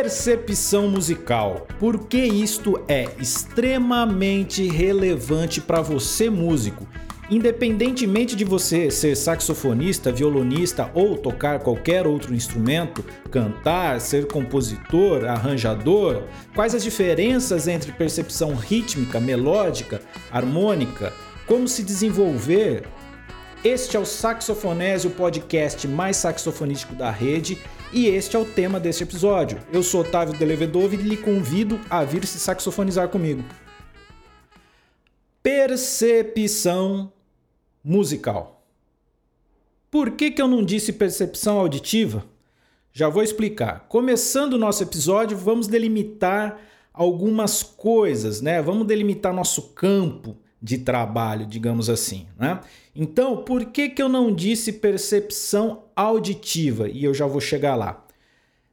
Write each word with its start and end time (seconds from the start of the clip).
Percepção 0.00 0.86
musical. 0.86 1.66
Por 1.76 2.06
que 2.06 2.18
isto 2.18 2.80
é 2.86 3.08
extremamente 3.18 4.64
relevante 4.68 5.60
para 5.60 5.82
você, 5.82 6.30
músico? 6.30 6.86
Independentemente 7.28 8.36
de 8.36 8.44
você 8.44 8.92
ser 8.92 9.16
saxofonista, 9.16 10.12
violonista 10.12 10.88
ou 10.94 11.18
tocar 11.18 11.58
qualquer 11.58 12.06
outro 12.06 12.32
instrumento, 12.32 13.04
cantar, 13.28 14.00
ser 14.00 14.28
compositor, 14.28 15.24
arranjador, 15.24 16.22
quais 16.54 16.76
as 16.76 16.84
diferenças 16.84 17.66
entre 17.66 17.90
percepção 17.90 18.54
rítmica, 18.54 19.18
melódica, 19.18 20.00
harmônica, 20.30 21.12
como 21.44 21.66
se 21.66 21.82
desenvolver? 21.82 22.84
Este 23.64 23.96
é 23.96 24.00
o 24.00 24.06
Saxofonésio, 24.06 25.10
o 25.10 25.14
podcast 25.14 25.88
mais 25.88 26.18
saxofonístico 26.18 26.94
da 26.94 27.10
rede, 27.10 27.58
e 27.92 28.06
este 28.06 28.36
é 28.36 28.38
o 28.38 28.44
tema 28.44 28.78
deste 28.78 29.02
episódio. 29.02 29.60
Eu 29.72 29.82
sou 29.82 30.02
Otávio 30.02 30.38
Delevedove 30.38 30.96
e 30.96 31.02
lhe 31.02 31.16
convido 31.16 31.80
a 31.88 32.04
vir 32.04 32.26
se 32.26 32.38
saxofonizar 32.38 33.08
comigo. 33.08 33.42
Percepção 35.42 37.12
musical. 37.82 38.66
Por 39.90 40.10
que, 40.10 40.30
que 40.30 40.42
eu 40.42 40.48
não 40.48 40.62
disse 40.62 40.92
percepção 40.92 41.58
auditiva? 41.58 42.24
Já 42.92 43.08
vou 43.08 43.22
explicar. 43.22 43.86
Começando 43.88 44.54
o 44.54 44.58
nosso 44.58 44.82
episódio, 44.82 45.36
vamos 45.36 45.66
delimitar 45.66 46.60
algumas 46.92 47.62
coisas, 47.62 48.40
né? 48.42 48.60
Vamos 48.60 48.86
delimitar 48.86 49.32
nosso 49.32 49.74
campo 49.74 50.36
de 50.60 50.78
trabalho, 50.78 51.46
digamos 51.46 51.88
assim, 51.88 52.26
né? 52.38 52.60
Então, 52.94 53.44
por 53.44 53.66
que, 53.66 53.88
que 53.88 54.02
eu 54.02 54.08
não 54.08 54.34
disse 54.34 54.72
percepção 54.72 55.84
auditiva? 55.94 56.88
E 56.88 57.04
eu 57.04 57.14
já 57.14 57.26
vou 57.26 57.40
chegar 57.40 57.76
lá. 57.76 58.04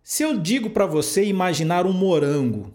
Se 0.01 0.23
eu 0.23 0.37
digo 0.37 0.71
para 0.71 0.85
você 0.85 1.25
imaginar 1.25 1.85
um 1.85 1.93
morango, 1.93 2.73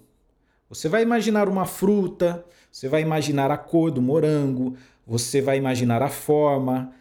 você 0.69 0.89
vai 0.89 1.03
imaginar 1.03 1.49
uma 1.49 1.67
fruta, 1.67 2.45
você 2.71 2.89
vai 2.89 3.03
imaginar 3.03 3.51
a 3.51 3.59
cor 3.59 3.91
do 3.91 4.01
morango, 4.01 4.77
você 5.07 5.41
vai 5.41 5.57
imaginar 5.57 6.03
a 6.03 6.09
forma, 6.09 6.93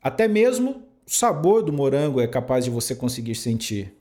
até 0.00 0.28
mesmo 0.28 0.84
o 1.06 1.10
sabor 1.10 1.62
do 1.62 1.72
morango 1.72 2.20
é 2.20 2.28
capaz 2.28 2.64
de 2.64 2.70
você 2.70 2.94
conseguir 2.94 3.34
sentir. 3.34 3.92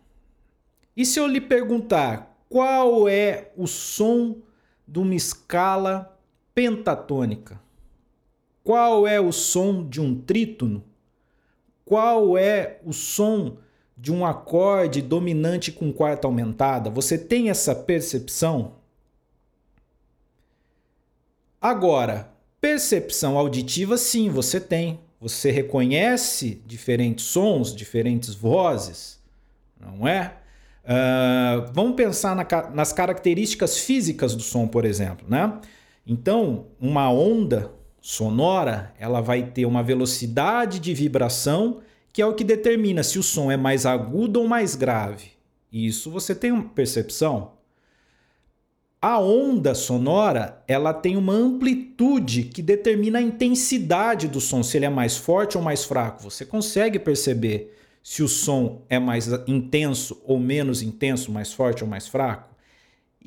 E 0.96 1.06
se 1.06 1.20
eu 1.20 1.28
lhe 1.28 1.42
perguntar 1.42 2.36
qual 2.48 3.10
é 3.10 3.52
o 3.58 3.66
som 3.68 4.38
de 4.88 5.00
uma 5.00 5.16
escala 5.16 6.15
pentatônica? 6.56 7.62
Qual 8.64 9.06
é 9.06 9.20
o 9.20 9.32
som 9.32 9.88
de 9.88 10.02
um 10.02 10.20
trítono? 10.20 10.84
Qual 11.86 12.36
é 12.36 12.80
o 12.84 12.92
som 12.92 13.58
de 13.96 14.12
um 14.12 14.26
acorde 14.26 15.02
dominante 15.04 15.72
com 15.72 15.94
quarta 15.94 16.28
aumentada? 16.28 16.90
Você 16.90 17.18
tem 17.18 17.52
essa 17.52 17.76
percepção? 17.76 18.78
Agora, 21.62 22.36
Percepção 22.66 23.38
auditiva, 23.38 23.96
sim, 23.96 24.28
você 24.28 24.60
tem. 24.60 25.00
Você 25.22 25.52
reconhece 25.52 26.64
diferentes 26.66 27.26
sons, 27.26 27.76
diferentes 27.76 28.34
vozes, 28.34 29.20
não 29.80 30.08
é? 30.08 30.34
Uh, 30.84 31.72
vamos 31.74 31.96
pensar 31.96 32.36
na, 32.36 32.44
nas 32.74 32.92
características 32.92 33.78
físicas 33.78 34.34
do 34.34 34.42
som, 34.42 34.68
por 34.68 34.84
exemplo, 34.84 35.28
né? 35.30 35.60
Então, 36.06 36.68
uma 36.80 37.12
onda 37.12 37.72
sonora, 38.00 38.94
ela 39.00 39.22
vai 39.22 39.44
ter 39.44 39.66
uma 39.66 39.82
velocidade 39.82 40.80
de 40.80 40.94
vibração 40.94 41.82
que 42.14 42.22
é 42.22 42.26
o 42.26 42.34
que 42.34 42.46
determina 42.46 43.04
se 43.04 43.20
o 43.20 43.24
som 43.24 43.52
é 43.52 43.58
mais 43.58 43.86
agudo 43.86 44.40
ou 44.40 44.48
mais 44.48 44.74
grave. 44.74 45.32
Isso 45.70 46.10
você 46.10 46.34
tem 46.34 46.62
percepção. 46.62 47.52
A 49.02 49.20
onda 49.20 49.76
sonora, 49.76 50.64
ela 50.66 50.94
tem 50.94 51.18
uma 51.18 51.34
amplitude 51.34 52.44
que 52.44 52.62
determina 52.62 53.20
a 53.20 53.22
intensidade 53.22 54.30
do 54.30 54.40
som, 54.40 54.64
se 54.64 54.78
ele 54.78 54.86
é 54.86 54.90
mais 54.90 55.18
forte 55.18 55.58
ou 55.58 55.64
mais 55.64 55.84
fraco. 55.84 56.24
Você 56.24 56.46
consegue 56.46 56.98
perceber 56.98 57.78
se 58.02 58.24
o 58.24 58.28
som 58.30 58.84
é 58.90 58.98
mais 58.98 59.28
intenso 59.46 60.22
ou 60.24 60.40
menos 60.40 60.82
intenso, 60.82 61.32
mais 61.32 61.52
forte 61.52 61.84
ou 61.84 61.90
mais 61.90 62.08
fraco? 62.08 62.55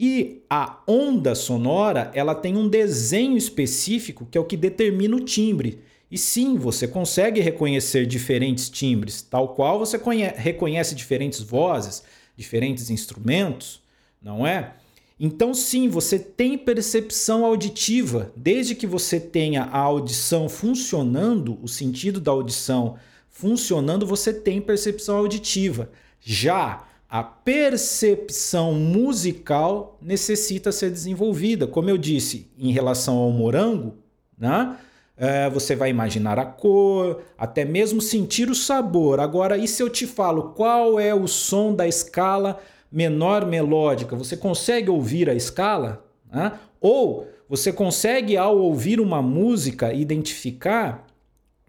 E 0.01 0.45
a 0.49 0.81
onda 0.87 1.35
sonora, 1.35 2.13
ela 2.15 2.33
tem 2.33 2.57
um 2.57 2.69
desenho 2.69 3.37
específico 3.37 4.29
que 4.31 4.39
é 4.39 4.41
o 4.41 4.45
que 4.45 4.57
determina 4.57 5.17
o 5.17 5.25
timbre. 5.25 5.81
E 6.09 6.17
sim, 6.17 6.57
você 6.57 6.87
consegue 6.87 7.41
reconhecer 7.41 8.07
diferentes 8.07 8.71
timbres, 8.71 9.21
tal 9.23 9.55
qual 9.55 9.77
você 9.77 10.01
reconhece 10.37 10.95
diferentes 10.95 11.41
vozes, 11.41 12.05
diferentes 12.37 12.91
instrumentos, 12.91 13.83
não 14.23 14.47
é? 14.47 14.75
Então, 15.19 15.53
sim, 15.53 15.89
você 15.89 16.17
tem 16.17 16.57
percepção 16.57 17.45
auditiva, 17.45 18.33
desde 18.37 18.77
que 18.77 18.87
você 18.87 19.19
tenha 19.19 19.65
a 19.65 19.79
audição 19.79 20.49
funcionando, 20.49 21.59
o 21.61 21.67
sentido 21.67 22.21
da 22.21 22.31
audição 22.31 22.97
funcionando, 23.29 24.07
você 24.07 24.33
tem 24.33 24.61
percepção 24.61 25.17
auditiva. 25.17 25.91
Já 26.21 26.88
a 27.09 27.23
percepção 27.23 28.75
musical 28.75 29.97
necessita 30.01 30.71
ser 30.71 30.91
desenvolvida. 30.91 31.67
Como 31.67 31.89
eu 31.89 31.97
disse, 31.97 32.51
em 32.59 32.71
relação 32.71 33.17
ao 33.17 33.31
morango, 33.31 33.97
né? 34.37 34.77
É, 35.21 35.51
você 35.51 35.75
vai 35.75 35.91
imaginar 35.91 36.39
a 36.39 36.45
cor, 36.45 37.23
até 37.37 37.65
mesmo 37.65 38.01
sentir 38.01 38.49
o 38.49 38.55
sabor. 38.55 39.19
Agora, 39.19 39.59
e 39.59 39.67
se 39.67 39.83
eu 39.83 39.91
te 39.91 40.07
falo 40.07 40.51
qual 40.51 41.01
é 41.01 41.13
o 41.13 41.27
som 41.27 41.75
da 41.75 41.89
escala 41.89 42.61
menor 42.93 43.45
melódica, 43.45 44.15
você 44.15 44.37
consegue 44.37 44.89
ouvir 44.89 45.29
a 45.29 45.35
escala? 45.35 46.05
Né? 46.31 46.53
Ou 46.81 47.27
você 47.49 47.73
consegue, 47.73 48.37
ao 48.37 48.59
ouvir 48.59 49.01
uma 49.01 49.21
música, 49.21 49.93
identificar 49.93 51.08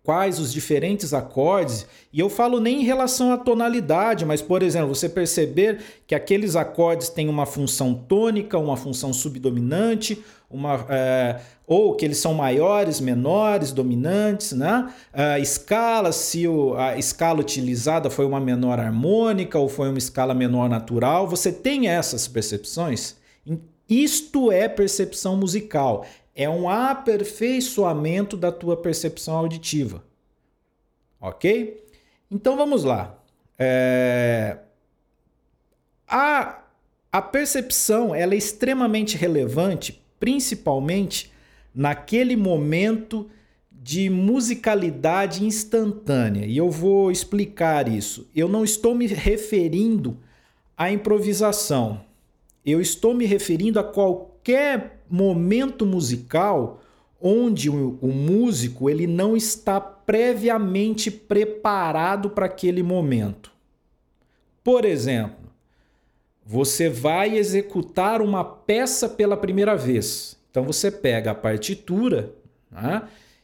quais 0.03 0.39
os 0.39 0.51
diferentes 0.51 1.13
acordes, 1.13 1.85
e 2.11 2.19
eu 2.19 2.29
falo 2.29 2.59
nem 2.59 2.81
em 2.81 2.83
relação 2.83 3.31
à 3.31 3.37
tonalidade, 3.37 4.25
mas, 4.25 4.41
por 4.41 4.63
exemplo, 4.63 4.93
você 4.93 5.07
perceber 5.07 5.79
que 6.07 6.15
aqueles 6.15 6.55
acordes 6.55 7.09
têm 7.09 7.29
uma 7.29 7.45
função 7.45 7.93
tônica, 7.93 8.57
uma 8.57 8.77
função 8.77 9.13
subdominante, 9.13 10.23
uma, 10.49 10.85
é, 10.89 11.39
ou 11.67 11.95
que 11.95 12.03
eles 12.03 12.17
são 12.17 12.33
maiores, 12.33 12.99
menores, 12.99 13.71
dominantes, 13.71 14.53
né? 14.53 14.91
A 15.13 15.37
escala, 15.37 16.11
se 16.11 16.47
o, 16.47 16.73
a 16.75 16.97
escala 16.97 17.39
utilizada 17.39 18.09
foi 18.09 18.25
uma 18.25 18.39
menor 18.39 18.79
harmônica 18.79 19.59
ou 19.59 19.69
foi 19.69 19.89
uma 19.89 19.99
escala 19.99 20.33
menor 20.33 20.67
natural, 20.67 21.27
você 21.27 21.51
tem 21.51 21.87
essas 21.87 22.27
percepções? 22.27 23.15
Isto 23.87 24.51
é 24.51 24.67
percepção 24.67 25.35
musical 25.35 26.05
é 26.35 26.49
um 26.49 26.69
aperfeiçoamento 26.69 28.37
da 28.37 28.51
tua 28.51 28.77
percepção 28.77 29.35
auditiva. 29.35 30.03
Ok? 31.19 31.83
Então 32.31 32.55
vamos 32.55 32.83
lá. 32.83 33.17
É... 33.57 34.57
A, 36.07 36.63
a 37.11 37.21
percepção 37.21 38.15
ela 38.15 38.33
é 38.33 38.37
extremamente 38.37 39.17
relevante, 39.17 40.01
principalmente 40.19 41.31
naquele 41.73 42.35
momento 42.35 43.29
de 43.71 44.09
musicalidade 44.09 45.45
instantânea. 45.45 46.45
E 46.45 46.57
eu 46.57 46.69
vou 46.69 47.11
explicar 47.11 47.87
isso. 47.87 48.29
Eu 48.35 48.47
não 48.47 48.63
estou 48.63 48.93
me 48.93 49.07
referindo 49.07 50.17
à 50.77 50.91
improvisação. 50.91 52.01
Eu 52.65 52.81
estou 52.81 53.13
me 53.13 53.25
referindo 53.25 53.79
a 53.79 53.83
qualquer 53.83 55.01
momento 55.09 55.85
musical 55.85 56.81
onde 57.21 57.69
o, 57.69 57.97
o 58.01 58.07
músico 58.07 58.89
ele 58.89 59.05
não 59.05 59.35
está 59.35 59.79
previamente 59.79 61.11
preparado 61.11 62.29
para 62.29 62.45
aquele 62.45 62.81
momento. 62.81 63.51
Por 64.63 64.85
exemplo, 64.85 65.49
você 66.45 66.89
vai 66.89 67.37
executar 67.37 68.21
uma 68.21 68.43
peça 68.43 69.07
pela 69.07 69.37
primeira 69.37 69.75
vez. 69.75 70.37
Então 70.49 70.63
você 70.63 70.89
pega 70.89 71.31
a 71.31 71.35
partitura 71.35 72.33
né, 72.71 73.03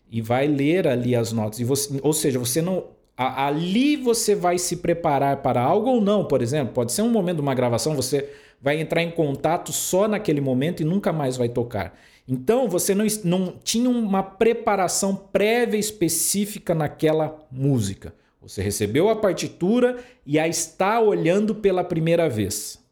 e 0.10 0.22
vai 0.22 0.48
ler 0.48 0.88
ali 0.88 1.16
as 1.16 1.32
notas. 1.32 1.60
Você, 1.60 2.00
ou 2.02 2.14
seja, 2.14 2.40
você 2.40 2.62
não. 2.62 2.86
A, 3.18 3.48
ali 3.48 3.96
você 3.96 4.36
vai 4.36 4.58
se 4.58 4.78
preparar 4.78 5.38
para 5.38 5.62
algo 5.62 5.90
ou 5.90 6.02
não, 6.02 6.26
por 6.26 6.42
exemplo. 6.42 6.74
Pode 6.74 6.92
ser 6.92 7.02
um 7.02 7.10
momento 7.10 7.38
de 7.38 7.42
uma 7.42 7.54
gravação, 7.54 7.96
você 7.96 8.30
vai 8.66 8.82
entrar 8.82 9.04
em 9.04 9.12
contato 9.12 9.72
só 9.72 10.08
naquele 10.08 10.42
momento 10.42 10.82
e 10.82 10.84
nunca 10.84 11.14
mais 11.14 11.38
vai 11.38 11.48
tocar. 11.48 11.96
Então 12.28 12.68
você 12.68 12.96
não, 12.96 13.06
não 13.24 13.60
tinha 13.64 13.88
uma 13.88 14.24
preparação 14.24 15.16
prévia 15.16 15.78
específica 15.78 16.74
naquela 16.74 17.46
música. 17.52 18.16
Você 18.42 18.64
recebeu 18.64 19.08
a 19.08 19.16
partitura 19.16 20.04
e 20.26 20.40
a 20.40 20.48
está 20.48 21.00
olhando 21.00 21.54
pela 21.54 21.84
primeira 21.84 22.28
vez. 22.28 22.84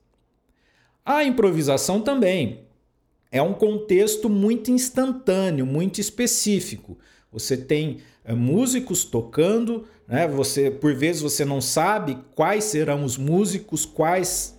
A 1.04 1.24
improvisação 1.24 2.02
também 2.02 2.66
é 3.32 3.42
um 3.42 3.54
contexto 3.54 4.30
muito 4.30 4.70
instantâneo, 4.70 5.66
muito 5.66 6.00
específico. 6.00 7.00
Você 7.32 7.58
tem 7.58 7.98
é, 8.24 8.36
músicos 8.36 9.04
tocando, 9.04 9.88
né? 10.08 10.28
Você 10.28 10.70
por 10.70 10.94
vezes 10.94 11.24
você 11.24 11.44
não 11.44 11.60
sabe 11.60 12.20
quais 12.36 12.66
serão 12.66 13.04
os 13.04 13.18
músicos, 13.18 13.88
quais 13.88 14.53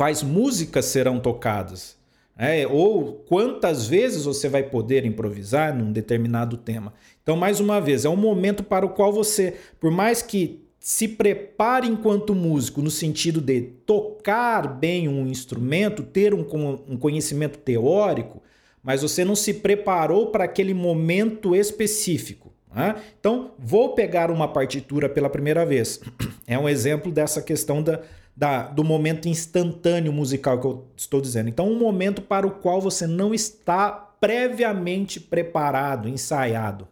quais 0.00 0.22
músicas 0.22 0.86
serão 0.86 1.20
tocadas, 1.20 1.94
é, 2.34 2.66
ou 2.66 3.22
quantas 3.28 3.86
vezes 3.86 4.24
você 4.24 4.48
vai 4.48 4.62
poder 4.62 5.04
improvisar 5.04 5.76
num 5.76 5.92
determinado 5.92 6.56
tema. 6.56 6.94
Então, 7.22 7.36
mais 7.36 7.60
uma 7.60 7.82
vez, 7.82 8.06
é 8.06 8.08
um 8.08 8.16
momento 8.16 8.62
para 8.62 8.86
o 8.86 8.94
qual 8.94 9.12
você, 9.12 9.56
por 9.78 9.90
mais 9.90 10.22
que 10.22 10.64
se 10.78 11.06
prepare 11.06 11.86
enquanto 11.86 12.34
músico, 12.34 12.80
no 12.80 12.90
sentido 12.90 13.42
de 13.42 13.60
tocar 13.60 14.66
bem 14.66 15.06
um 15.06 15.26
instrumento, 15.26 16.02
ter 16.02 16.32
um, 16.32 16.46
um 16.88 16.96
conhecimento 16.96 17.58
teórico, 17.58 18.42
mas 18.82 19.02
você 19.02 19.22
não 19.22 19.36
se 19.36 19.52
preparou 19.52 20.28
para 20.28 20.44
aquele 20.44 20.72
momento 20.72 21.54
específico. 21.54 22.50
Né? 22.74 22.96
Então, 23.20 23.50
vou 23.58 23.94
pegar 23.94 24.30
uma 24.30 24.48
partitura 24.48 25.10
pela 25.10 25.28
primeira 25.28 25.66
vez. 25.66 26.00
É 26.46 26.58
um 26.58 26.68
exemplo 26.68 27.12
dessa 27.12 27.40
questão 27.40 27.80
da, 27.80 28.02
da, 28.40 28.62
do 28.62 28.82
momento 28.82 29.28
instantâneo 29.28 30.10
musical 30.10 30.58
que 30.58 30.66
eu 30.66 30.86
estou 30.96 31.20
dizendo. 31.20 31.50
Então, 31.50 31.70
um 31.70 31.78
momento 31.78 32.22
para 32.22 32.46
o 32.46 32.52
qual 32.52 32.80
você 32.80 33.06
não 33.06 33.34
está 33.34 33.90
previamente 33.92 35.20
preparado, 35.20 36.08
ensaiado. 36.08 36.88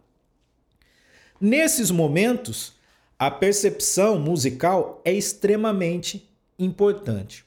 Nesses 1.41 1.89
momentos, 1.89 2.73
a 3.17 3.31
percepção 3.31 4.19
musical 4.19 5.01
é 5.03 5.11
extremamente 5.11 6.29
importante. 6.59 7.43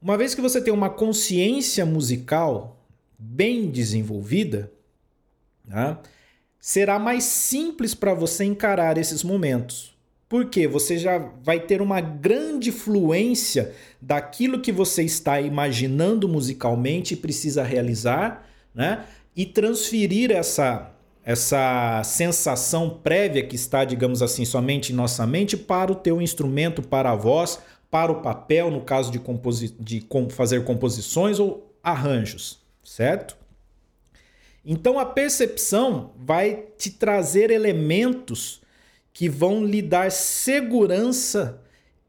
Uma 0.00 0.16
vez 0.16 0.34
que 0.34 0.40
você 0.40 0.62
tem 0.62 0.72
uma 0.72 0.88
consciência 0.88 1.84
musical 1.84 2.86
bem 3.18 3.70
desenvolvida, 3.70 4.72
né, 5.62 5.98
será 6.58 6.98
mais 6.98 7.24
simples 7.24 7.94
para 7.94 8.14
você 8.14 8.44
encarar 8.44 8.96
esses 8.96 9.22
momentos. 9.22 9.93
Porque 10.34 10.66
você 10.66 10.98
já 10.98 11.16
vai 11.44 11.60
ter 11.60 11.80
uma 11.80 12.00
grande 12.00 12.72
fluência 12.72 13.72
daquilo 14.02 14.60
que 14.60 14.72
você 14.72 15.04
está 15.04 15.40
imaginando 15.40 16.28
musicalmente 16.28 17.14
e 17.14 17.16
precisa 17.16 17.62
realizar, 17.62 18.44
né? 18.74 19.04
E 19.36 19.46
transferir 19.46 20.32
essa 20.32 20.90
essa 21.24 22.02
sensação 22.02 22.98
prévia 23.00 23.46
que 23.46 23.54
está, 23.54 23.84
digamos 23.84 24.22
assim, 24.22 24.44
somente 24.44 24.92
em 24.92 24.96
nossa 24.96 25.24
mente 25.24 25.56
para 25.56 25.92
o 25.92 25.94
teu 25.94 26.20
instrumento, 26.20 26.82
para 26.82 27.12
a 27.12 27.14
voz, 27.14 27.60
para 27.88 28.10
o 28.10 28.20
papel, 28.20 28.72
no 28.72 28.80
caso 28.80 29.12
de, 29.12 29.20
composi 29.20 29.72
de 29.78 30.04
fazer 30.30 30.64
composições 30.64 31.38
ou 31.38 31.72
arranjos, 31.80 32.58
certo? 32.82 33.36
Então 34.64 34.98
a 34.98 35.06
percepção 35.06 36.10
vai 36.18 36.64
te 36.76 36.90
trazer 36.90 37.52
elementos 37.52 38.63
que 39.14 39.28
vão 39.28 39.64
lhe 39.64 39.80
dar 39.80 40.10
segurança 40.10 41.62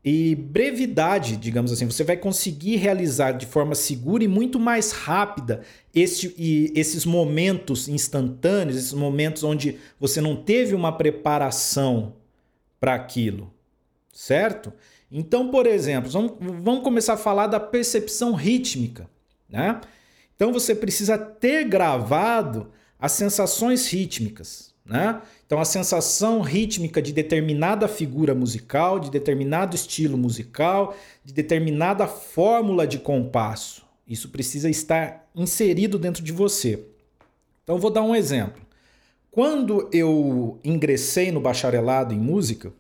e 0.04 0.36
brevidade, 0.36 1.38
digamos 1.38 1.72
assim. 1.72 1.86
Você 1.86 2.04
vai 2.04 2.18
conseguir 2.18 2.78
realizar 2.78 3.32
de 3.34 3.46
forma 3.46 3.76
segura 3.76 4.24
e 4.24 4.28
muito 4.28 4.60
mais 4.60 4.92
rápida 4.92 5.62
este, 5.94 6.34
e 6.36 6.74
esses 6.76 7.06
momentos 7.06 7.88
instantâneos, 7.88 8.76
esses 8.76 8.94
momentos 8.94 9.44
onde 9.44 9.78
você 10.00 10.20
não 10.20 10.36
teve 10.36 10.74
uma 10.74 10.92
preparação 10.92 12.14
para 12.80 12.96
aquilo, 12.96 13.54
certo? 14.12 14.74
Então, 15.12 15.50
por 15.50 15.68
exemplo, 15.68 16.10
vamos, 16.10 16.34
vamos 16.40 16.84
começar 16.84 17.14
a 17.14 17.18
falar 17.18 17.46
da 17.48 17.60
percepção 17.60 18.34
rítmica, 18.34 19.08
né? 19.48 19.80
Então 20.36 20.52
você 20.52 20.74
precisa 20.74 21.18
ter 21.20 21.66
gravado 21.66 22.72
as 23.00 23.12
sensações 23.12 23.88
rítmicas. 23.88 24.76
Né? 24.86 25.20
Então, 25.46 25.60
a 25.60 25.66
sensação 25.66 26.42
rítmica 26.42 27.02
de 27.02 27.14
determinada 27.14 27.88
figura 27.88 28.34
musical, 28.34 29.00
de 29.00 29.12
determinado 29.12 29.76
estilo 29.76 30.18
musical, 30.18 30.96
de 31.24 31.34
determinada 31.34 32.08
fórmula 32.08 32.88
de 32.88 32.98
compasso. 32.98 33.86
Isso 34.08 34.30
precisa 34.30 34.70
estar 34.70 35.30
inserido 35.36 36.00
dentro 36.00 36.24
de 36.24 36.32
você. 36.32 36.84
Então, 37.64 37.78
vou 37.78 37.92
dar 37.92 38.02
um 38.02 38.16
exemplo. 38.16 38.66
Quando 39.30 39.88
eu 39.92 40.60
ingressei 40.64 41.32
no 41.32 41.42
bacharelado 41.42 42.14
em 42.14 42.20
música, 42.20 42.74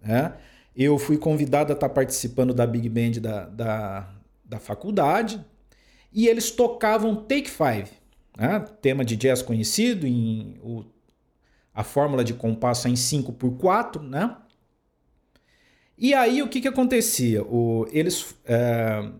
né, 0.00 0.34
eu 0.74 0.98
fui 0.98 1.18
convidado 1.18 1.72
a 1.72 1.74
estar 1.74 1.88
participando 1.88 2.54
da 2.54 2.66
Big 2.66 2.88
Band 2.88 3.20
da, 3.20 3.46
da, 3.46 4.08
da 4.44 4.58
faculdade 4.58 5.44
e 6.12 6.28
eles 6.28 6.50
tocavam 6.50 7.16
Take 7.16 7.50
Five, 7.50 7.90
né, 8.38 8.64
tema 8.80 9.04
de 9.04 9.16
jazz 9.16 9.42
conhecido, 9.42 10.06
em, 10.06 10.54
o 10.62 10.84
a 11.76 11.84
fórmula 11.84 12.24
de 12.24 12.32
compasso 12.32 12.88
é 12.88 12.90
em 12.90 12.96
5 12.96 13.34
por 13.34 13.52
4, 13.58 14.02
né? 14.02 14.34
E 15.98 16.14
aí 16.14 16.42
o 16.42 16.48
que, 16.48 16.62
que 16.62 16.68
acontecia? 16.68 17.42
O, 17.42 17.86
eles 17.92 18.34
é, 18.46 19.10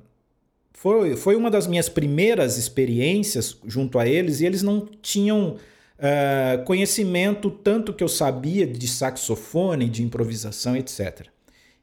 foi, 0.72 1.16
foi 1.16 1.36
uma 1.36 1.50
das 1.50 1.66
minhas 1.66 1.90
primeiras 1.90 2.56
experiências 2.56 3.58
junto 3.66 3.98
a 3.98 4.08
eles 4.08 4.40
e 4.40 4.46
eles 4.46 4.62
não 4.62 4.86
tinham 5.02 5.56
é, 5.98 6.62
conhecimento 6.64 7.50
tanto 7.50 7.92
que 7.92 8.02
eu 8.02 8.08
sabia 8.08 8.66
de 8.66 8.88
saxofone, 8.88 9.86
de 9.86 10.02
improvisação, 10.02 10.74
etc. 10.74 11.26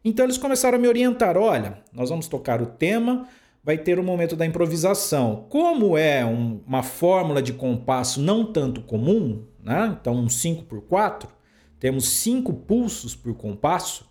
Então 0.03 0.25
eles 0.25 0.39
começaram 0.39 0.79
a 0.79 0.81
me 0.81 0.87
orientar: 0.87 1.37
olha, 1.37 1.83
nós 1.93 2.09
vamos 2.09 2.27
tocar 2.27 2.63
o 2.63 2.65
tema, 2.65 3.27
vai 3.63 3.77
ter 3.77 3.99
o 3.99 4.03
momento 4.03 4.35
da 4.35 4.45
improvisação. 4.45 5.45
Como 5.49 5.95
é 5.95 6.25
um, 6.25 6.61
uma 6.65 6.81
fórmula 6.81 7.43
de 7.43 7.53
compasso 7.53 8.19
não 8.19 8.51
tanto 8.51 8.81
comum, 8.81 9.45
né? 9.63 9.97
então 9.99 10.15
um 10.15 10.29
5 10.29 10.63
por 10.63 10.81
4, 10.81 11.29
temos 11.79 12.07
5 12.07 12.53
pulsos 12.53 13.15
por 13.15 13.33
compasso, 13.35 14.05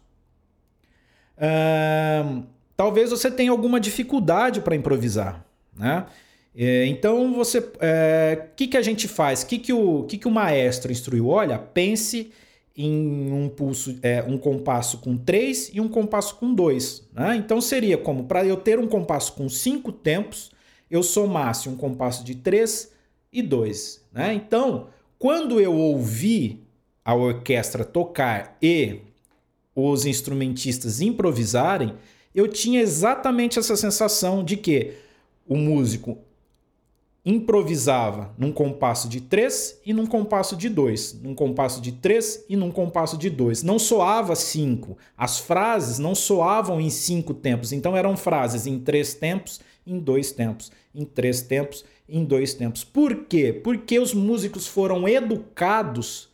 uh, 1.37 2.43
talvez 2.77 3.11
você 3.11 3.31
tenha 3.31 3.51
alguma 3.51 3.79
dificuldade 3.79 4.61
para 4.61 4.75
improvisar. 4.75 5.45
Né? 5.77 6.07
É, 6.55 6.87
então 6.87 7.41
o 7.41 7.43
é, 7.81 8.49
que, 8.55 8.67
que 8.67 8.77
a 8.77 8.83
gente 8.83 9.09
faz? 9.09 9.43
Que, 9.43 9.59
que, 9.59 9.73
o, 9.73 10.05
que, 10.05 10.19
que 10.19 10.29
o 10.29 10.31
maestro 10.31 10.93
instruiu? 10.93 11.29
Olha, 11.29 11.59
pense 11.59 12.31
em 12.77 13.33
um 13.33 13.49
pulso, 13.49 13.99
é, 14.03 14.23
um 14.23 14.39
compasso 14.39 14.99
com 14.99 15.17
3 15.17 15.71
e 15.75 15.81
um 15.81 15.89
compasso 15.89 16.37
com 16.37 16.53
2. 16.55 17.09
Né? 17.13 17.37
Então 17.37 17.61
seria 17.61 17.99
como 17.99 18.25
para 18.25 18.45
eu 18.45 18.57
ter 18.57 18.79
um 18.79 18.87
compasso 18.87 19.33
com 19.35 19.49
5 19.49 19.93
tempos, 19.93 20.51
eu 20.91 21.03
somasse 21.03 21.69
um 21.69 21.77
compasso 21.77 22.25
de 22.25 22.35
3 22.35 22.93
e 23.33 23.43
2. 23.43 24.05
Né? 24.13 24.35
Então, 24.35 24.89
quando 25.23 25.61
eu 25.61 25.73
ouvi 25.73 26.65
a 27.05 27.15
orquestra 27.15 27.85
tocar 27.85 28.59
e 28.61 29.03
os 29.73 30.05
instrumentistas 30.05 31.01
improvisarem, 31.01 31.95
eu 32.35 32.49
tinha 32.49 32.81
exatamente 32.81 33.57
essa 33.57 33.77
sensação 33.77 34.43
de 34.43 34.57
que 34.57 34.95
o 35.47 35.57
músico 35.57 36.19
improvisava 37.25 38.35
num 38.37 38.51
compasso 38.51 39.09
de 39.09 39.21
3 39.21 39.83
e 39.87 39.93
num 39.93 40.07
compasso 40.07 40.57
de 40.57 40.69
2, 40.69 41.21
num 41.23 41.37
compasso 41.37 41.81
de 41.81 41.93
3 41.93 42.47
e 42.49 42.57
num 42.57 42.73
compasso 42.73 43.17
de 43.17 43.31
2. 43.31 43.63
Não 43.63 43.79
soava 43.79 44.35
5. 44.35 44.99
As 45.17 45.39
frases 45.39 46.01
não 46.01 46.17
soavam 46.17 46.81
em 46.81 46.91
cinco 46.91 47.33
tempos, 47.33 47.73
então 47.73 47.97
eram 47.97 48.17
frases 48.17 48.67
em 48.67 48.81
três 48.81 49.15
tempos, 49.15 49.61
em 49.87 50.01
dois 50.01 50.33
tempos, 50.33 50.73
em 50.93 51.05
três 51.05 51.43
tempos 51.43 51.85
em 52.13 52.25
dois 52.25 52.53
tempos. 52.53 52.85
Por 52.85 53.25
quê? 53.25 53.53
Porque 53.53 53.99
os 53.99 54.13
músicos 54.13 54.67
foram 54.67 55.09
educados 55.09 56.29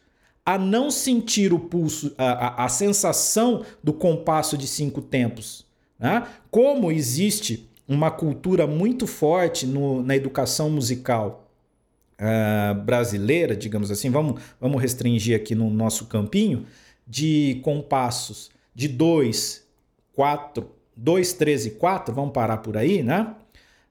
a 0.44 0.58
não 0.58 0.90
sentir 0.90 1.52
o 1.52 1.58
pulso, 1.58 2.12
a, 2.18 2.62
a, 2.62 2.64
a 2.64 2.68
sensação 2.68 3.64
do 3.82 3.92
compasso 3.92 4.58
de 4.58 4.66
cinco 4.66 5.00
tempos. 5.00 5.64
Né? 5.98 6.26
Como 6.50 6.90
existe 6.90 7.68
uma 7.86 8.10
cultura 8.10 8.66
muito 8.66 9.06
forte 9.06 9.66
no, 9.66 10.02
na 10.02 10.16
educação 10.16 10.68
musical 10.68 11.48
uh, 12.18 12.74
brasileira, 12.82 13.54
digamos 13.54 13.90
assim, 13.90 14.10
vamos, 14.10 14.40
vamos 14.60 14.80
restringir 14.82 15.36
aqui 15.36 15.54
no 15.54 15.70
nosso 15.70 16.06
campinho, 16.06 16.66
de 17.06 17.60
compassos 17.62 18.50
de 18.74 18.88
2, 18.88 19.64
4, 20.14 20.68
2, 20.96 21.32
3 21.34 21.66
e 21.66 21.70
4, 21.70 22.14
vamos 22.14 22.32
parar 22.32 22.58
por 22.58 22.76
aí, 22.76 23.02
né? 23.02 23.34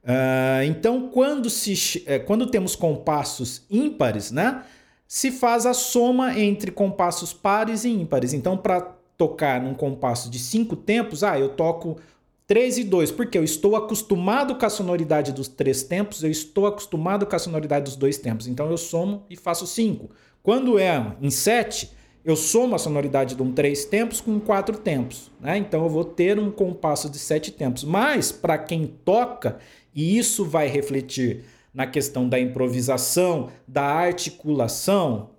Uh, 0.07 0.63
então, 0.65 1.09
quando, 1.09 1.49
se, 1.49 2.01
eh, 2.05 2.17
quando 2.17 2.47
temos 2.47 2.77
compassos 2.77 3.63
ímpares, 3.69 4.31
né, 4.31 4.63
se 5.05 5.31
faz 5.31 5.65
a 5.65 5.73
soma 5.73 6.39
entre 6.39 6.71
compassos 6.71 7.33
pares 7.33 7.83
e 7.83 7.89
ímpares. 7.89 8.33
Então, 8.33 8.55
para 8.55 8.79
tocar 9.17 9.61
num 9.61 9.73
compasso 9.73 10.29
de 10.29 10.39
cinco 10.39 10.77
tempos, 10.77 11.25
ah, 11.25 11.37
eu 11.37 11.49
toco 11.49 11.97
3 12.45 12.77
e 12.77 12.83
2, 12.85 13.11
porque 13.11 13.37
eu 13.37 13.43
estou 13.43 13.75
acostumado 13.75 14.55
com 14.55 14.65
a 14.65 14.69
sonoridade 14.69 15.33
dos 15.33 15.49
três 15.49 15.83
tempos, 15.83 16.23
eu 16.23 16.31
estou 16.31 16.65
acostumado 16.65 17.25
com 17.25 17.35
a 17.35 17.39
sonoridade 17.39 17.83
dos 17.83 17.97
dois 17.97 18.17
tempos. 18.17 18.47
Então, 18.47 18.71
eu 18.71 18.77
somo 18.77 19.25
e 19.29 19.35
faço 19.35 19.67
5. 19.67 20.09
Quando 20.41 20.79
é 20.79 21.17
em 21.21 21.29
7, 21.29 21.91
eu 22.23 22.37
somo 22.37 22.75
a 22.75 22.77
sonoridade 22.77 23.35
de 23.35 23.41
um 23.41 23.53
três 23.53 23.83
tempos 23.83 24.21
com 24.21 24.39
quatro 24.39 24.77
tempos. 24.77 25.31
Né? 25.41 25.57
Então, 25.57 25.83
eu 25.83 25.89
vou 25.89 26.05
ter 26.05 26.39
um 26.39 26.51
compasso 26.51 27.09
de 27.09 27.17
sete 27.17 27.51
tempos. 27.51 27.85
Mas, 27.85 28.31
para 28.33 28.57
quem 28.57 28.85
toca, 28.85 29.59
e 29.97 30.15
isso 30.15 30.45
vai 30.45 30.67
refletir 30.67 31.43
na 31.73 31.87
questão 31.87 32.29
da 32.29 32.39
improvisação, 32.39 33.49
da 33.67 33.83
articulação. 33.83 35.31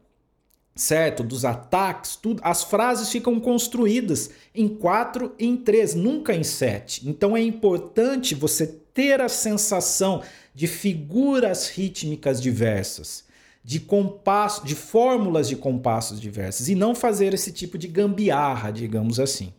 certo? 0.75 1.23
Dos 1.23 1.45
ataques, 1.45 2.17
tudo, 2.17 2.41
as 2.45 2.65
frases 2.65 3.09
ficam 3.09 3.39
construídas 3.41 4.31
em 4.55 4.69
quatro 4.69 5.33
e 5.39 5.47
em 5.47 5.57
três, 5.57 5.95
nunca 5.95 6.35
em 6.35 6.43
sete. 6.43 7.09
Então 7.09 7.37
é 7.37 7.41
importante 7.41 8.35
você 8.35 8.67
ter 8.67 9.21
a 9.21 9.29
sensação 9.29 10.23
de 10.55 10.67
figuras 10.67 11.69
rítmicas 11.69 12.41
diversas, 12.41 13.25
de 13.65 13.79
compasso, 13.79 14.65
de 14.65 14.75
fórmulas 14.75 15.49
de 15.49 15.55
compassos 15.55 16.21
diversas 16.21 16.69
e 16.69 16.75
não 16.75 16.97
fazer 16.97 17.33
esse 17.33 17.53
tipo 17.53 17.79
de 17.79 17.87
gambiarra, 17.87 18.73
digamos 18.73 19.21
assim. 19.21 19.53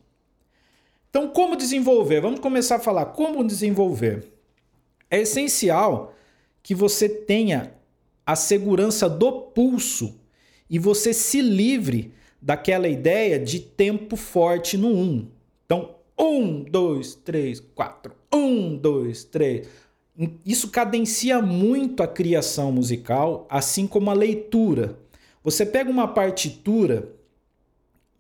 Então, 1.10 1.30
como 1.30 1.56
desenvolver? 1.56 2.22
Vamos 2.22 2.40
começar 2.40 2.76
a 2.78 2.80
falar 2.80 3.06
como 3.06 3.46
desenvolver. 3.46 4.39
É 5.10 5.20
essencial 5.22 6.14
que 6.62 6.76
você 6.76 7.10
tenha 7.10 7.74
a 8.26 8.36
segurança 8.36 9.10
do 9.10 9.32
pulso 9.32 10.20
e 10.70 10.78
você 10.78 11.14
se 11.14 11.42
livre 11.42 12.14
daquela 12.42 12.88
ideia 12.88 13.40
de 13.40 13.60
tempo 13.60 14.16
forte 14.16 14.78
no 14.78 14.90
1. 14.90 14.92
Um. 14.92 15.28
Então, 15.66 15.96
1, 16.18 16.64
2, 16.66 17.16
3, 17.16 17.60
4, 17.74 18.14
1, 18.34 18.78
2, 18.78 19.24
3. 19.26 19.68
Isso 20.46 20.70
cadencia 20.70 21.42
muito 21.42 22.04
a 22.04 22.08
criação 22.08 22.72
musical, 22.72 23.48
assim 23.50 23.88
como 23.88 24.10
a 24.10 24.14
leitura. 24.14 25.00
Você 25.44 25.66
pega 25.66 25.90
uma 25.90 26.08
partitura, 26.08 27.10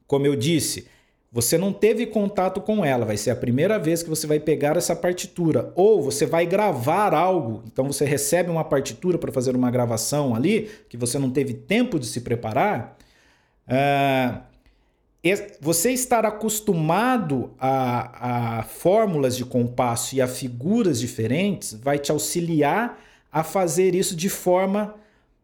como 0.07 0.25
eu 0.25 0.35
disse, 0.35 0.87
você 1.31 1.59
não 1.59 1.71
teve 1.71 2.07
contato 2.07 2.59
com 2.59 2.83
ela, 2.83 3.05
vai 3.05 3.15
ser 3.15 3.29
a 3.29 3.35
primeira 3.35 3.77
vez 3.77 4.01
que 4.01 4.09
você 4.09 4.25
vai 4.25 4.39
pegar 4.39 4.75
essa 4.77 4.95
partitura. 4.95 5.71
Ou 5.75 6.01
você 6.01 6.25
vai 6.25 6.45
gravar 6.45 7.13
algo, 7.13 7.63
então 7.67 7.85
você 7.85 8.03
recebe 8.03 8.49
uma 8.49 8.63
partitura 8.63 9.17
para 9.17 9.31
fazer 9.31 9.55
uma 9.55 9.69
gravação 9.69 10.33
ali, 10.33 10.69
que 10.89 10.97
você 10.97 11.19
não 11.19 11.29
teve 11.29 11.53
tempo 11.53 11.99
de 11.99 12.07
se 12.07 12.21
preparar. 12.21 12.97
Uh, 13.67 14.41
você 15.61 15.91
estar 15.91 16.25
acostumado 16.25 17.51
a, 17.59 18.59
a 18.59 18.63
fórmulas 18.63 19.37
de 19.37 19.45
compasso 19.45 20.15
e 20.15 20.21
a 20.21 20.27
figuras 20.27 20.99
diferentes 20.99 21.73
vai 21.73 21.99
te 21.99 22.11
auxiliar 22.11 22.97
a 23.31 23.43
fazer 23.43 23.93
isso 23.93 24.15
de 24.15 24.29
forma 24.29 24.95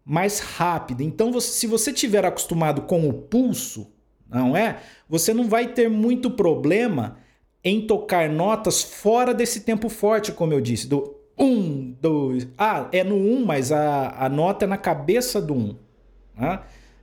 mais 0.04 0.40
rápida. 0.40 1.04
Então, 1.04 1.32
você, 1.32 1.52
se 1.52 1.68
você 1.68 1.94
tiver 1.94 2.26
acostumado 2.26 2.84
com 2.84 3.08
o 3.08 3.14
pulso, 3.14 3.92
não 4.30 4.56
é? 4.56 4.80
Você 5.10 5.34
não 5.34 5.48
vai 5.48 5.68
ter 5.68 5.90
muito 5.90 6.32
problema 6.32 7.18
em 7.64 7.86
tocar 7.86 8.30
notas 8.30 8.84
fora 8.84 9.34
desse 9.34 9.62
tempo 9.62 9.90
forte, 9.90 10.32
como 10.32 10.54
eu 10.54 10.62
disse, 10.62 10.88
do 10.88 11.16
1, 11.38 11.96
2. 12.00 12.48
Ah, 12.58 12.88
é 12.92 13.04
no 13.04 13.16
1, 13.16 13.46
mas 13.46 13.72
a, 13.72 14.26
a 14.26 14.30
nota 14.30 14.66
é 14.66 14.68
na 14.68 14.78
cabeça 14.78 15.42
do 15.42 15.54
1. 15.54 15.76
Né? 16.38 16.60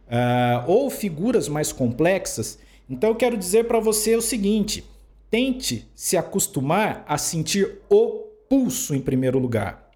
Uh, 0.06 0.70
ou 0.70 0.90
figuras 0.90 1.48
mais 1.48 1.72
complexas. 1.72 2.58
Então 2.88 3.10
eu 3.10 3.16
quero 3.16 3.36
dizer 3.36 3.66
para 3.66 3.80
você 3.80 4.14
o 4.14 4.22
seguinte: 4.22 4.84
tente 5.30 5.90
se 5.94 6.16
acostumar 6.16 7.04
a 7.08 7.16
sentir 7.18 7.80
o 7.88 8.26
pulso 8.48 8.94
em 8.94 9.00
primeiro 9.00 9.38
lugar. 9.38 9.90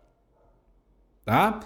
Tá? 1.25 1.61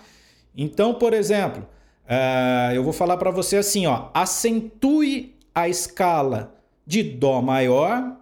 Então, 0.57 0.95
por 0.95 1.13
exemplo, 1.15 1.67
uh, 2.05 2.73
eu 2.75 2.83
vou 2.83 2.93
falar 2.93 3.17
para 3.17 3.31
você 3.31 3.57
assim: 3.57 3.87
ó, 3.87 4.09
acentue 4.13 5.40
a 5.63 5.69
escala 5.69 6.55
de 6.87 7.03
Dó 7.03 7.41
maior 7.41 8.17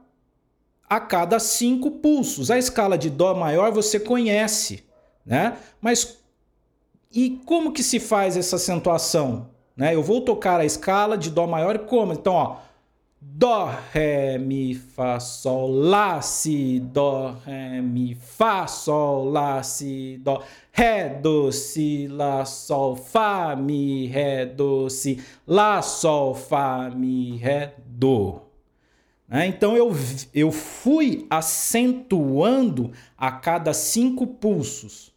a 0.88 1.00
cada 1.00 1.38
cinco 1.38 1.90
pulsos. 1.90 2.50
A 2.50 2.59
escala 2.59 2.97
de 2.97 3.11
Dó 3.11 3.35
maior 3.35 3.73
você 3.73 4.00
conhece, 4.00 4.85
né? 5.25 5.57
Mas 5.80 6.18
e 7.12 7.40
como 7.45 7.73
que 7.73 7.83
se 7.83 7.99
faz 7.99 8.37
essa 8.37 8.57
acentuação? 8.57 9.49
Né? 9.76 9.95
Eu 9.95 10.02
vou 10.02 10.21
tocar 10.21 10.61
a 10.61 10.64
escala 10.64 11.16
de 11.16 11.30
Dó 11.30 11.47
maior 11.47 11.78
como? 11.80 12.12
Então, 12.12 12.35
ó, 12.35 12.57
Dó, 13.21 13.75
Ré, 13.93 14.39
Mi, 14.39 14.75
Fá, 14.75 15.19
Sol, 15.19 15.73
Lá, 15.73 16.21
Si, 16.21 16.79
Dó, 16.79 17.35
Ré, 17.45 17.81
Mi, 17.81 18.15
Fá, 18.15 18.69
Sol, 18.69 19.29
Lá, 19.31 19.61
Si, 19.65 20.19
Dó, 20.23 20.43
Ré, 20.71 21.09
Do, 21.09 21.51
Si, 21.51 22.07
Lá, 22.07 22.45
Sol, 22.45 22.95
Fá, 22.95 23.57
Mi, 23.57 24.07
Ré, 24.07 24.47
Do, 24.47 24.89
Si, 24.89 25.21
Lá, 25.45 25.83
Sol, 25.83 26.33
Fá, 26.33 26.91
Mi, 26.95 27.37
Ré, 27.39 27.75
Do. 27.87 28.43
Então 29.31 29.77
eu, 29.77 29.93
eu 30.33 30.51
fui 30.53 31.27
acentuando 31.29 32.93
a 33.17 33.33
cada 33.33 33.75
cinco 33.75 34.27
pulsos. 34.27 35.13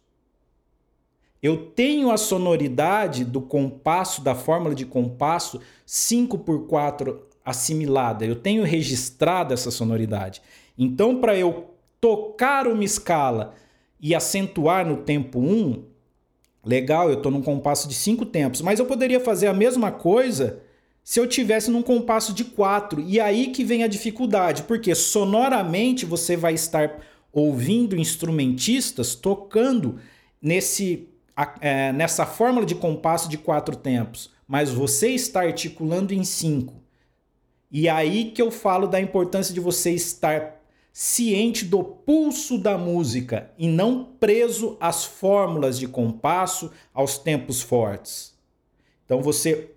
Eu 1.40 1.66
tenho 1.70 2.10
a 2.10 2.16
sonoridade 2.16 3.24
do 3.24 3.40
compasso, 3.40 4.22
da 4.22 4.34
fórmula 4.34 4.74
de 4.74 4.84
compasso 4.84 5.60
5 5.86 6.38
por 6.38 6.66
4 6.66 7.31
assimilada, 7.44 8.24
eu 8.24 8.36
tenho 8.36 8.64
registrado 8.64 9.52
essa 9.52 9.70
sonoridade. 9.70 10.42
Então, 10.78 11.20
para 11.20 11.36
eu 11.36 11.74
tocar 12.00 12.66
uma 12.66 12.84
escala 12.84 13.54
e 14.00 14.14
acentuar 14.14 14.86
no 14.86 14.98
tempo 14.98 15.38
1, 15.38 15.42
um, 15.42 15.84
legal, 16.64 17.08
eu 17.08 17.16
estou 17.16 17.30
num 17.30 17.42
compasso 17.42 17.88
de 17.88 17.94
5 17.94 18.26
tempos, 18.26 18.60
mas 18.60 18.78
eu 18.78 18.86
poderia 18.86 19.20
fazer 19.20 19.46
a 19.46 19.54
mesma 19.54 19.90
coisa 19.90 20.60
se 21.04 21.18
eu 21.18 21.26
tivesse 21.26 21.70
num 21.70 21.82
compasso 21.82 22.32
de 22.32 22.44
4. 22.44 23.00
E 23.00 23.20
aí 23.20 23.48
que 23.48 23.64
vem 23.64 23.82
a 23.82 23.88
dificuldade, 23.88 24.62
porque 24.64 24.94
sonoramente 24.94 26.06
você 26.06 26.36
vai 26.36 26.54
estar 26.54 27.00
ouvindo 27.32 27.96
instrumentistas 27.96 29.14
tocando 29.14 29.98
nesse, 30.40 31.08
é, 31.60 31.92
nessa 31.92 32.26
fórmula 32.26 32.66
de 32.66 32.74
compasso 32.74 33.28
de 33.28 33.38
quatro 33.38 33.74
tempos, 33.74 34.30
mas 34.46 34.70
você 34.70 35.08
está 35.08 35.40
articulando 35.40 36.12
em 36.12 36.24
5. 36.24 36.81
E 37.72 37.88
aí 37.88 38.26
que 38.26 38.42
eu 38.42 38.50
falo 38.50 38.86
da 38.86 39.00
importância 39.00 39.54
de 39.54 39.58
você 39.58 39.92
estar 39.92 40.60
ciente 40.92 41.64
do 41.64 41.82
pulso 41.82 42.58
da 42.58 42.76
música 42.76 43.50
e 43.56 43.66
não 43.66 44.04
preso 44.04 44.76
às 44.78 45.06
fórmulas 45.06 45.78
de 45.78 45.88
compasso, 45.88 46.70
aos 46.92 47.16
tempos 47.16 47.62
fortes. 47.62 48.34
Então 49.06 49.22
você 49.22 49.70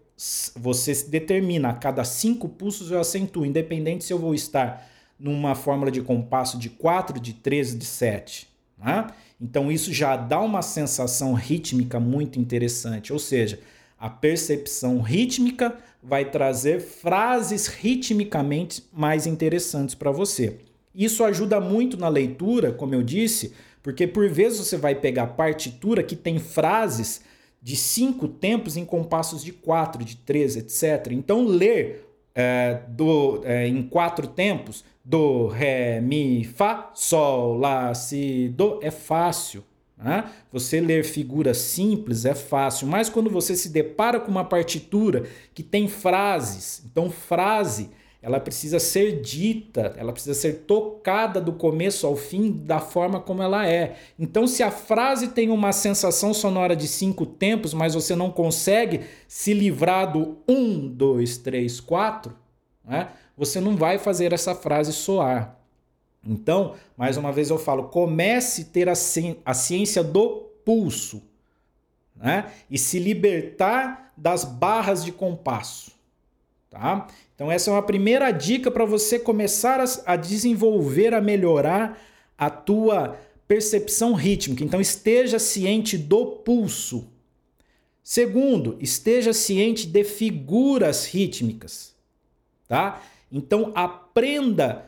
você 0.55 0.93
determina 1.09 1.69
a 1.69 1.73
cada 1.73 2.05
cinco 2.05 2.47
pulsos 2.47 2.89
eu 2.89 2.99
acentuo, 2.99 3.45
independente 3.45 4.05
se 4.05 4.13
eu 4.13 4.19
vou 4.19 4.33
estar 4.33 4.89
numa 5.19 5.55
fórmula 5.55 5.91
de 5.91 6.01
compasso 6.01 6.57
de 6.57 6.69
4, 6.69 7.19
de 7.19 7.33
13, 7.33 7.77
de 7.77 7.85
7. 7.85 8.47
Né? 8.77 9.07
Então 9.39 9.69
isso 9.69 9.91
já 9.91 10.15
dá 10.15 10.39
uma 10.39 10.61
sensação 10.61 11.33
rítmica 11.33 11.99
muito 11.99 12.39
interessante, 12.39 13.11
ou 13.11 13.19
seja, 13.19 13.59
a 13.99 14.09
percepção 14.09 15.01
rítmica 15.01 15.77
vai 16.07 16.25
trazer 16.25 16.79
frases 16.79 17.67
ritmicamente 17.67 18.83
mais 18.93 19.25
interessantes 19.25 19.95
para 19.95 20.11
você. 20.11 20.59
Isso 20.93 21.23
ajuda 21.23 21.59
muito 21.59 21.97
na 21.97 22.07
leitura, 22.07 22.71
como 22.71 22.93
eu 22.93 23.01
disse, 23.01 23.53
porque 23.81 24.05
por 24.05 24.29
vezes 24.29 24.59
você 24.59 24.77
vai 24.77 24.95
pegar 24.95 25.27
partitura 25.27 26.03
que 26.03 26.15
tem 26.15 26.39
frases 26.39 27.21
de 27.61 27.75
cinco 27.75 28.27
tempos 28.27 28.77
em 28.77 28.85
compassos 28.85 29.43
de 29.43 29.51
quatro, 29.51 30.05
de 30.05 30.15
três, 30.17 30.55
etc. 30.55 31.11
Então 31.11 31.43
ler 31.43 32.07
é, 32.35 32.81
do, 32.89 33.41
é, 33.43 33.67
em 33.67 33.81
quatro 33.81 34.27
tempos 34.27 34.85
do, 35.03 35.47
ré, 35.47 35.99
mi, 36.01 36.43
fá, 36.43 36.91
sol, 36.93 37.57
lá, 37.57 37.93
si, 37.93 38.49
do 38.49 38.79
é 38.81 38.91
fácil. 38.91 39.63
Né? 39.97 40.29
Você 40.51 40.81
ler 40.81 41.03
figuras 41.03 41.57
simples 41.57 42.25
é 42.25 42.35
fácil, 42.35 42.87
mas 42.87 43.09
quando 43.09 43.29
você 43.29 43.55
se 43.55 43.69
depara 43.69 44.19
com 44.19 44.29
uma 44.29 44.43
partitura 44.43 45.23
que 45.53 45.63
tem 45.63 45.87
frases, 45.87 46.83
então 46.85 47.09
frase 47.09 47.89
ela 48.25 48.39
precisa 48.39 48.79
ser 48.79 49.21
dita, 49.21 49.93
ela 49.95 50.11
precisa 50.11 50.33
ser 50.33 50.63
tocada 50.65 51.39
do 51.39 51.53
começo 51.53 52.07
ao 52.07 52.15
fim 52.15 52.51
da 52.51 52.79
forma 52.79 53.19
como 53.19 53.43
ela 53.43 53.69
é. 53.69 53.97
Então, 54.17 54.47
se 54.47 54.63
a 54.63 54.71
frase 54.71 55.27
tem 55.27 55.51
uma 55.51 55.71
sensação 55.71 56.33
sonora 56.33 56.75
de 56.75 56.87
cinco 56.87 57.23
tempos, 57.23 57.71
mas 57.71 57.93
você 57.93 58.15
não 58.15 58.31
consegue 58.31 59.01
se 59.27 59.53
livrar 59.53 60.11
do 60.11 60.39
um, 60.49 60.87
dois, 60.87 61.37
três, 61.37 61.79
quatro, 61.79 62.35
né? 62.83 63.09
você 63.37 63.61
não 63.61 63.75
vai 63.75 63.99
fazer 63.99 64.33
essa 64.33 64.55
frase 64.55 64.91
soar. 64.91 65.59
Então, 66.25 66.75
mais 66.97 67.17
uma 67.17 67.31
vez 67.31 67.49
eu 67.49 67.59
falo, 67.59 67.89
comece 67.89 68.63
a 68.63 68.65
ter 68.65 68.89
a, 68.89 69.53
ciência 69.53 70.03
do 70.03 70.45
pulso, 70.65 71.21
né? 72.15 72.51
E 72.69 72.77
se 72.77 72.97
libertar 72.97 74.11
das 74.17 74.43
barras 74.43 75.03
de 75.03 75.11
compasso, 75.11 75.91
tá? 76.69 77.07
Então 77.35 77.51
essa 77.51 77.69
é 77.69 77.73
uma 77.73 77.83
primeira 77.83 78.31
dica 78.31 78.71
para 78.71 78.85
você 78.85 79.19
começar 79.19 79.79
a, 79.79 79.85
a 80.05 80.15
desenvolver, 80.15 81.13
a 81.13 81.21
melhorar 81.21 82.01
a 82.37 82.49
tua 82.49 83.19
percepção 83.47 84.13
rítmica. 84.13 84.63
Então 84.63 84.81
esteja 84.81 85.37
ciente 85.37 85.97
do 85.97 86.25
pulso. 86.25 87.07
Segundo, 88.01 88.77
esteja 88.79 89.33
ciente 89.33 89.85
de 89.85 90.03
figuras 90.03 91.05
rítmicas, 91.05 91.93
tá? 92.67 93.01
Então 93.31 93.71
aprenda 93.75 94.85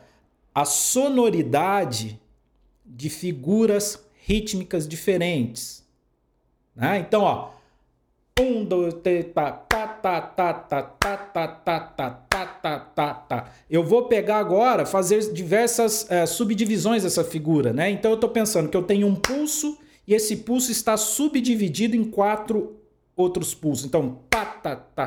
a 0.60 0.64
sonoridade 0.64 2.20
de 2.84 3.08
figuras 3.08 4.04
rítmicas 4.24 4.88
diferentes. 4.88 5.86
Né? 6.74 6.98
Então, 6.98 7.22
ó, 7.22 7.50
Um, 8.40 8.64
dois, 8.64 8.94
três, 8.94 9.26
tá, 9.34 9.50
tá, 9.50 9.86
tá, 9.88 10.20
tá, 10.20 10.52
tá, 10.52 10.82
tá, 10.82 11.16
tá, 11.16 11.48
tá, 11.48 11.80
tá, 11.80 12.10
tá, 12.30 12.46
tá, 12.62 12.78
tá, 12.78 13.14
tá. 13.14 13.50
Eu 13.68 13.82
vou 13.84 14.06
pegar 14.06 14.38
agora, 14.38 14.86
fazer 14.86 15.32
diversas 15.32 16.08
é, 16.10 16.24
subdivisões 16.24 17.02
dessa 17.02 17.24
figura, 17.24 17.72
né? 17.72 17.90
Então 17.90 18.12
eu 18.12 18.14
estou 18.14 18.30
pensando 18.30 18.68
que 18.68 18.76
eu 18.76 18.82
tenho 18.84 19.06
um 19.08 19.14
pulso 19.16 19.76
e 20.06 20.14
esse 20.14 20.36
pulso 20.36 20.70
está 20.70 20.96
subdividido 20.96 21.96
em 21.96 22.04
quatro 22.04 22.76
outros 23.16 23.54
pulsos. 23.54 23.84
Então, 23.86 24.20
pá, 24.30 24.44
tá, 24.44 24.76
tá, 24.76 25.06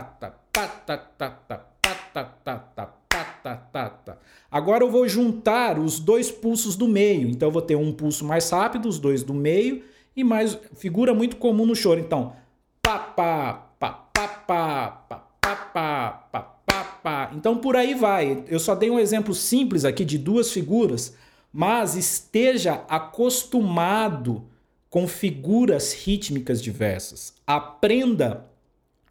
tá, 3.44 3.56
tá, 3.56 3.90
tá, 3.90 3.90
tá, 3.90 3.90
tá, 3.90 3.90
tá, 3.90 3.90
tá, 3.90 3.90
tá, 3.90 3.90
tá, 3.90 3.90
tá. 3.90 4.18
Agora 4.50 4.84
eu 4.84 4.92
vou 4.92 5.08
juntar 5.08 5.80
os 5.80 6.00
dois 6.00 6.32
pulsos 6.32 6.76
do 6.76 6.88
meio. 6.88 7.28
Então 7.30 7.50
eu 7.50 7.52
vou 7.52 7.62
ter 7.62 7.76
um 7.76 7.92
pulso 7.92 8.26
mais 8.26 8.50
rápido, 8.50 8.88
os 8.88 9.00
dois 9.00 9.24
do 9.24 9.34
meio 9.34 9.84
e 10.16 10.24
mais 10.24 10.58
figura 10.76 11.14
muito 11.14 11.38
comum 11.38 11.66
no 11.66 11.76
choro. 11.76 12.00
Então, 12.00 12.34
pá, 12.82 13.00
pá, 13.00 13.54
pá, 13.80 13.92
pá, 14.14 14.28
pá, 14.28 14.90
pá, 15.08 15.26
pá, 15.42 15.56
pá, 15.56 16.12
pá, 16.32 16.42
pá, 16.66 16.84
pá. 16.84 17.32
Então 17.36 17.58
por 17.58 17.76
aí 17.76 17.94
vai. 17.94 18.44
Eu 18.48 18.60
só 18.60 18.76
dei 18.76 18.90
um 18.90 19.00
exemplo 19.00 19.34
simples 19.34 19.86
aqui 19.86 20.04
de 20.04 20.18
duas 20.18 20.52
figuras, 20.52 21.16
mas 21.52 21.96
esteja 21.96 22.86
acostumado 22.90 24.46
com 24.90 25.08
figuras 25.08 25.94
rítmicas 25.94 26.62
diversas. 26.62 27.34
Aprenda 27.48 28.46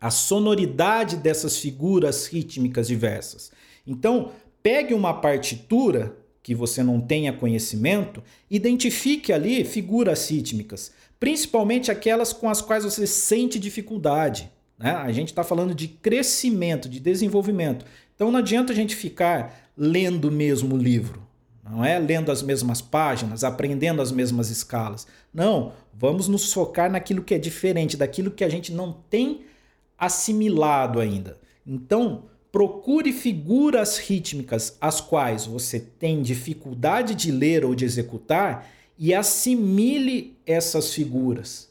a 0.00 0.10
sonoridade 0.10 1.16
dessas 1.16 1.58
figuras 1.58 2.26
rítmicas 2.26 2.86
diversas. 2.86 3.50
Então, 3.86 4.32
pegue 4.62 4.94
uma 4.94 5.14
partitura 5.14 6.16
que 6.42 6.54
você 6.54 6.82
não 6.82 7.00
tenha 7.00 7.32
conhecimento, 7.32 8.22
identifique 8.50 9.32
ali 9.32 9.64
figuras 9.64 10.30
rítmicas, 10.30 10.92
principalmente 11.18 11.90
aquelas 11.90 12.32
com 12.32 12.48
as 12.48 12.60
quais 12.60 12.84
você 12.84 13.06
sente 13.06 13.58
dificuldade. 13.58 14.50
Né? 14.78 14.90
A 14.90 15.12
gente 15.12 15.28
está 15.28 15.44
falando 15.44 15.74
de 15.74 15.86
crescimento, 15.86 16.88
de 16.88 16.98
desenvolvimento. 16.98 17.84
Então 18.14 18.30
não 18.30 18.38
adianta 18.38 18.72
a 18.72 18.76
gente 18.76 18.96
ficar 18.96 19.70
lendo 19.76 20.30
mesmo 20.30 20.74
o 20.74 20.78
livro, 20.78 21.22
não 21.62 21.84
é 21.84 21.98
lendo 21.98 22.32
as 22.32 22.42
mesmas 22.42 22.80
páginas, 22.80 23.44
aprendendo 23.44 24.02
as 24.02 24.10
mesmas 24.10 24.50
escalas. 24.50 25.06
Não, 25.32 25.72
vamos 25.94 26.26
nos 26.26 26.52
focar 26.52 26.90
naquilo 26.90 27.22
que 27.22 27.34
é 27.34 27.38
diferente, 27.38 27.96
daquilo 27.96 28.30
que 28.30 28.42
a 28.42 28.48
gente 28.48 28.72
não 28.72 28.92
tem 29.08 29.42
assimilado 29.98 30.98
ainda. 30.98 31.38
Então, 31.66 32.24
procure 32.52 33.12
figuras 33.12 33.98
rítmicas 33.98 34.76
as 34.80 35.00
quais 35.00 35.46
você 35.46 35.78
tem 35.78 36.22
dificuldade 36.22 37.14
de 37.14 37.30
ler 37.30 37.64
ou 37.64 37.74
de 37.74 37.84
executar 37.84 38.68
e 38.98 39.14
assimile 39.14 40.36
essas 40.46 40.92
figuras. 40.92 41.70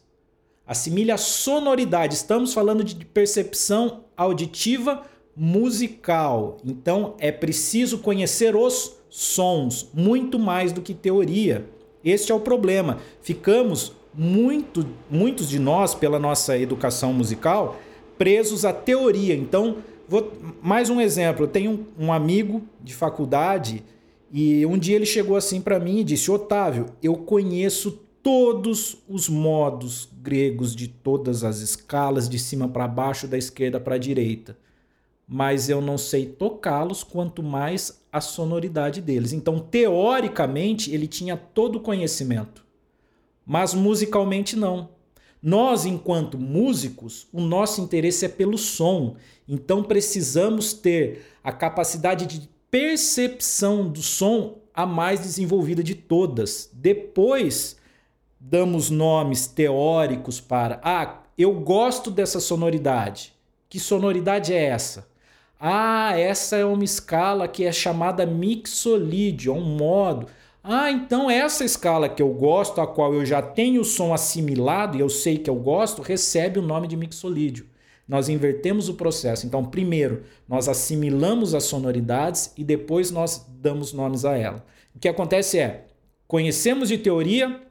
Assimile 0.65 1.11
a 1.11 1.17
sonoridade. 1.17 2.15
Estamos 2.15 2.53
falando 2.53 2.83
de 2.83 2.95
percepção 3.05 4.05
auditiva 4.15 5.03
musical. 5.35 6.57
Então 6.65 7.15
é 7.19 7.31
preciso 7.31 7.99
conhecer 7.99 8.55
os 8.55 8.97
sons, 9.09 9.89
muito 9.93 10.37
mais 10.37 10.71
do 10.71 10.81
que 10.81 10.93
teoria. 10.93 11.65
Este 12.03 12.31
é 12.31 12.35
o 12.35 12.39
problema. 12.39 12.99
Ficamos 13.21 13.93
muito, 14.13 14.85
muitos 15.09 15.49
de 15.49 15.59
nós, 15.59 15.93
pela 15.93 16.19
nossa 16.19 16.57
educação 16.57 17.13
musical, 17.13 17.77
presos 18.17 18.65
à 18.65 18.73
teoria. 18.73 19.33
Então, 19.35 19.77
vou, 20.09 20.33
mais 20.61 20.89
um 20.89 20.99
exemplo. 20.99 21.45
Eu 21.45 21.47
tenho 21.47 21.87
um, 21.97 22.07
um 22.07 22.13
amigo 22.13 22.63
de 22.83 22.93
faculdade 22.93 23.83
e 24.31 24.65
um 24.65 24.77
dia 24.77 24.95
ele 24.95 25.05
chegou 25.05 25.37
assim 25.37 25.61
para 25.61 25.79
mim 25.79 25.99
e 25.99 26.03
disse: 26.03 26.31
Otávio, 26.31 26.87
eu 27.01 27.15
conheço 27.15 27.91
todos 28.21 28.97
os 29.07 29.29
modos 29.29 30.09
gregos 30.21 30.75
de 30.75 30.87
todas 30.87 31.43
as 31.43 31.59
escalas, 31.59 32.27
de 32.27 32.37
cima 32.37 32.67
para 32.67 32.87
baixo, 32.87 33.27
da 33.27 33.37
esquerda 33.37 33.79
para 33.79 33.95
a 33.95 33.99
direita, 33.99 34.57
mas 35.27 35.69
eu 35.69 35.79
não 35.79 35.97
sei 35.97 36.25
tocá-los, 36.25 37.03
quanto 37.03 37.41
mais 37.41 38.03
a 38.11 38.19
sonoridade 38.19 38.99
deles. 38.99 39.31
Então, 39.31 39.59
teoricamente, 39.59 40.93
ele 40.93 41.07
tinha 41.07 41.37
todo 41.37 41.77
o 41.77 41.79
conhecimento, 41.79 42.65
mas 43.45 43.73
musicalmente 43.73 44.55
não. 44.55 44.89
Nós, 45.41 45.85
enquanto 45.85 46.37
músicos, 46.37 47.27
o 47.31 47.39
nosso 47.39 47.81
interesse 47.81 48.25
é 48.25 48.29
pelo 48.29 48.57
som, 48.57 49.15
então 49.47 49.81
precisamos 49.81 50.73
ter 50.73 51.25
a 51.43 51.51
capacidade 51.51 52.25
de 52.25 52.49
percepção 52.69 53.89
do 53.89 54.01
som 54.01 54.59
a 54.73 54.85
mais 54.85 55.21
desenvolvida 55.21 55.81
de 55.81 55.95
todas. 55.95 56.69
Depois 56.73 57.77
damos 58.39 58.89
nomes 58.89 59.47
teóricos 59.47 60.39
para, 60.39 60.79
ah, 60.83 61.23
eu 61.37 61.53
gosto 61.53 62.11
dessa 62.11 62.39
sonoridade. 62.39 63.33
Que 63.69 63.79
sonoridade 63.79 64.53
é 64.53 64.65
essa? 64.65 65.07
Ah, 65.59 66.17
essa 66.17 66.55
é 66.55 66.65
uma 66.65 66.83
escala 66.83 67.47
que 67.47 67.65
é 67.65 67.71
chamada 67.71 68.25
mixolídio, 68.25 69.53
é 69.53 69.57
um 69.57 69.77
modo. 69.77 70.27
Ah, 70.63 70.91
então 70.91 71.29
essa 71.29 71.63
escala 71.63 72.09
que 72.09 72.21
eu 72.21 72.33
gosto, 72.33 72.81
a 72.81 72.87
qual 72.87 73.13
eu 73.13 73.25
já 73.25 73.41
tenho 73.41 73.81
o 73.81 73.85
som 73.85 74.13
assimilado 74.13 74.97
e 74.97 74.99
eu 74.99 75.09
sei 75.09 75.37
que 75.37 75.49
eu 75.49 75.55
gosto, 75.55 76.01
recebe 76.01 76.59
o 76.59 76.61
nome 76.61 76.87
de 76.87 76.97
mixolídio 76.97 77.69
nós 78.09 78.27
invertemos 78.27 78.89
o 78.89 78.95
processo. 78.95 79.45
Então, 79.45 79.63
primeiro, 79.63 80.23
nós 80.47 80.67
assimilamos 80.67 81.53
as 81.53 81.65
sonoridades 81.65 82.51
e 82.57 82.63
depois 82.63 83.11
nós 83.11 83.45
damos 83.47 83.93
nomes 83.93 84.25
a 84.25 84.35
ela. 84.35 84.65
O 84.95 84.99
que 84.99 85.07
acontece 85.07 85.59
é, 85.59 85.85
conhecemos 86.27 86.89
de 86.89 86.97
teoria, 86.97 87.61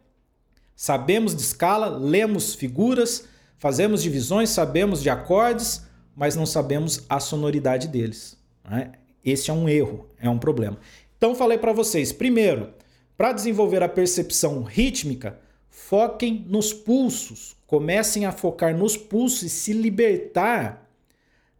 sabemos 0.76 1.34
de 1.34 1.42
escala, 1.42 1.88
lemos 1.88 2.54
figuras, 2.54 3.26
fazemos 3.58 4.00
divisões, 4.00 4.50
sabemos 4.50 5.02
de 5.02 5.10
acordes, 5.10 5.84
mas 6.14 6.36
não 6.36 6.46
sabemos 6.46 7.04
a 7.08 7.18
sonoridade 7.18 7.88
deles. 7.88 8.38
Né? 8.64 8.92
Esse 9.24 9.50
é 9.50 9.52
um 9.52 9.68
erro, 9.68 10.06
é 10.20 10.30
um 10.30 10.38
problema. 10.38 10.78
Então, 11.18 11.34
falei 11.34 11.58
para 11.58 11.72
vocês, 11.72 12.12
primeiro, 12.12 12.72
para 13.16 13.32
desenvolver 13.32 13.82
a 13.82 13.88
percepção 13.88 14.62
rítmica, 14.62 15.38
foquem 15.68 16.46
nos 16.48 16.72
pulsos, 16.72 17.56
comecem 17.66 18.24
a 18.24 18.30
focar 18.30 18.76
nos 18.76 18.96
pulsos 18.96 19.42
e 19.42 19.50
se 19.50 19.72
libertar 19.72 20.88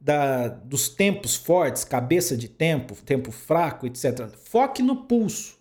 da, 0.01 0.47
dos 0.47 0.89
tempos 0.89 1.35
fortes, 1.35 1.83
cabeça 1.83 2.37
de 2.37 2.49
tempo, 2.49 2.95
tempo 3.05 3.33
fraco, 3.33 3.85
etc. 3.85 4.29
Foque 4.45 4.81
no 4.81 4.95
pulso, 4.95 5.59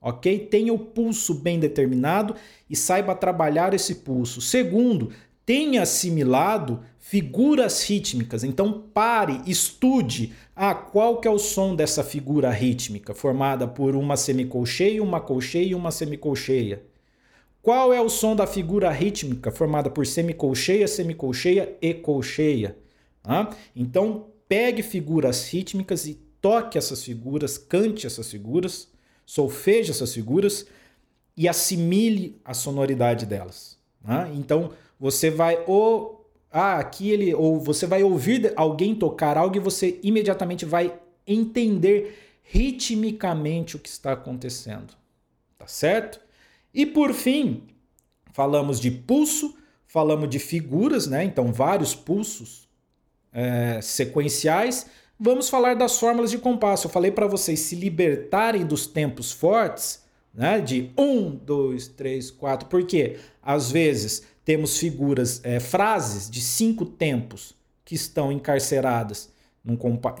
ok? 0.00 0.38
Tenha 0.46 0.72
o 0.72 0.78
pulso 0.78 1.34
bem 1.34 1.60
determinado 1.60 2.34
e 2.70 2.74
saiba 2.74 3.14
trabalhar 3.14 3.74
esse 3.74 3.96
pulso. 3.96 4.40
Segundo, 4.40 5.12
tenha 5.44 5.82
assimilado 5.82 6.80
figuras 6.98 7.82
rítmicas. 7.82 8.44
Então 8.44 8.84
pare, 8.92 9.42
estude 9.46 10.32
ah, 10.56 10.74
qual 10.74 11.20
que 11.20 11.28
é 11.28 11.30
o 11.30 11.38
som 11.38 11.74
dessa 11.74 12.02
figura 12.02 12.50
rítmica, 12.50 13.14
formada 13.14 13.66
por 13.66 13.94
uma 13.94 14.16
semicolcheia, 14.16 15.02
uma 15.02 15.20
colcheia 15.20 15.70
e 15.70 15.74
uma 15.74 15.90
semicolcheia. 15.90 16.82
Qual 17.60 17.92
é 17.94 18.00
o 18.00 18.10
som 18.10 18.36
da 18.36 18.46
figura 18.46 18.90
rítmica 18.90 19.50
formada 19.50 19.88
por 19.88 20.06
semicolcheia, 20.06 20.86
semicolcheia 20.86 21.76
e 21.80 21.94
colcheia? 21.94 22.76
Tá? 23.22 23.50
Então, 23.74 24.26
pegue 24.46 24.82
figuras 24.82 25.48
rítmicas 25.48 26.06
e 26.06 26.14
toque 26.42 26.76
essas 26.76 27.02
figuras, 27.02 27.56
cante 27.56 28.06
essas 28.06 28.30
figuras, 28.30 28.88
solfeje 29.24 29.90
essas 29.90 30.12
figuras 30.12 30.66
e 31.34 31.48
assimile 31.48 32.38
a 32.44 32.52
sonoridade 32.52 33.24
delas. 33.24 33.78
Tá? 34.04 34.28
Então, 34.34 34.72
você 34.98 35.30
vai 35.30 35.62
ou 35.66 36.24
ah, 36.50 36.78
aqui 36.78 37.10
ele 37.10 37.34
ou 37.34 37.58
você 37.58 37.86
vai 37.86 38.02
ouvir 38.04 38.52
alguém 38.54 38.94
tocar 38.94 39.36
algo 39.36 39.56
e 39.56 39.60
você 39.60 39.98
imediatamente 40.02 40.64
vai 40.64 40.94
entender 41.26 42.38
ritmicamente 42.44 43.74
o 43.74 43.78
que 43.78 43.88
está 43.88 44.12
acontecendo. 44.12 44.94
Tá 45.58 45.66
certo? 45.66 46.20
E 46.72 46.84
por 46.84 47.12
fim, 47.12 47.64
falamos 48.32 48.78
de 48.78 48.90
pulso, 48.90 49.56
falamos 49.86 50.28
de 50.28 50.38
figuras, 50.38 51.06
né? 51.06 51.24
Então, 51.24 51.52
vários 51.52 51.94
pulsos 51.94 52.68
é, 53.32 53.80
sequenciais. 53.80 54.86
Vamos 55.18 55.48
falar 55.48 55.74
das 55.74 55.98
fórmulas 55.98 56.30
de 56.30 56.38
compasso. 56.38 56.86
Eu 56.86 56.90
falei 56.90 57.10
para 57.10 57.26
vocês 57.26 57.60
se 57.60 57.74
libertarem 57.76 58.66
dos 58.66 58.86
tempos 58.86 59.32
fortes, 59.32 60.04
né? 60.32 60.60
De 60.60 60.90
um, 60.98 61.30
dois, 61.30 61.88
três, 61.88 62.30
quatro. 62.30 62.68
Porque 62.68 63.18
às 63.42 63.70
vezes 63.70 64.24
temos 64.44 64.78
figuras, 64.78 65.40
é, 65.42 65.58
frases 65.58 66.28
de 66.28 66.40
cinco 66.40 66.84
tempos 66.84 67.54
que 67.84 67.94
estão 67.94 68.30
encarceradas 68.30 69.32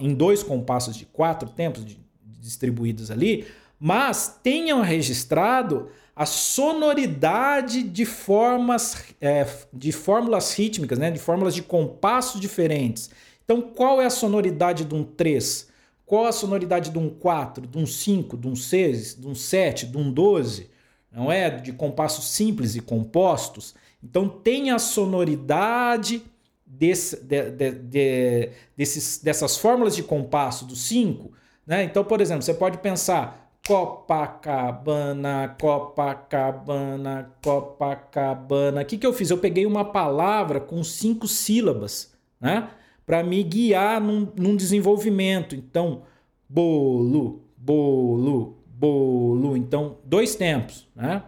em 0.00 0.14
dois 0.14 0.42
compassos 0.42 0.96
de 0.96 1.04
quatro 1.04 1.48
tempos 1.50 1.84
de, 1.84 1.98
distribuídos 2.40 3.10
ali, 3.10 3.46
mas 3.78 4.40
tenham 4.42 4.80
registrado 4.80 5.88
a 6.16 6.24
sonoridade 6.24 7.82
de 7.82 8.06
formas 8.06 9.04
é, 9.20 9.46
de 9.72 9.92
fórmulas 9.92 10.54
rítmicas, 10.54 10.98
né? 10.98 11.10
de 11.10 11.18
fórmulas 11.18 11.54
de 11.54 11.62
compassos 11.62 12.40
diferentes. 12.40 13.10
Então, 13.44 13.60
qual 13.60 14.00
é 14.00 14.06
a 14.06 14.10
sonoridade 14.10 14.84
de 14.84 14.94
um 14.94 15.04
3? 15.04 15.68
Qual 16.06 16.26
a 16.26 16.32
sonoridade 16.32 16.90
de 16.90 16.98
um 16.98 17.10
4, 17.10 17.66
de 17.66 17.78
um 17.78 17.86
5, 17.86 18.36
de 18.36 18.48
um 18.48 18.54
6, 18.54 19.16
de 19.16 19.26
um 19.26 19.34
7, 19.34 19.86
de 19.86 19.98
um 19.98 20.10
12? 20.10 20.70
Não 21.14 21.30
é? 21.30 21.48
De 21.48 21.72
compassos 21.72 22.28
simples 22.28 22.74
e 22.74 22.80
compostos. 22.80 23.74
Então, 24.02 24.28
tem 24.28 24.70
a 24.70 24.78
sonoridade 24.78 26.22
desse, 26.66 27.22
de, 27.24 27.50
de, 27.50 27.70
de, 27.70 28.50
desses, 28.76 29.18
dessas 29.22 29.56
fórmulas 29.56 29.94
de 29.94 30.02
compasso 30.02 30.64
dos 30.64 30.82
cinco. 30.82 31.32
Né? 31.66 31.84
Então, 31.84 32.04
por 32.04 32.20
exemplo, 32.20 32.42
você 32.42 32.52
pode 32.52 32.78
pensar 32.78 33.50
Copacabana, 33.66 35.56
Copacabana, 35.58 37.30
Copacabana. 37.42 38.82
O 38.82 38.84
que, 38.84 38.98
que 38.98 39.06
eu 39.06 39.12
fiz? 39.12 39.30
Eu 39.30 39.38
peguei 39.38 39.64
uma 39.64 39.84
palavra 39.84 40.60
com 40.60 40.82
cinco 40.84 41.26
sílabas 41.26 42.12
né? 42.40 42.68
para 43.06 43.22
me 43.22 43.42
guiar 43.42 44.00
num, 44.00 44.28
num 44.36 44.56
desenvolvimento. 44.56 45.54
Então, 45.54 46.02
bolo, 46.48 47.42
bolo, 47.56 48.58
bolo. 48.78 49.56
Então, 49.56 49.96
dois 50.04 50.34
tempos, 50.34 50.88
né? 50.94 51.22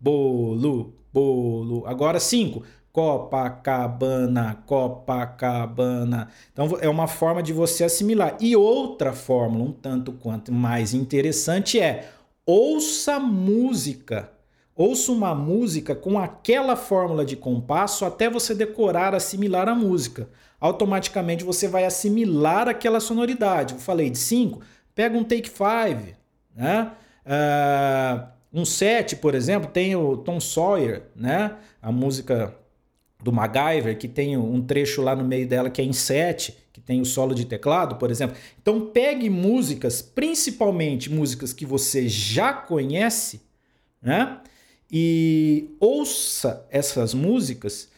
Bolo, 0.00 0.94
bolo. 1.12 1.86
Agora 1.86 2.20
cinco. 2.20 2.62
Copacabana, 2.98 4.62
Copacabana. 4.66 6.28
Então 6.52 6.66
é 6.80 6.88
uma 6.88 7.06
forma 7.06 7.40
de 7.42 7.52
você 7.52 7.84
assimilar. 7.84 8.36
E 8.40 8.56
outra 8.56 9.12
fórmula, 9.12 9.64
um 9.64 9.72
tanto 9.72 10.12
quanto 10.12 10.52
mais 10.52 10.94
interessante, 10.94 11.78
é 11.78 12.10
ouça 12.44 13.20
música. 13.20 14.32
Ouça 14.74 15.12
uma 15.12 15.32
música 15.34 15.94
com 15.94 16.18
aquela 16.18 16.74
fórmula 16.74 17.24
de 17.24 17.36
compasso 17.36 18.04
até 18.04 18.28
você 18.28 18.54
decorar, 18.54 19.14
assimilar 19.14 19.68
a 19.68 19.74
música. 19.74 20.28
Automaticamente 20.60 21.44
você 21.44 21.68
vai 21.68 21.84
assimilar 21.84 22.68
aquela 22.68 22.98
sonoridade. 22.98 23.74
Eu 23.74 23.80
falei 23.80 24.10
de 24.10 24.18
cinco, 24.18 24.60
pega 24.92 25.16
um 25.16 25.22
take 25.22 25.48
five, 25.48 26.16
né? 26.58 26.90
Uh, 27.24 28.26
um 28.52 28.64
set, 28.64 29.16
por 29.16 29.34
exemplo, 29.34 29.70
tem 29.70 29.94
o 29.94 30.16
Tom 30.16 30.40
Sawyer, 30.40 31.04
né? 31.14 31.56
A 31.80 31.92
música 31.92 32.52
do 33.22 33.32
MacGyver, 33.32 33.96
que 33.96 34.08
tem 34.08 34.36
um 34.36 34.60
trecho 34.62 35.02
lá 35.02 35.14
no 35.14 35.24
meio 35.24 35.46
dela 35.46 35.70
que 35.70 35.80
é 35.80 35.84
em 35.84 35.92
7, 35.92 36.56
que 36.72 36.80
tem 36.80 37.00
o 37.00 37.04
solo 37.04 37.34
de 37.34 37.44
teclado, 37.44 37.96
por 37.96 38.10
exemplo. 38.10 38.36
Então 38.60 38.86
pegue 38.86 39.30
músicas, 39.30 40.02
principalmente 40.02 41.10
músicas 41.10 41.52
que 41.52 41.64
você 41.64 42.08
já 42.08 42.52
conhece, 42.52 43.40
né? 44.02 44.40
E 44.90 45.76
ouça 45.78 46.66
essas 46.70 47.14
músicas 47.14 47.88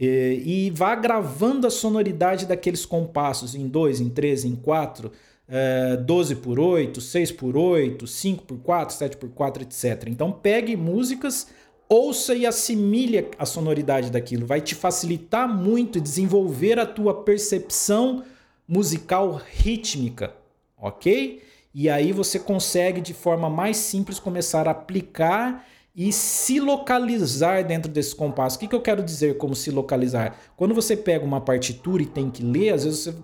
e, 0.00 0.42
e 0.46 0.70
vá 0.70 0.94
gravando 0.94 1.66
a 1.66 1.70
sonoridade 1.70 2.46
daqueles 2.46 2.86
compassos 2.86 3.54
em 3.54 3.68
2, 3.68 4.00
em 4.00 4.08
3, 4.08 4.46
em 4.46 4.56
4, 4.56 5.12
é, 5.46 5.96
12 5.98 6.36
por 6.36 6.58
8, 6.58 7.00
6 7.00 7.32
por 7.32 7.56
8, 7.56 8.06
5 8.06 8.44
por 8.44 8.58
4, 8.58 8.94
7 8.96 9.16
por 9.18 9.28
4, 9.28 9.62
etc. 9.62 10.08
Então 10.08 10.32
pegue 10.32 10.74
músicas 10.76 11.48
ouça 11.90 12.36
e 12.36 12.46
assimile 12.46 13.26
a 13.36 13.44
sonoridade 13.44 14.12
daquilo. 14.12 14.46
Vai 14.46 14.60
te 14.60 14.76
facilitar 14.76 15.52
muito 15.52 16.00
desenvolver 16.00 16.78
a 16.78 16.86
tua 16.86 17.12
percepção 17.24 18.22
musical 18.66 19.42
rítmica, 19.52 20.32
ok? 20.78 21.42
E 21.74 21.90
aí 21.90 22.12
você 22.12 22.38
consegue 22.38 23.00
de 23.00 23.12
forma 23.12 23.50
mais 23.50 23.76
simples 23.76 24.20
começar 24.20 24.68
a 24.68 24.70
aplicar 24.70 25.66
e 25.94 26.12
se 26.12 26.60
localizar 26.60 27.64
dentro 27.64 27.90
desse 27.90 28.14
compasso. 28.14 28.56
O 28.56 28.60
que, 28.60 28.68
que 28.68 28.74
eu 28.74 28.80
quero 28.80 29.02
dizer 29.02 29.36
como 29.36 29.54
se 29.54 29.70
localizar? 29.70 30.36
Quando 30.56 30.74
você 30.74 30.96
pega 30.96 31.24
uma 31.24 31.40
partitura 31.40 32.02
e 32.02 32.06
tem 32.06 32.30
que 32.30 32.42
ler, 32.42 32.74
às 32.74 32.84
vezes 32.84 33.00
você 33.00 33.14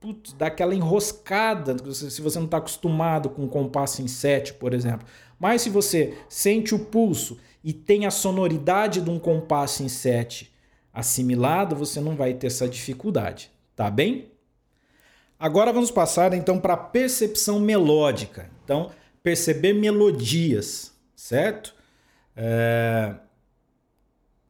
putz, 0.00 0.32
dá 0.32 0.46
aquela 0.46 0.74
enroscada, 0.74 1.76
se 1.92 2.22
você 2.22 2.38
não 2.38 2.46
está 2.46 2.56
acostumado 2.56 3.28
com 3.28 3.42
um 3.42 3.48
compasso 3.48 4.00
em 4.00 4.08
7, 4.08 4.54
por 4.54 4.72
exemplo. 4.72 5.06
Mas 5.38 5.62
se 5.62 5.70
você 5.70 6.16
sente 6.28 6.74
o 6.74 6.78
pulso 6.78 7.38
e 7.62 7.72
tem 7.72 8.06
a 8.06 8.10
sonoridade 8.10 9.02
de 9.02 9.10
um 9.10 9.18
compasso 9.18 9.82
em 9.82 9.88
7 9.88 10.50
assimilado, 10.92 11.76
você 11.76 12.00
não 12.00 12.16
vai 12.16 12.32
ter 12.34 12.46
essa 12.46 12.66
dificuldade, 12.66 13.50
tá 13.76 13.90
bem? 13.90 14.30
Agora 15.38 15.72
vamos 15.72 15.90
passar 15.90 16.32
então 16.34 16.58
para 16.58 16.74
a 16.74 16.78
percepção 16.78 17.60
melódica. 17.60 18.50
Então, 18.64 18.90
perceber 19.22 19.72
melodias, 19.72 20.92
certo? 21.14 21.74
É... 22.36 23.14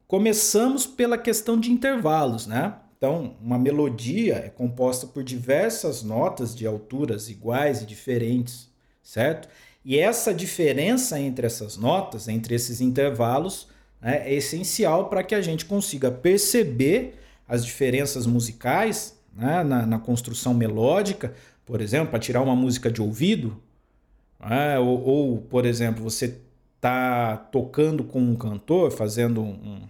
Começamos 0.07 0.87
pela 0.87 1.17
questão 1.17 1.59
de 1.59 1.71
intervalos, 1.71 2.47
né? 2.47 2.75
Então, 2.97 3.37
uma 3.41 3.59
melodia 3.59 4.35
é 4.35 4.51
composta 4.51 5.07
por 5.07 5.23
diversas 5.25 6.03
notas 6.03 6.55
de 6.55 6.67
alturas 6.67 7.31
iguais 7.31 7.81
e 7.81 7.87
diferentes, 7.87 8.69
certo? 9.03 9.49
E 9.83 9.99
essa 9.99 10.35
diferença 10.35 11.19
entre 11.19 11.47
essas 11.47 11.79
notas, 11.79 12.29
entre 12.29 12.55
esses 12.55 12.81
intervalos, 12.81 13.69
né, 14.01 14.29
é 14.29 14.35
essencial 14.35 15.09
para 15.09 15.23
que 15.23 15.35
a 15.35 15.41
gente 15.41 15.65
consiga 15.65 16.11
perceber 16.11 17.15
as 17.49 17.65
diferenças 17.65 18.27
musicais 18.27 19.19
né, 19.35 19.63
na, 19.65 19.87
na, 19.87 19.99
construção 19.99 20.53
melódica, 20.53 21.33
por 21.65 21.81
exemplo, 21.81 22.11
para 22.11 22.19
tirar 22.19 22.43
uma 22.43 22.55
música 22.55 22.91
de 22.91 23.01
ouvido, 23.01 23.57
né, 24.39 24.79
ou, 24.79 25.03
ou, 25.03 25.39
por 25.39 25.65
exemplo, 25.65 26.03
você 26.03 26.39
está 26.81 27.37
tocando 27.37 28.03
com 28.03 28.19
um 28.23 28.35
cantor, 28.35 28.91
fazendo 28.91 29.43
um, 29.43 29.83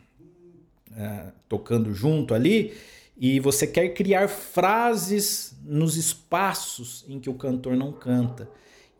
é, 0.96 1.26
tocando 1.48 1.94
junto 1.94 2.34
ali, 2.34 2.74
e 3.16 3.38
você 3.38 3.64
quer 3.64 3.90
criar 3.90 4.26
frases 4.28 5.56
nos 5.64 5.96
espaços 5.96 7.04
em 7.08 7.20
que 7.20 7.30
o 7.30 7.34
cantor 7.34 7.76
não 7.76 7.92
canta. 7.92 8.50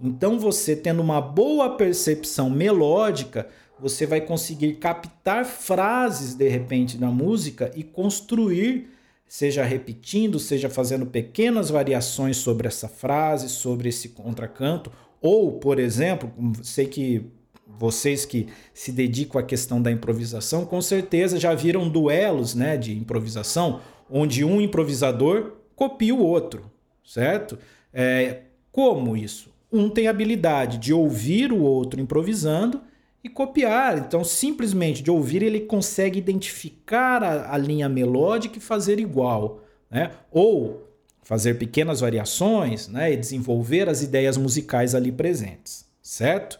Então, 0.00 0.38
você 0.38 0.76
tendo 0.76 1.02
uma 1.02 1.20
boa 1.20 1.76
percepção 1.76 2.48
melódica, 2.48 3.48
você 3.78 4.06
vai 4.06 4.20
conseguir 4.20 4.74
captar 4.74 5.44
frases 5.44 6.34
de 6.34 6.48
repente 6.48 6.96
na 6.96 7.10
música 7.10 7.72
e 7.74 7.82
construir, 7.82 8.88
seja 9.26 9.64
repetindo, 9.64 10.38
seja 10.38 10.70
fazendo 10.70 11.06
pequenas 11.06 11.70
variações 11.70 12.36
sobre 12.36 12.68
essa 12.68 12.88
frase, 12.88 13.48
sobre 13.48 13.88
esse 13.88 14.10
contracanto, 14.10 14.92
ou, 15.20 15.58
por 15.58 15.78
exemplo, 15.78 16.32
sei 16.62 16.86
que 16.86 17.39
vocês 17.78 18.24
que 18.24 18.48
se 18.74 18.92
dedicam 18.92 19.40
à 19.40 19.42
questão 19.42 19.80
da 19.80 19.90
improvisação, 19.90 20.64
com 20.64 20.80
certeza 20.80 21.38
já 21.38 21.54
viram 21.54 21.88
duelos, 21.88 22.54
né, 22.54 22.76
de 22.76 22.96
improvisação, 22.96 23.80
onde 24.10 24.44
um 24.44 24.60
improvisador 24.60 25.52
copia 25.74 26.14
o 26.14 26.22
outro, 26.22 26.70
certo? 27.04 27.58
É, 27.92 28.42
como 28.72 29.16
isso? 29.16 29.50
um 29.72 29.88
tem 29.88 30.08
a 30.08 30.10
habilidade 30.10 30.78
de 30.78 30.92
ouvir 30.92 31.52
o 31.52 31.62
outro 31.62 32.00
improvisando 32.00 32.80
e 33.22 33.28
copiar. 33.28 33.98
Então, 33.98 34.24
simplesmente 34.24 35.02
de 35.02 35.10
ouvir, 35.10 35.42
ele 35.42 35.60
consegue 35.60 36.18
identificar 36.18 37.22
a, 37.22 37.54
a 37.54 37.58
linha 37.58 37.88
melódica 37.88 38.58
e 38.58 38.60
fazer 38.60 38.98
igual. 38.98 39.62
Né? 39.90 40.10
Ou 40.30 40.88
fazer 41.22 41.54
pequenas 41.54 42.00
variações 42.00 42.88
né? 42.88 43.12
e 43.12 43.16
desenvolver 43.16 43.88
as 43.88 44.02
ideias 44.02 44.36
musicais 44.36 44.94
ali 44.94 45.12
presentes. 45.12 45.86
Certo? 46.02 46.58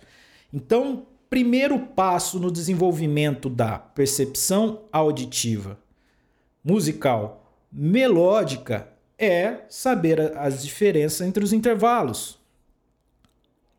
Então, 0.52 1.06
primeiro 1.28 1.78
passo 1.78 2.38
no 2.40 2.50
desenvolvimento 2.50 3.48
da 3.48 3.78
percepção 3.78 4.82
auditiva 4.92 5.78
musical 6.64 7.40
melódica 7.72 8.88
é 9.18 9.60
saber 9.68 10.36
as 10.36 10.62
diferenças 10.62 11.26
entre 11.26 11.44
os 11.44 11.52
intervalos. 11.52 12.38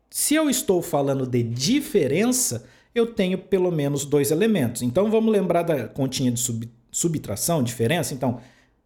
Se 0.08 0.34
eu 0.34 0.48
estou 0.48 0.80
falando 0.80 1.26
de 1.26 1.42
diferença, 1.42 2.64
eu 2.94 3.06
tenho 3.06 3.38
pelo 3.38 3.70
menos 3.70 4.04
dois 4.04 4.30
elementos. 4.30 4.82
Então 4.82 5.10
vamos 5.10 5.32
lembrar 5.32 5.62
da 5.62 5.88
continha 5.88 6.30
de 6.30 6.40
sub, 6.40 6.70
subtração, 6.90 7.62
diferença. 7.62 8.14
Então, 8.14 8.40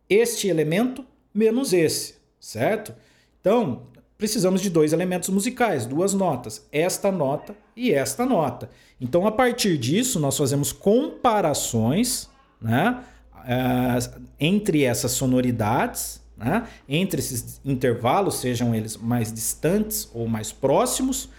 este 0.09 0.49
elemento 0.49 1.05
menos 1.35 1.73
esse, 1.73 2.15
certo? 2.41 2.95
Então, 3.41 3.89
precisamos 4.19 4.61
de 4.61 4.71
dois 4.71 4.93
elementos 4.93 5.29
musicais, 5.29 5.87
duas 5.87 6.15
notas, 6.15 6.67
esta 6.73 7.11
nota 7.13 7.55
e 7.77 7.93
esta 7.93 8.25
nota. 8.25 8.71
Então, 9.01 9.27
a 9.27 9.33
partir 9.33 9.77
disso, 9.77 10.19
nós 10.19 10.37
fazemos 10.37 10.73
comparações 10.73 12.29
né, 12.61 13.03
uh, 13.35 14.21
entre 14.39 14.85
essas 14.85 15.13
sonoridades 15.13 16.25
né? 16.37 16.67
entre 16.89 17.21
esses 17.21 17.61
intervalos, 17.65 18.37
sejam 18.37 18.75
eles 18.75 18.97
mais 18.97 19.33
distantes 19.33 20.09
ou 20.13 20.29
mais 20.29 20.53
próximos, 20.53 21.31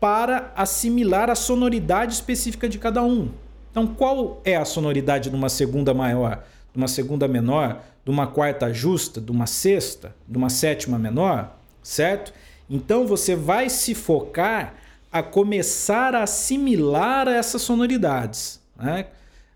para 0.00 0.52
assimilar 0.56 1.28
a 1.28 1.34
sonoridade 1.34 2.14
específica 2.14 2.68
de 2.68 2.78
cada 2.78 3.02
um. 3.02 3.30
Então, 3.70 3.86
qual 3.86 4.40
é 4.44 4.56
a 4.56 4.64
sonoridade 4.64 5.28
de 5.28 5.36
uma 5.36 5.48
segunda 5.48 5.92
maior, 5.92 6.44
de 6.72 6.78
uma 6.78 6.88
segunda 6.88 7.28
menor, 7.28 7.82
de 8.04 8.10
uma 8.10 8.26
quarta 8.26 8.72
justa, 8.72 9.20
de 9.20 9.30
uma 9.30 9.46
sexta, 9.46 10.14
de 10.26 10.38
uma 10.38 10.48
sétima 10.48 10.98
menor, 10.98 11.57
certo? 11.88 12.34
Então, 12.68 13.06
você 13.06 13.34
vai 13.34 13.70
se 13.70 13.94
focar 13.94 14.74
a 15.10 15.22
começar 15.22 16.14
a 16.14 16.24
assimilar 16.24 17.26
essas 17.28 17.62
sonoridades 17.62 18.60
né? 18.76 19.06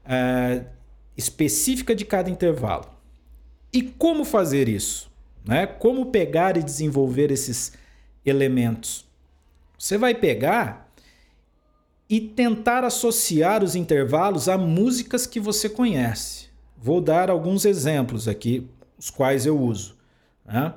é, 0.05 0.65
específica 1.15 1.95
de 1.95 2.07
cada 2.07 2.31
intervalo. 2.31 2.87
E 3.71 3.83
como 3.83 4.25
fazer 4.25 4.67
isso? 4.67 5.11
Né? 5.45 5.67
Como 5.67 6.07
pegar 6.07 6.57
e 6.57 6.63
desenvolver 6.63 7.31
esses 7.31 7.75
elementos? 8.25 9.05
Você 9.79 9.99
vai 9.99 10.15
pegar 10.15 10.91
e 12.09 12.19
tentar 12.19 12.83
associar 12.83 13.63
os 13.63 13.75
intervalos 13.75 14.49
a 14.49 14.57
músicas 14.57 15.27
que 15.27 15.39
você 15.39 15.69
conhece. 15.69 16.47
Vou 16.79 17.01
dar 17.01 17.29
alguns 17.31 17.67
exemplos 17.67 18.27
aqui, 18.27 18.67
os 18.99 19.11
quais 19.11 19.45
eu 19.45 19.59
uso. 19.59 19.97
Né? 20.47 20.73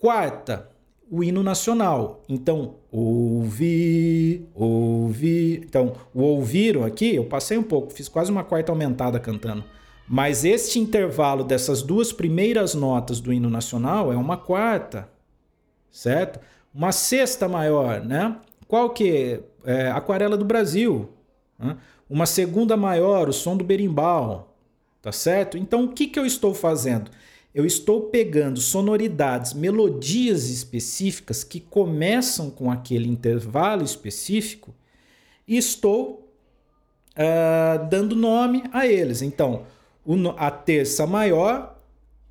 Quarta, 0.00 0.66
o 1.10 1.22
hino 1.22 1.42
nacional. 1.42 2.22
Então, 2.26 2.76
ouvir, 2.90 4.48
ouvir. 4.54 5.62
Então, 5.62 5.92
o 6.14 6.22
ouviram 6.22 6.84
aqui, 6.84 7.16
eu 7.16 7.26
passei 7.26 7.58
um 7.58 7.62
pouco, 7.62 7.92
fiz 7.92 8.08
quase 8.08 8.30
uma 8.30 8.42
quarta 8.42 8.72
aumentada 8.72 9.20
cantando. 9.20 9.62
Mas 10.08 10.42
este 10.42 10.78
intervalo 10.78 11.44
dessas 11.44 11.82
duas 11.82 12.14
primeiras 12.14 12.74
notas 12.74 13.20
do 13.20 13.30
hino 13.30 13.50
nacional 13.50 14.10
é 14.10 14.16
uma 14.16 14.38
quarta, 14.38 15.06
certo? 15.90 16.40
Uma 16.74 16.92
sexta 16.92 17.46
maior, 17.46 18.00
né? 18.00 18.36
Qual 18.66 18.88
que 18.90 19.42
é? 19.64 19.82
é 19.82 19.90
Aquarela 19.90 20.36
do 20.36 20.46
Brasil. 20.46 21.10
Né? 21.58 21.76
Uma 22.08 22.24
segunda 22.24 22.74
maior, 22.74 23.28
o 23.28 23.34
som 23.34 23.54
do 23.54 23.64
berimbau, 23.64 24.56
tá 25.02 25.12
certo? 25.12 25.58
Então, 25.58 25.84
o 25.84 25.88
que, 25.88 26.06
que 26.06 26.18
eu 26.18 26.24
estou 26.24 26.54
fazendo? 26.54 27.10
Eu 27.54 27.66
estou 27.66 28.02
pegando 28.02 28.60
sonoridades, 28.60 29.52
melodias 29.52 30.48
específicas 30.48 31.42
que 31.42 31.58
começam 31.60 32.50
com 32.50 32.70
aquele 32.70 33.08
intervalo 33.08 33.82
específico 33.82 34.74
e 35.46 35.56
estou 35.56 36.32
uh, 37.16 37.88
dando 37.88 38.14
nome 38.14 38.62
a 38.72 38.86
eles. 38.86 39.20
Então, 39.20 39.64
o, 40.04 40.14
a 40.36 40.50
terça 40.50 41.06
maior 41.06 41.76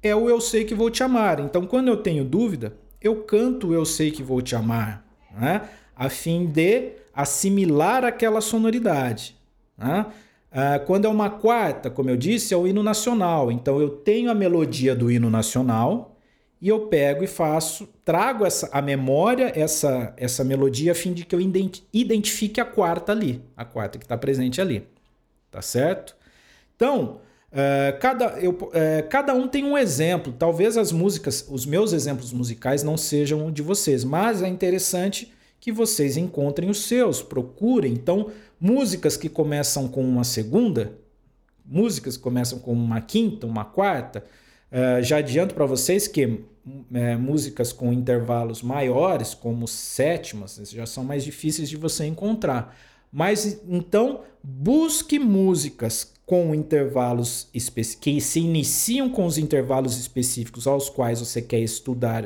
é 0.02 0.16
o 0.16 0.30
Eu 0.30 0.40
Sei 0.40 0.64
Que 0.64 0.74
Vou 0.74 0.90
Te 0.90 1.04
Amar. 1.04 1.40
Então, 1.42 1.66
quando 1.66 1.90
eu 1.90 1.98
tenho 1.98 2.24
dúvida, 2.24 2.74
eu 3.02 3.24
canto 3.24 3.74
Eu 3.74 3.86
Sei 3.86 4.12
Que 4.12 4.24
Vou 4.24 4.42
Te 4.42 4.56
Amar, 4.56 5.06
né? 5.38 5.70
a 5.96 6.10
fim 6.10 6.46
de 6.46 6.94
assimilar 7.14 8.06
aquela 8.06 8.40
sonoridade. 8.40 9.36
Né? 9.78 10.06
Uh, 10.52 10.84
quando 10.86 11.06
é 11.06 11.10
uma 11.10 11.30
quarta, 11.30 11.92
como 11.92 12.10
eu 12.10 12.18
disse, 12.18 12.54
é 12.54 12.58
o 12.58 12.68
hino 12.68 12.82
nacional. 12.82 13.52
Então 13.52 13.80
eu 13.80 13.90
tenho 13.90 14.32
a 14.32 14.36
melodia 14.36 14.96
do 14.96 15.12
hino 15.12 15.30
nacional 15.30 16.16
e 16.62 16.68
eu 16.68 16.88
pego 16.88 17.24
e 17.24 17.28
faço, 17.28 17.88
trago 18.04 18.46
essa, 18.46 18.68
a 18.72 18.82
memória, 18.82 19.52
essa, 19.56 20.14
essa 20.18 20.44
melodia, 20.44 20.92
a 20.92 20.96
fim 20.96 21.14
de 21.14 21.24
que 21.24 21.36
eu 21.36 21.40
identifique 21.94 22.60
a 22.60 22.66
quarta 22.66 23.12
ali, 23.12 23.42
a 23.56 23.64
quarta 23.64 23.98
que 23.98 24.06
está 24.06 24.18
presente 24.18 24.60
ali. 24.60 24.86
Tá 25.52 25.62
certo? 25.62 26.16
Então, 26.76 27.22
uh, 27.52 28.00
cada, 28.00 28.40
eu, 28.40 28.52
uh, 28.52 29.08
cada 29.10 29.34
um 29.34 29.48
tem 29.48 29.64
um 29.64 29.78
exemplo. 29.78 30.34
Talvez 30.38 30.78
as 30.78 30.92
músicas, 30.92 31.48
os 31.50 31.66
meus 31.66 31.94
exemplos 31.94 32.34
musicais 32.34 32.84
não 32.84 32.98
sejam 32.98 33.52
de 33.52 33.62
vocês, 33.62 34.04
mas 34.04 34.42
é 34.42 34.48
interessante 34.48 35.32
que 35.60 35.72
vocês 35.72 36.18
encontrem 36.18 36.70
os 36.70 36.86
seus, 36.86 37.22
procurem. 37.22 37.94
Então, 37.94 38.32
músicas 38.60 39.18
que 39.18 39.30
começam 39.30 39.88
com 39.88 40.04
uma 40.04 40.24
segunda, 40.24 40.94
músicas 41.66 42.18
que 42.18 42.24
começam 42.24 42.60
com 42.60 42.74
uma 42.74 43.02
quinta, 43.02 43.46
uma 43.46 43.66
quarta. 43.66 44.24
Uh, 44.72 45.04
já 45.04 45.18
adianto 45.18 45.56
para 45.56 45.66
vocês 45.66 46.08
que 46.08 46.44
é, 46.94 47.16
músicas 47.16 47.74
com 47.74 47.92
intervalos 47.92 48.62
maiores, 48.62 49.34
como 49.34 49.68
sétimas, 49.68 50.62
já 50.72 50.86
são 50.86 51.04
mais 51.04 51.24
difíceis 51.24 51.70
de 51.70 51.78
você 51.78 52.06
encontrar. 52.06 52.76
Mas 53.12 53.60
então, 53.68 54.22
busque 54.44 55.18
músicas 55.18 56.14
com 56.26 56.54
intervalos 56.54 57.50
que 58.00 58.22
se 58.22 58.40
iniciam 58.40 59.10
com 59.10 59.26
os 59.26 59.40
intervalos 59.40 59.98
específicos 59.98 60.68
aos 60.68 60.88
quais 60.88 61.20
você 61.20 61.42
quer 61.42 61.60
estudar 61.60 62.24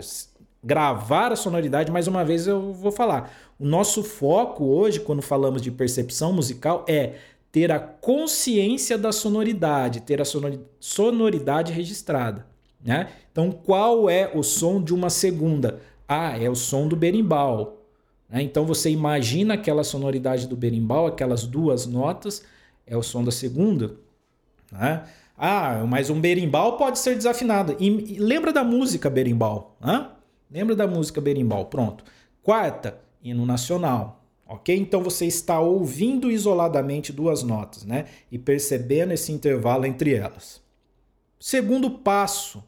gravar 0.64 1.32
a 1.32 1.36
sonoridade, 1.36 1.92
mais 1.92 2.08
uma 2.08 2.24
vez 2.24 2.48
eu 2.48 2.72
vou 2.72 2.92
falar. 2.92 3.32
O 3.60 3.66
nosso 3.66 4.04
foco 4.04 4.66
hoje, 4.66 5.00
quando 5.00 5.22
falamos 5.22 5.62
de 5.62 5.72
percepção 5.72 6.32
musical, 6.32 6.86
é 6.88 7.16
ter 7.52 7.72
a 7.72 7.80
consciência 7.80 8.98
da 8.98 9.12
sonoridade, 9.12 10.02
ter 10.02 10.22
a 10.22 10.26
sonoridade 10.80 11.72
registrada. 11.72 12.48
Né? 12.84 13.10
Então, 13.32 13.52
qual 13.52 14.10
é 14.10 14.32
o 14.34 14.42
som 14.42 14.82
de 14.82 14.94
uma 14.94 15.10
segunda? 15.10 15.80
Ah, 16.08 16.38
é 16.38 16.50
o 16.50 16.56
som 16.56 16.88
do 16.88 16.96
berimbau. 16.96 17.82
Né? 18.30 18.42
Então, 18.42 18.66
você 18.66 18.90
imagina 18.90 19.54
aquela 19.54 19.84
sonoridade 19.84 20.48
do 20.48 20.56
berimbau, 20.56 21.06
aquelas 21.06 21.46
duas 21.46 21.86
notas, 21.86 22.44
é 22.88 22.98
o 22.98 23.04
som 23.04 23.24
da 23.24 23.32
segunda. 23.32 23.96
Né? 24.72 25.04
Ah, 25.38 25.84
mas 25.88 26.10
um 26.10 26.20
berimbau 26.20 26.78
pode 26.78 27.00
ser 27.00 27.16
desafinado. 27.16 27.76
E, 27.80 28.18
lembra 28.20 28.52
da 28.52 28.64
música 28.64 29.10
berimbau? 29.10 29.78
Né? 29.80 30.08
Lembra 30.54 30.76
da 30.76 30.86
música 30.86 31.20
berimbau? 31.20 31.66
Pronto. 31.66 32.04
Quarta, 32.44 33.02
hino 33.24 33.44
nacional. 33.44 34.24
Ok? 34.46 34.76
Então 34.78 35.02
você 35.02 35.26
está 35.26 35.60
ouvindo 35.60 36.30
isoladamente 36.30 37.12
duas 37.12 37.42
notas, 37.42 37.84
né? 37.84 38.06
E 38.32 38.38
percebendo 38.38 39.14
esse 39.14 39.32
intervalo 39.32 39.88
entre 39.88 40.14
elas. 40.14 40.62
Segundo 41.40 41.90
passo, 41.90 42.64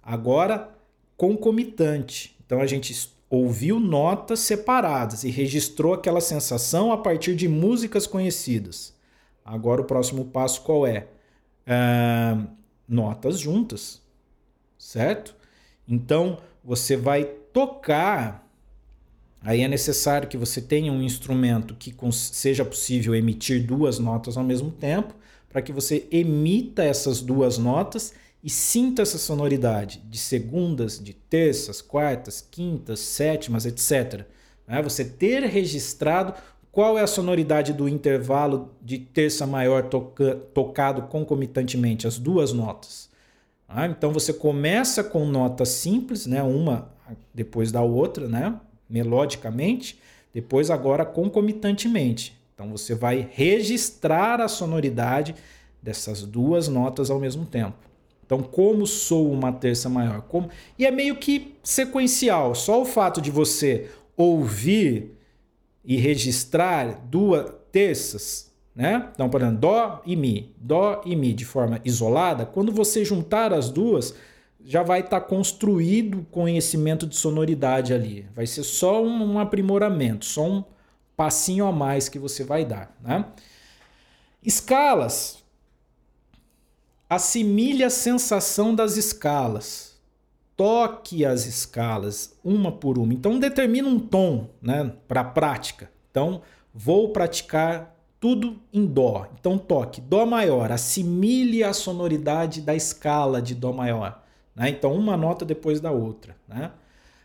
agora 0.00 0.72
concomitante. 1.16 2.36
Então 2.46 2.60
a 2.60 2.66
gente 2.66 2.94
ouviu 3.28 3.80
notas 3.80 4.38
separadas 4.38 5.24
e 5.24 5.30
registrou 5.30 5.94
aquela 5.94 6.20
sensação 6.20 6.92
a 6.92 6.98
partir 6.98 7.34
de 7.34 7.48
músicas 7.48 8.06
conhecidas. 8.06 8.94
Agora 9.44 9.82
o 9.82 9.84
próximo 9.84 10.26
passo 10.26 10.62
qual 10.62 10.86
é? 10.86 11.08
Uh, 11.66 12.46
notas 12.88 13.40
juntas, 13.40 14.00
certo? 14.78 15.34
Então 15.88 16.38
você 16.66 16.96
vai 16.96 17.24
tocar. 17.24 18.44
Aí 19.40 19.62
é 19.62 19.68
necessário 19.68 20.28
que 20.28 20.36
você 20.36 20.60
tenha 20.60 20.92
um 20.92 21.00
instrumento 21.00 21.76
que 21.76 21.94
seja 22.12 22.64
possível 22.64 23.14
emitir 23.14 23.64
duas 23.64 24.00
notas 24.00 24.36
ao 24.36 24.42
mesmo 24.42 24.72
tempo, 24.72 25.14
para 25.48 25.62
que 25.62 25.72
você 25.72 26.08
emita 26.10 26.82
essas 26.82 27.22
duas 27.22 27.56
notas 27.56 28.12
e 28.42 28.50
sinta 28.50 29.02
essa 29.02 29.16
sonoridade 29.16 30.02
de 30.10 30.18
segundas, 30.18 31.02
de 31.02 31.12
terças, 31.12 31.80
quartas, 31.80 32.46
quintas, 32.50 32.98
sétimas, 32.98 33.64
etc. 33.64 34.26
Né? 34.66 34.82
Você 34.82 35.04
ter 35.04 35.44
registrado 35.44 36.34
qual 36.72 36.98
é 36.98 37.02
a 37.02 37.06
sonoridade 37.06 37.72
do 37.72 37.88
intervalo 37.88 38.74
de 38.82 38.98
terça 38.98 39.46
maior 39.46 39.84
toca 39.84 40.34
tocado 40.52 41.02
concomitantemente, 41.02 42.06
as 42.06 42.18
duas 42.18 42.52
notas. 42.52 43.08
Ah, 43.68 43.86
então 43.86 44.12
você 44.12 44.32
começa 44.32 45.02
com 45.02 45.24
notas 45.24 45.68
simples, 45.70 46.26
né? 46.26 46.42
uma 46.42 46.90
depois 47.34 47.72
da 47.72 47.82
outra, 47.82 48.28
né? 48.28 48.58
melodicamente, 48.88 49.98
depois 50.32 50.70
agora 50.70 51.04
concomitantemente. 51.04 52.36
Então 52.54 52.70
você 52.70 52.94
vai 52.94 53.28
registrar 53.32 54.40
a 54.40 54.48
sonoridade 54.48 55.34
dessas 55.82 56.22
duas 56.22 56.68
notas 56.68 57.10
ao 57.10 57.18
mesmo 57.18 57.44
tempo. 57.44 57.76
Então, 58.24 58.42
como 58.42 58.86
sou 58.86 59.30
uma 59.30 59.52
terça 59.52 59.88
maior? 59.88 60.22
Como... 60.22 60.48
E 60.76 60.84
é 60.84 60.90
meio 60.90 61.16
que 61.16 61.54
sequencial. 61.62 62.56
Só 62.56 62.82
o 62.82 62.84
fato 62.84 63.20
de 63.20 63.30
você 63.30 63.88
ouvir 64.16 65.16
e 65.84 65.96
registrar 65.96 67.06
duas 67.08 67.52
terças 67.70 68.50
né? 68.76 69.08
Então, 69.14 69.30
por 69.30 69.40
exemplo, 69.40 69.58
Dó 69.58 70.02
e 70.04 70.14
Mi, 70.14 70.54
Dó 70.58 71.00
e 71.06 71.16
Mi 71.16 71.32
de 71.32 71.46
forma 71.46 71.80
isolada, 71.82 72.44
quando 72.44 72.70
você 72.70 73.02
juntar 73.02 73.54
as 73.54 73.70
duas, 73.70 74.14
já 74.62 74.82
vai 74.82 75.00
estar 75.00 75.20
tá 75.20 75.26
construído 75.26 76.26
conhecimento 76.30 77.06
de 77.06 77.16
sonoridade 77.16 77.94
ali. 77.94 78.28
Vai 78.34 78.46
ser 78.46 78.64
só 78.64 79.02
um, 79.02 79.32
um, 79.32 79.38
aprimoramento, 79.38 80.26
só 80.26 80.44
um 80.46 80.64
passinho 81.16 81.64
a 81.66 81.72
mais 81.72 82.10
que 82.10 82.18
você 82.18 82.44
vai 82.44 82.66
dar. 82.66 82.94
Né? 83.00 83.24
Escalas. 84.42 85.42
Assimile 87.08 87.82
a 87.82 87.90
sensação 87.90 88.74
das 88.74 88.98
escalas. 88.98 89.96
Toque 90.54 91.24
as 91.24 91.46
escalas 91.46 92.36
uma 92.44 92.72
por 92.72 92.98
uma. 92.98 93.14
Então 93.14 93.38
determina 93.38 93.88
um 93.88 93.98
tom 93.98 94.50
né, 94.60 94.92
para 95.08 95.24
prática. 95.24 95.90
Então, 96.10 96.42
vou 96.74 97.10
praticar 97.10 97.95
tudo 98.20 98.56
em 98.72 98.86
Dó. 98.86 99.26
Então 99.38 99.58
toque 99.58 100.00
Dó 100.00 100.24
maior, 100.26 100.72
assimile 100.72 101.62
a 101.62 101.72
sonoridade 101.72 102.60
da 102.60 102.74
escala 102.74 103.40
de 103.40 103.54
Dó 103.54 103.72
maior. 103.72 104.22
Né? 104.54 104.70
Então 104.70 104.94
uma 104.94 105.16
nota 105.16 105.44
depois 105.44 105.80
da 105.80 105.90
outra. 105.90 106.36
Né? 106.48 106.70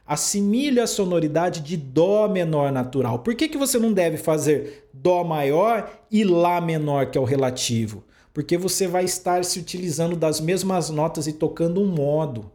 Assimile 0.05 0.79
a 0.79 0.87
sonoridade 0.87 1.61
de 1.61 1.77
Dó 1.77 2.27
menor 2.27 2.71
natural. 2.71 3.19
Por 3.19 3.35
que, 3.35 3.47
que 3.47 3.57
você 3.57 3.79
não 3.79 3.93
deve 3.93 4.17
fazer 4.17 4.89
Dó 4.93 5.23
maior 5.23 5.89
e 6.11 6.23
Lá 6.23 6.59
menor, 6.59 7.07
que 7.07 7.17
é 7.17 7.21
o 7.21 7.25
relativo? 7.25 8.03
Porque 8.33 8.57
você 8.57 8.87
vai 8.87 9.03
estar 9.03 9.43
se 9.43 9.59
utilizando 9.59 10.15
das 10.15 10.39
mesmas 10.39 10.89
notas 10.89 11.27
e 11.27 11.33
tocando 11.33 11.81
um 11.81 11.87
modo 11.87 12.51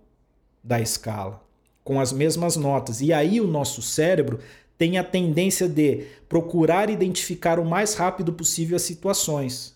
da 0.63 0.81
escala, 0.81 1.43
com 1.85 2.01
as 2.01 2.13
mesmas 2.13 2.57
notas. 2.57 3.01
E 3.01 3.13
aí 3.13 3.41
o 3.41 3.47
nosso 3.47 3.83
cérebro 3.83 4.39
tem 4.79 4.99
a 4.99 5.05
tendência 5.05 5.69
de 5.69 6.07
procurar 6.29 6.91
identificar 6.91 7.59
o 7.59 7.65
mais 7.65 7.95
rápido 7.95 8.33
possível 8.33 8.77
as 8.77 8.83
situações. 8.83 9.75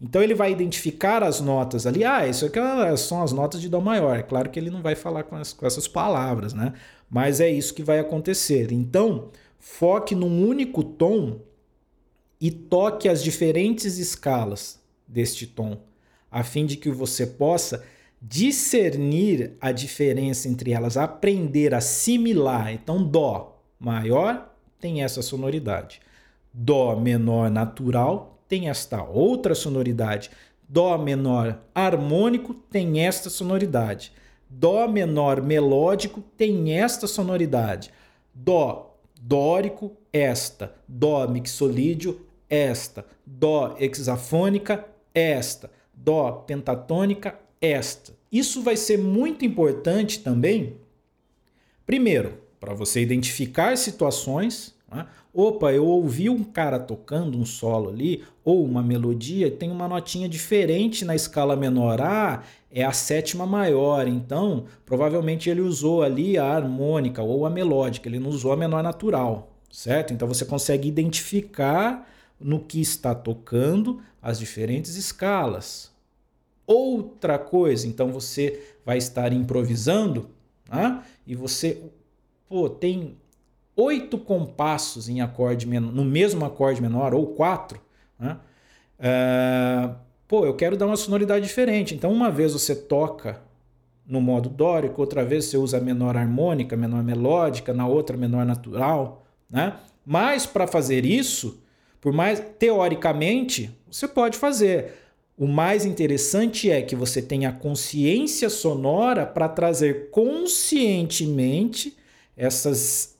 Então 0.00 0.20
ele 0.20 0.34
vai 0.34 0.50
identificar 0.50 1.22
as 1.22 1.40
notas 1.40 1.86
ali. 1.86 2.04
Ah, 2.04 2.26
isso 2.26 2.44
aqui 2.44 2.58
é 2.58 2.96
são 2.96 3.22
as 3.22 3.32
notas 3.32 3.60
de 3.60 3.68
Dó 3.68 3.80
maior. 3.80 4.18
É 4.18 4.22
claro 4.22 4.50
que 4.50 4.58
ele 4.58 4.70
não 4.70 4.82
vai 4.82 4.96
falar 4.96 5.22
com, 5.22 5.36
as, 5.36 5.52
com 5.52 5.64
essas 5.64 5.86
palavras, 5.86 6.52
né? 6.52 6.72
Mas 7.08 7.40
é 7.40 7.48
isso 7.48 7.72
que 7.72 7.84
vai 7.84 8.00
acontecer. 8.00 8.72
Então, 8.72 9.30
foque 9.60 10.14
num 10.14 10.44
único 10.44 10.82
tom 10.82 11.40
e 12.40 12.50
toque 12.50 13.08
as 13.08 13.22
diferentes 13.22 13.96
escalas 13.96 14.80
deste 15.06 15.46
tom. 15.46 15.78
a 16.28 16.42
fim 16.42 16.66
de 16.66 16.76
que 16.76 16.90
você 16.90 17.24
possa 17.24 17.84
discernir 18.20 19.56
a 19.60 19.70
diferença 19.70 20.48
entre 20.48 20.72
elas, 20.72 20.96
aprender 20.96 21.74
a 21.74 21.78
assimilar. 21.78 22.72
Então, 22.72 23.04
Dó 23.04 23.51
maior 23.82 24.54
tem 24.80 25.02
essa 25.02 25.20
sonoridade. 25.20 26.00
Dó 26.52 26.96
menor 26.96 27.50
natural 27.50 28.38
tem 28.48 28.68
esta 28.68 29.02
outra 29.02 29.54
sonoridade. 29.54 30.30
Dó 30.68 30.96
menor 30.96 31.58
harmônico 31.74 32.54
tem 32.54 33.04
esta 33.04 33.28
sonoridade. 33.28 34.12
Dó 34.48 34.86
menor 34.86 35.42
melódico 35.42 36.22
tem 36.36 36.78
esta 36.78 37.06
sonoridade. 37.06 37.90
Dó 38.34 38.96
dórico, 39.20 39.96
esta. 40.12 40.74
Dó 40.86 41.26
mixolídio, 41.26 42.26
esta. 42.48 43.04
Dó 43.26 43.76
hexafônica, 43.78 44.86
esta. 45.14 45.70
Dó 45.94 46.32
pentatônica, 46.46 47.38
esta. 47.60 48.12
Isso 48.30 48.62
vai 48.62 48.76
ser 48.76 48.98
muito 48.98 49.44
importante 49.44 50.20
também, 50.20 50.76
primeiro, 51.84 52.41
para 52.62 52.74
você 52.74 53.02
identificar 53.02 53.76
situações. 53.76 54.72
Né? 54.88 55.04
Opa, 55.34 55.72
eu 55.72 55.84
ouvi 55.84 56.30
um 56.30 56.44
cara 56.44 56.78
tocando 56.78 57.36
um 57.36 57.44
solo 57.44 57.90
ali, 57.90 58.22
ou 58.44 58.64
uma 58.64 58.80
melodia, 58.80 59.50
tem 59.50 59.68
uma 59.68 59.88
notinha 59.88 60.28
diferente 60.28 61.04
na 61.04 61.12
escala 61.12 61.56
menor. 61.56 62.00
Ah, 62.00 62.44
é 62.70 62.84
a 62.84 62.92
sétima 62.92 63.44
maior, 63.46 64.06
então 64.06 64.66
provavelmente 64.86 65.50
ele 65.50 65.60
usou 65.60 66.04
ali 66.04 66.38
a 66.38 66.44
harmônica 66.44 67.20
ou 67.20 67.44
a 67.44 67.50
melódica, 67.50 68.08
ele 68.08 68.20
não 68.20 68.30
usou 68.30 68.52
a 68.52 68.56
menor 68.56 68.80
natural, 68.80 69.52
certo? 69.68 70.14
Então 70.14 70.28
você 70.28 70.44
consegue 70.44 70.86
identificar 70.86 72.08
no 72.38 72.60
que 72.60 72.80
está 72.80 73.12
tocando 73.12 74.00
as 74.22 74.38
diferentes 74.38 74.94
escalas. 74.94 75.90
Outra 76.64 77.40
coisa, 77.40 77.88
então 77.88 78.12
você 78.12 78.62
vai 78.86 78.98
estar 78.98 79.32
improvisando 79.32 80.30
né? 80.70 81.02
e 81.26 81.34
você 81.34 81.90
pô, 82.52 82.68
tem 82.68 83.16
oito 83.74 84.18
compassos 84.18 85.08
em 85.08 85.22
acorde 85.22 85.66
no 85.66 86.04
mesmo 86.04 86.44
acorde 86.44 86.82
menor, 86.82 87.14
ou 87.14 87.28
quatro, 87.28 87.80
né? 88.20 88.36
Uh, 88.98 89.94
pô, 90.28 90.44
eu 90.44 90.54
quero 90.54 90.76
dar 90.76 90.86
uma 90.86 90.96
sonoridade 90.98 91.46
diferente. 91.46 91.94
Então, 91.94 92.12
uma 92.12 92.30
vez 92.30 92.52
você 92.52 92.76
toca 92.76 93.40
no 94.06 94.20
modo 94.20 94.50
dórico, 94.50 95.00
outra 95.00 95.24
vez 95.24 95.46
você 95.46 95.56
usa 95.56 95.80
menor 95.80 96.14
harmônica, 96.14 96.76
menor 96.76 97.02
melódica, 97.02 97.72
na 97.72 97.86
outra 97.86 98.18
menor 98.18 98.44
natural, 98.44 99.24
né? 99.48 99.72
Mas 100.04 100.44
para 100.44 100.66
fazer 100.66 101.06
isso, 101.06 101.58
por 102.02 102.12
mais 102.12 102.38
teoricamente, 102.58 103.70
você 103.90 104.06
pode 104.06 104.36
fazer. 104.36 104.92
O 105.38 105.46
mais 105.46 105.86
interessante 105.86 106.70
é 106.70 106.82
que 106.82 106.94
você 106.94 107.22
tenha 107.22 107.50
consciência 107.50 108.50
sonora 108.50 109.24
para 109.24 109.48
trazer 109.48 110.10
conscientemente 110.10 111.96
essas 112.42 113.16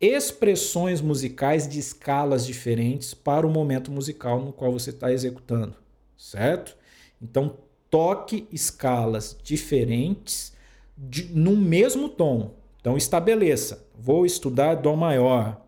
expressões 0.00 1.02
musicais 1.02 1.68
de 1.68 1.78
escalas 1.78 2.46
diferentes 2.46 3.12
para 3.12 3.46
o 3.46 3.50
momento 3.50 3.92
musical 3.92 4.40
no 4.40 4.50
qual 4.50 4.72
você 4.72 4.88
está 4.88 5.12
executando, 5.12 5.76
certo? 6.16 6.74
Então, 7.20 7.58
toque 7.90 8.48
escalas 8.50 9.36
diferentes 9.42 10.54
de, 10.96 11.26
no 11.34 11.54
mesmo 11.54 12.08
tom. 12.08 12.54
Então, 12.80 12.96
estabeleça: 12.96 13.86
vou 13.94 14.24
estudar 14.24 14.76
Dó 14.76 14.96
maior, 14.96 15.60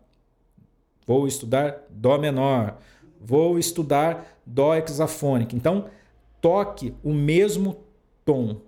vou 1.05 1.27
estudar 1.27 1.85
Dó 1.91 2.17
menor, 2.17 2.79
vou 3.21 3.59
estudar 3.59 4.41
Dó 4.43 4.73
hexafônica. 4.73 5.55
Então, 5.55 5.91
toque 6.41 6.95
o 7.03 7.13
mesmo 7.13 7.83
tom 8.25 8.59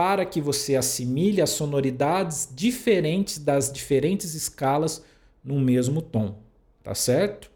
para 0.00 0.24
que 0.24 0.40
você 0.40 0.76
assimile 0.76 1.42
as 1.42 1.50
sonoridades 1.50 2.48
diferentes 2.50 3.38
das 3.38 3.70
diferentes 3.70 4.32
escalas 4.32 5.04
no 5.44 5.60
mesmo 5.60 6.00
tom, 6.00 6.38
tá 6.82 6.94
certo? 6.94 7.50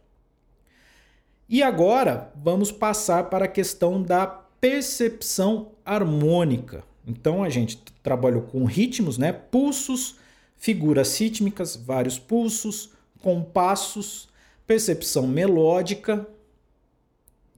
E 1.49 1.63
agora 1.63 2.31
vamos 2.37 2.71
passar 2.71 3.31
para 3.31 3.47
a 3.47 3.49
questão 3.49 4.03
da 4.03 4.27
percepção 4.27 5.73
harmônica. 5.87 6.85
Então 7.07 7.43
a 7.43 7.49
gente 7.49 7.79
trabalhou 8.03 8.43
com 8.43 8.67
ritmos, 8.67 9.17
né? 9.17 9.33
Pulsos, 9.33 10.17
figuras 10.59 11.19
rítmicas, 11.19 11.75
vários 11.75 12.19
pulsos, 12.19 12.91
compassos, 13.23 14.29
percepção 14.67 15.27
melódica, 15.27 16.29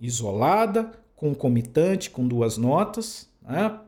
isolada, 0.01 0.93
concomitante, 1.17 2.09
com 2.09 2.29
duas 2.29 2.57
notas, 2.57 3.29
né? 3.43 3.81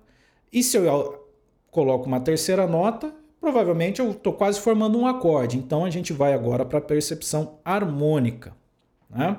E 0.53 0.63
se 0.63 0.77
eu 0.77 1.29
coloco 1.71 2.07
uma 2.07 2.21
terceira 2.21 2.67
nota, 2.67 3.15
provavelmente 3.41 4.01
eu 4.01 4.11
estou 4.11 4.33
quase 4.33 4.61
formando 4.61 4.99
um 4.99 5.07
acorde. 5.07 5.57
Então 5.57 5.85
a 5.85 5.91
gente 5.91 6.13
vai 6.13 6.33
agora 6.33 6.65
para 6.65 6.79
a 6.79 6.83
percepção 6.83 7.59
harmônica. 7.65 8.55
Né? 9.11 9.39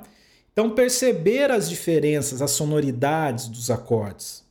Então 0.52 0.70
perceber 0.70 1.52
as 1.52 1.70
diferenças, 1.70 2.42
as 2.42 2.52
sonoridades 2.52 3.48
dos 3.48 3.70
acordes, 3.70 4.44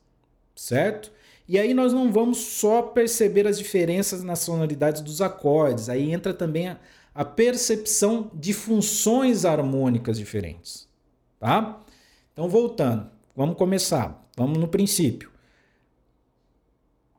certo? 0.54 1.12
E 1.46 1.58
aí 1.58 1.72
nós 1.72 1.92
não 1.92 2.12
vamos 2.12 2.38
só 2.38 2.82
perceber 2.82 3.46
as 3.46 3.58
diferenças 3.58 4.22
nas 4.22 4.40
sonoridades 4.40 5.00
dos 5.00 5.22
acordes, 5.22 5.88
aí 5.88 6.12
entra 6.12 6.34
também 6.34 6.68
a, 6.68 6.78
a 7.14 7.24
percepção 7.24 8.30
de 8.34 8.52
funções 8.52 9.44
harmônicas 9.44 10.18
diferentes, 10.18 10.86
tá? 11.40 11.80
Então 12.32 12.48
voltando, 12.48 13.10
vamos 13.34 13.56
começar, 13.56 14.28
vamos 14.36 14.58
no 14.58 14.68
princípio. 14.68 15.30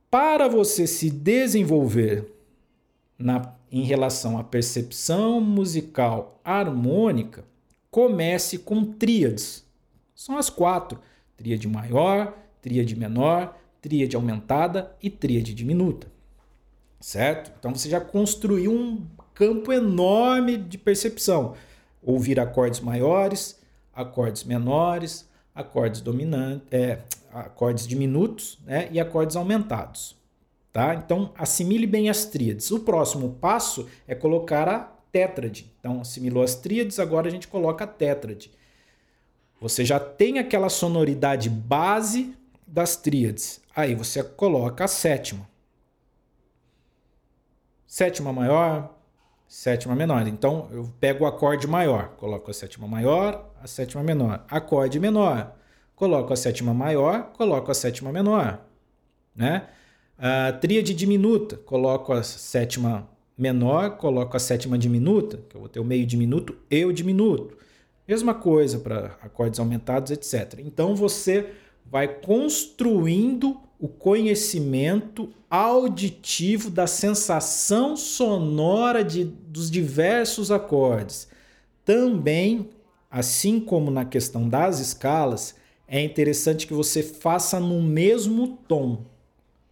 Para 0.09 0.47
você 0.47 0.87
se 0.87 1.11
desenvolver 1.11 2.33
na, 3.17 3.53
em 3.71 3.83
relação 3.83 4.39
à 4.39 4.43
percepção 4.43 5.39
musical 5.39 6.39
harmônica, 6.43 7.45
comece 7.91 8.57
com 8.57 8.83
tríades. 8.83 9.63
São 10.15 10.35
as 10.35 10.49
quatro: 10.49 10.99
tríade 11.37 11.67
maior, 11.67 12.35
tríade 12.59 12.95
menor, 12.95 13.55
tríade 13.79 14.15
aumentada 14.15 14.95
e 15.01 15.11
tríade 15.11 15.53
diminuta. 15.53 16.07
Certo? 16.99 17.51
Então 17.59 17.73
você 17.73 17.87
já 17.87 18.01
construiu 18.01 18.73
um 18.73 19.05
campo 19.35 19.71
enorme 19.71 20.57
de 20.57 20.77
percepção. 20.77 21.53
Ouvir 22.01 22.39
acordes 22.39 22.79
maiores, 22.79 23.61
acordes 23.93 24.43
menores, 24.43 25.28
acordes 25.53 26.01
dominantes, 26.01 26.67
é, 26.71 26.99
acordes 27.31 27.87
diminutos 27.87 28.59
né, 28.65 28.87
e 28.91 28.99
acordes 28.99 29.35
aumentados. 29.35 30.15
Tá? 30.71 30.93
Então, 30.93 31.33
assimile 31.35 31.87
bem 31.87 32.09
as 32.09 32.25
tríades. 32.25 32.69
O 32.71 32.81
próximo 32.81 33.37
passo 33.41 33.87
é 34.07 34.13
colocar 34.13 34.69
a 34.69 34.79
tétrade. 35.11 35.71
Então, 35.79 36.01
assimilou 36.01 36.43
as 36.43 36.55
tríades, 36.55 36.99
agora 36.99 37.27
a 37.27 37.31
gente 37.31 37.47
coloca 37.47 37.83
a 37.83 37.87
tétrade. 37.87 38.51
Você 39.59 39.83
já 39.83 39.99
tem 39.99 40.39
aquela 40.39 40.69
sonoridade 40.69 41.49
base 41.49 42.35
das 42.65 42.95
tríades. 42.95 43.61
Aí 43.75 43.95
você 43.95 44.23
coloca 44.23 44.85
a 44.85 44.87
sétima. 44.87 45.49
Sétima 47.85 48.31
maior, 48.31 48.98
sétima 49.49 49.95
menor. 49.95 50.27
Então, 50.27 50.69
eu 50.71 50.87
pego 50.99 51.23
o 51.23 51.27
acorde 51.27 51.65
maior, 51.65 52.09
coloco 52.09 52.51
a 52.51 52.53
sétima 52.53 52.87
maior, 52.87 53.51
a 53.61 53.65
sétima 53.65 54.03
menor. 54.03 54.45
Acorde 54.47 54.99
menor, 54.99 55.55
coloco 55.95 56.31
a 56.31 56.35
sétima 56.35 56.71
maior, 56.71 57.31
coloco 57.35 57.71
a 57.71 57.73
sétima 57.73 58.11
menor. 58.11 58.61
Né? 59.35 59.67
A 60.15 60.53
tríade 60.53 60.93
diminuta, 60.93 61.57
coloco 61.57 62.13
a 62.13 62.21
sétima 62.21 63.09
menor, 63.35 63.97
coloco 63.97 64.37
a 64.37 64.39
sétima 64.39 64.77
diminuta, 64.77 65.39
que 65.49 65.55
eu 65.55 65.61
vou 65.61 65.69
ter 65.69 65.79
o 65.79 65.85
meio 65.85 66.05
diminuto 66.05 66.55
e 66.69 66.85
o 66.85 66.93
diminuto. 66.93 67.57
Mesma 68.07 68.35
coisa 68.35 68.77
para 68.77 69.17
acordes 69.21 69.59
aumentados, 69.59 70.11
etc. 70.11 70.59
Então 70.59 70.95
você 70.95 71.53
vai 71.85 72.07
construindo 72.07 73.59
o 73.79 73.87
conhecimento 73.87 75.29
auditivo 75.49 76.69
da 76.69 76.85
sensação 76.85 77.95
sonora 77.95 79.03
de, 79.03 79.23
dos 79.23 79.71
diversos 79.71 80.51
acordes. 80.51 81.29
Também, 81.85 82.69
assim 83.09 83.59
como 83.59 83.89
na 83.89 84.03
questão 84.03 84.49
das 84.49 84.79
escalas, 84.79 85.55
é 85.87 86.03
interessante 86.03 86.67
que 86.67 86.73
você 86.73 87.01
faça 87.01 87.59
no 87.59 87.81
mesmo 87.81 88.59
tom, 88.67 89.05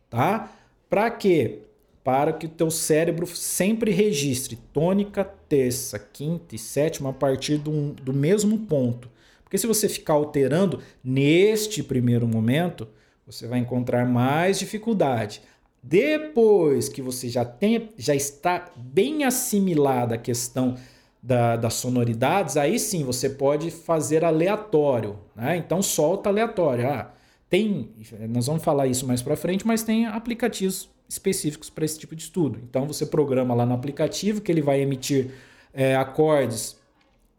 tá? 0.10 0.52
Para 0.90 1.12
quê? 1.12 1.60
Para 2.02 2.32
que 2.32 2.46
o 2.46 2.50
teu 2.50 2.72
cérebro 2.72 3.28
sempre 3.28 3.92
registre 3.92 4.58
tônica, 4.72 5.26
terça, 5.26 6.00
quinta 6.00 6.56
e 6.56 6.58
sétima 6.58 7.10
a 7.10 7.14
partir 7.14 7.58
do, 7.58 7.92
do 7.92 8.14
mesmo 8.14 8.60
ponto. 8.60 9.10
Porque 9.44 9.58
se 9.58 9.68
você 9.68 9.90
ficar 9.90 10.14
alterando 10.14 10.80
neste 11.04 11.84
primeiro 11.84 12.26
momento, 12.26 12.88
você 13.28 13.46
vai 13.46 13.60
encontrar 13.60 14.06
mais 14.06 14.58
dificuldade. 14.58 15.42
Depois 15.84 16.88
que 16.88 17.02
você 17.02 17.28
já, 17.28 17.44
tem, 17.44 17.90
já 17.98 18.16
está 18.16 18.72
bem 18.76 19.26
assimilada 19.26 20.16
a 20.16 20.18
questão 20.18 20.76
da, 21.22 21.58
das 21.58 21.74
sonoridades, 21.74 22.56
aí 22.56 22.80
sim 22.80 23.04
você 23.04 23.30
pode 23.30 23.70
fazer 23.70 24.24
aleatório. 24.24 25.20
Né? 25.36 25.58
Então 25.58 25.82
solta 25.82 26.30
aleatório. 26.30 26.88
Ah, 26.88 27.12
tem, 27.50 27.90
nós 28.30 28.48
vamos 28.48 28.64
falar 28.64 28.88
isso 28.88 29.06
mais 29.06 29.22
para 29.22 29.36
frente, 29.36 29.68
mas 29.68 29.84
tem 29.84 30.06
aplicativos 30.06 30.90
específicos 31.08 31.70
para 31.70 31.86
esse 31.86 32.00
tipo 32.00 32.16
de 32.16 32.24
estudo. 32.24 32.60
Então 32.70 32.88
você 32.88 33.06
programa 33.06 33.54
lá 33.54 33.66
no 33.66 33.74
aplicativo 33.74 34.42
que 34.42 34.52
ele 34.52 34.62
vai 34.62 34.82
emitir 34.82 35.32
é, 35.74 35.96
acordes 35.96 36.78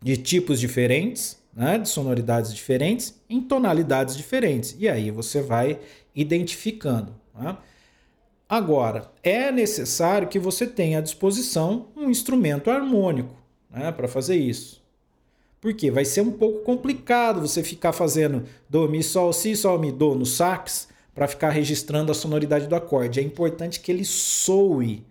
de 0.01 0.16
tipos 0.16 0.61
diferentes, 0.61 1.39
né, 1.59 1.76
de 1.76 1.88
sonoridades 1.88 2.54
diferentes, 2.54 3.20
em 3.28 3.40
tonalidades 3.40 4.16
diferentes. 4.16 4.76
E 4.78 4.88
aí 4.88 5.11
você 5.11 5.42
vai 5.42 5.80
identificando. 6.14 7.12
Né? 7.34 7.59
Agora, 8.48 9.11
é 9.24 9.50
necessário 9.50 10.28
que 10.28 10.38
você 10.38 10.68
tenha 10.68 10.98
à 10.98 11.00
disposição 11.00 11.88
um 11.96 12.09
instrumento 12.09 12.70
harmônico 12.70 13.34
né, 13.68 13.90
para 13.90 14.06
fazer 14.06 14.36
isso. 14.36 14.80
Porque 15.61 15.90
vai 15.90 16.04
ser 16.04 16.20
um 16.20 16.30
pouco 16.30 16.61
complicado 16.61 17.40
você 17.40 17.64
ficar 17.64 17.92
fazendo 17.92 18.44
do, 18.70 18.88
mi, 18.88 19.02
sol, 19.02 19.32
si, 19.32 19.56
sol, 19.56 19.80
mi, 19.80 19.90
do 19.90 20.14
no 20.14 20.24
sax 20.24 20.86
para 21.12 21.26
ficar 21.26 21.50
registrando 21.50 22.12
a 22.12 22.14
sonoridade 22.14 22.68
do 22.68 22.76
acorde. 22.76 23.18
É 23.18 23.22
importante 23.24 23.80
que 23.80 23.90
ele 23.90 24.04
soe 24.04 25.04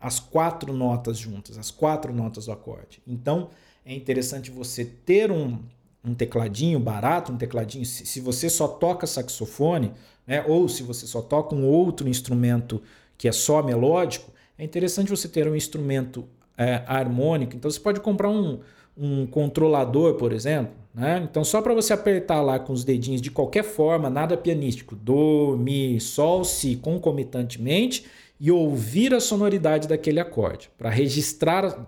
as 0.00 0.18
quatro 0.18 0.72
notas 0.72 1.16
juntas, 1.16 1.56
as 1.56 1.70
quatro 1.70 2.12
notas 2.12 2.46
do 2.46 2.52
acorde. 2.52 3.00
Então, 3.06 3.50
é 3.84 3.94
interessante 3.94 4.50
você 4.50 4.84
ter 4.84 5.30
um, 5.30 5.58
um 6.04 6.14
tecladinho 6.14 6.78
barato, 6.78 7.32
um 7.32 7.36
tecladinho. 7.36 7.84
Se, 7.84 8.06
se 8.06 8.20
você 8.20 8.48
só 8.48 8.68
toca 8.68 9.06
saxofone, 9.06 9.92
né, 10.26 10.44
ou 10.46 10.68
se 10.68 10.82
você 10.82 11.06
só 11.06 11.20
toca 11.20 11.54
um 11.54 11.66
outro 11.66 12.08
instrumento 12.08 12.82
que 13.18 13.28
é 13.28 13.32
só 13.32 13.62
melódico, 13.62 14.30
é 14.58 14.64
interessante 14.64 15.10
você 15.10 15.28
ter 15.28 15.48
um 15.48 15.56
instrumento 15.56 16.24
é, 16.56 16.82
harmônico. 16.86 17.56
Então, 17.56 17.70
você 17.70 17.80
pode 17.80 18.00
comprar 18.00 18.28
um, 18.28 18.60
um 18.96 19.26
controlador, 19.26 20.14
por 20.14 20.32
exemplo. 20.32 20.74
Né? 20.94 21.26
Então, 21.28 21.44
só 21.44 21.62
para 21.62 21.74
você 21.74 21.92
apertar 21.92 22.40
lá 22.42 22.58
com 22.58 22.72
os 22.72 22.84
dedinhos 22.84 23.20
de 23.20 23.30
qualquer 23.30 23.64
forma, 23.64 24.10
nada 24.10 24.36
pianístico, 24.36 24.94
do, 24.94 25.56
mi, 25.56 26.00
sol, 26.00 26.44
si, 26.44 26.76
concomitantemente, 26.76 28.04
e 28.38 28.50
ouvir 28.50 29.14
a 29.14 29.20
sonoridade 29.20 29.86
daquele 29.86 30.18
acorde, 30.18 30.68
para 30.76 30.90
registrar 30.90 31.86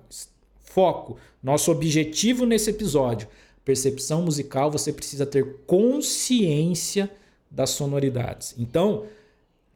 foco. 0.75 1.17
Nosso 1.41 1.71
objetivo 1.71 2.45
nesse 2.45 2.71
episódio, 2.71 3.29
percepção 3.65 4.23
musical, 4.23 4.71
você 4.71 4.93
precisa 4.93 5.25
ter 5.25 5.59
consciência 5.67 7.09
das 7.49 7.71
sonoridades. 7.71 8.55
Então, 8.59 9.05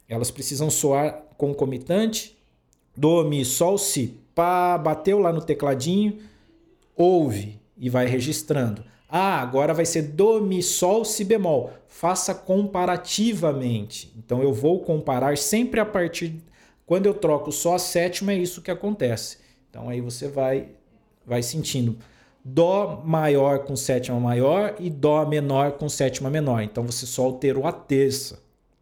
elas 0.08 0.30
precisam 0.30 0.68
soar 0.68 1.22
concomitante, 1.36 2.36
do, 2.96 3.22
mi, 3.22 3.44
sol, 3.44 3.78
si, 3.78 4.18
pá, 4.34 4.76
bateu 4.76 5.20
lá 5.20 5.32
no 5.32 5.40
tecladinho, 5.40 6.18
ouve 6.96 7.60
e 7.76 7.88
vai 7.88 8.06
registrando. 8.06 8.82
Ah, 9.08 9.40
agora 9.40 9.72
vai 9.72 9.86
ser 9.86 10.02
do, 10.02 10.40
mi, 10.40 10.62
sol, 10.62 11.04
si 11.04 11.22
bemol. 11.22 11.70
Faça 11.86 12.34
comparativamente. 12.34 14.12
Então 14.18 14.42
eu 14.42 14.52
vou 14.52 14.80
comparar 14.80 15.38
sempre 15.38 15.78
a 15.78 15.86
partir 15.86 16.42
quando 16.84 17.06
eu 17.06 17.14
troco 17.14 17.52
só 17.52 17.76
a 17.76 17.78
sétima 17.78 18.32
é 18.32 18.36
isso 18.36 18.60
que 18.60 18.70
acontece. 18.70 19.38
Então 19.70 19.88
aí 19.88 20.00
você 20.00 20.26
vai 20.26 20.70
vai 21.28 21.42
sentindo 21.42 21.96
dó 22.44 23.02
maior 23.04 23.60
com 23.60 23.76
sétima 23.76 24.18
maior 24.18 24.74
e 24.78 24.88
dó 24.88 25.26
menor 25.26 25.72
com 25.72 25.88
sétima 25.88 26.30
menor. 26.30 26.62
Então 26.62 26.84
você 26.84 27.04
só 27.06 27.24
alterou 27.24 27.66
a 27.66 27.72
terça, 27.72 28.40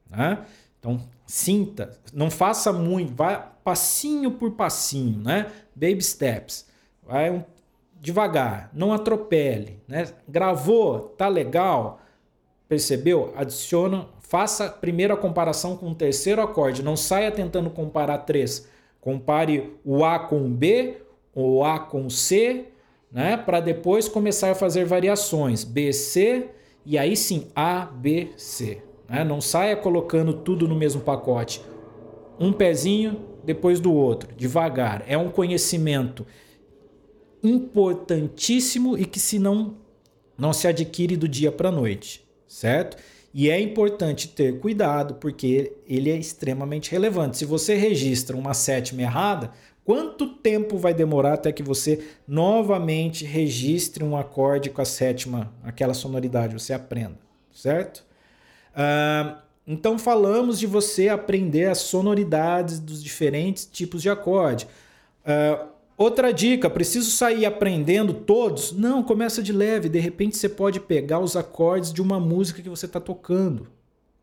né? 0.09 0.45
Então 0.79 1.01
sinta, 1.27 1.99
não 2.13 2.31
faça 2.31 2.73
muito, 2.73 3.13
vá 3.15 3.39
passinho 3.65 4.31
por 4.31 4.53
passinho, 4.53 5.19
né? 5.19 5.51
Baby 5.75 6.03
steps. 6.03 6.67
Vai 7.03 7.31
um 7.31 7.43
devagar, 8.01 8.71
não 8.73 8.93
atropele. 8.93 9.81
Né? 9.89 10.07
Gravou, 10.29 11.01
tá 11.01 11.27
legal, 11.27 12.01
percebeu? 12.69 13.33
Adiciona, 13.37 14.07
faça 14.21 14.69
primeiro 14.69 15.15
a 15.15 15.17
comparação 15.17 15.77
com 15.77 15.91
o 15.91 15.95
terceiro 15.95 16.41
acorde, 16.41 16.83
não 16.83 16.97
saia 16.97 17.33
tentando 17.33 17.71
comparar 17.71 18.19
três. 18.19 18.69
Compare 19.01 19.77
o 19.85 20.05
A 20.05 20.19
com 20.19 20.45
o 20.45 20.49
B, 20.49 21.03
o 21.37 21.63
A 21.63 21.79
com 21.79 22.09
C, 22.09 22.65
né? 23.13 23.37
para 23.37 23.61
depois 23.61 24.09
começar 24.09 24.51
a 24.51 24.55
fazer 24.55 24.87
variações. 24.87 25.65
B, 25.65 25.93
C, 25.93 26.49
e 26.85 26.97
aí 26.97 27.15
sim 27.15 27.49
A, 27.55 27.85
B, 27.85 28.31
C. 28.39 28.83
Né? 29.09 29.23
Não 29.23 29.41
saia 29.41 29.77
colocando 29.77 30.33
tudo 30.33 30.67
no 30.67 30.75
mesmo 30.75 31.03
pacote. 31.03 31.61
Um 32.41 32.53
pezinho 32.53 33.21
depois 33.45 33.81
do 33.81 33.93
outro, 33.93 34.35
devagar. 34.35 35.05
É 35.07 35.17
um 35.19 35.29
conhecimento 35.29 36.27
importantíssimo 37.43 38.97
e 38.97 39.05
que 39.05 39.21
se 39.21 39.39
não 39.39 39.77
não 40.39 40.53
se 40.53 40.69
adquire 40.69 41.17
do 41.17 41.27
dia 41.27 41.51
para 41.51 41.71
a 41.71 41.73
noite, 41.73 42.23
certo? 42.47 42.99
E 43.33 43.51
é 43.51 43.61
importante 43.61 44.29
ter 44.29 44.59
cuidado 44.61 45.15
porque 45.15 45.73
ele 45.87 46.11
é 46.11 46.17
extremamente 46.17 46.91
relevante. 46.91 47.39
Se 47.39 47.45
você 47.45 47.75
registra 47.75 48.37
uma 48.37 48.53
sétima 48.53 49.03
errada, 49.03 49.51
quanto 49.87 50.27
tempo 50.27 50.77
vai 50.77 50.93
demorar 50.93 51.35
até 51.35 51.51
que 51.51 51.63
você 51.63 52.05
novamente 52.29 53.25
registre 53.25 54.05
um 54.05 54.17
acorde 54.17 54.69
com 54.69 54.83
a 54.83 54.85
sétima, 54.85 55.51
aquela 55.65 55.95
sonoridade, 55.95 56.53
você 56.53 56.75
aprenda, 56.75 57.19
certo? 57.55 58.05
Uh, 58.73 59.37
então 59.67 59.99
falamos 59.99 60.59
de 60.59 60.67
você 60.67 61.09
aprender 61.09 61.71
as 61.71 61.79
sonoridades 61.79 62.79
dos 62.79 63.03
diferentes 63.03 63.65
tipos 63.65 64.03
de 64.03 64.11
acorde. 64.11 64.67
Uh, 65.25 65.77
Outra 65.97 66.31
dica, 66.31 66.69
preciso 66.69 67.11
sair 67.11 67.47
aprendendo 67.47 68.13
todos? 68.13 68.71
Não, 68.71 69.03
começa 69.03 69.43
de 69.43 69.51
leve. 69.51 69.89
De 69.89 69.99
repente 69.99 70.37
você 70.37 70.49
pode 70.49 70.79
pegar 70.79 71.21
os 71.21 71.37
acordes 71.37 71.91
de 71.91 72.03
uma 72.03 72.21
música 72.21 72.61
que 72.61 72.69
você 72.69 72.85
está 72.85 73.01
tocando, 73.01 73.67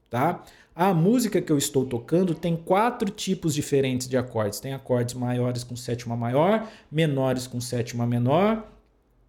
tá? 0.07 0.43
A 0.76 0.91
música 0.93 1.39
que 1.39 1.51
eu 1.51 1.57
estou 1.57 1.86
tocando 1.86 2.34
tem 2.34 2.55
quatro 2.55 3.11
tipos 3.11 3.53
diferentes 3.53 4.07
de 4.07 4.17
acordes. 4.17 4.59
Tem 4.59 4.74
acordes 4.74 5.13
maiores 5.13 5.63
com 5.63 5.76
sétima 5.76 6.17
maior, 6.17 6.67
menores 6.91 7.45
com 7.45 7.61
sétima 7.61 8.07
menor, 8.07 8.67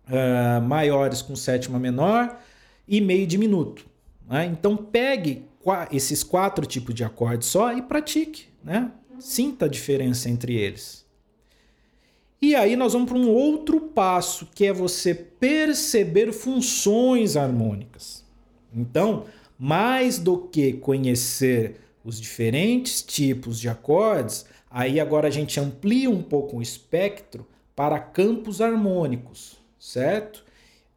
uh, 0.08 0.62
maiores 0.62 1.20
com 1.20 1.36
sétima 1.36 1.78
menor 1.78 2.38
e 2.88 3.00
meio 3.00 3.26
diminuto. 3.26 3.84
Né? 4.26 4.46
Então 4.46 4.74
pegue 4.76 5.44
esses 5.90 6.22
quatro 6.22 6.64
tipos 6.64 6.94
de 6.94 7.04
acordes 7.04 7.48
só 7.48 7.72
e 7.72 7.82
pratique, 7.82 8.46
né? 8.62 8.90
Sinta 9.18 9.66
a 9.66 9.68
diferença 9.68 10.28
entre 10.28 10.54
eles. 10.54 11.04
E 12.40 12.54
aí 12.54 12.76
nós 12.76 12.92
vamos 12.92 13.08
para 13.08 13.18
um 13.18 13.30
outro 13.30 13.80
passo, 13.80 14.46
que 14.54 14.66
é 14.66 14.72
você 14.72 15.14
perceber 15.14 16.32
funções 16.32 17.36
harmônicas. 17.36 18.22
Então, 18.74 19.24
mais 19.64 20.18
do 20.18 20.36
que 20.36 20.74
conhecer 20.74 21.76
os 22.04 22.20
diferentes 22.20 23.00
tipos 23.00 23.58
de 23.58 23.66
acordes, 23.66 24.44
aí 24.70 25.00
agora 25.00 25.28
a 25.28 25.30
gente 25.30 25.58
amplia 25.58 26.10
um 26.10 26.22
pouco 26.22 26.58
o 26.58 26.62
espectro 26.62 27.46
para 27.74 27.98
campos 27.98 28.60
harmônicos, 28.60 29.56
certo? 29.80 30.44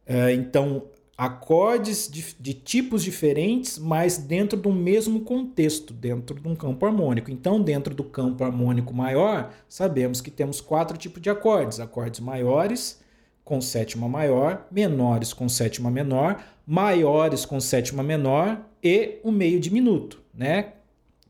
É, 0.04 0.34
então, 0.34 0.82
acordes 1.16 2.10
de, 2.10 2.36
de, 2.38 2.52
tipos 2.52 3.02
diferentes, 3.02 3.78
mas 3.78 4.18
dentro 4.18 4.60
do 4.60 4.70
mesmo 4.70 5.20
contexto, 5.20 5.94
dentro 5.94 6.38
de 6.38 6.46
um 6.46 6.54
campo 6.54 6.84
harmônico. 6.84 7.30
Então, 7.30 7.62
dentro 7.62 7.94
do 7.94 8.04
campo 8.04 8.44
harmônico 8.44 8.92
maior, 8.92 9.50
sabemos 9.66 10.20
que 10.20 10.30
temos 10.30 10.60
quatro 10.60 10.98
tipos 10.98 11.22
de 11.22 11.30
acordes: 11.30 11.80
acordes 11.80 12.20
maiores 12.20 13.00
com 13.42 13.62
sétima 13.62 14.06
maior, 14.06 14.66
menores 14.70 15.32
com 15.32 15.48
sétima 15.48 15.90
menor, 15.90 16.38
maiores 16.70 17.46
com 17.46 17.58
sétima 17.58 18.02
menor 18.02 18.60
e 18.84 19.20
o 19.24 19.32
meio 19.32 19.58
diminuto, 19.58 20.22
né? 20.34 20.74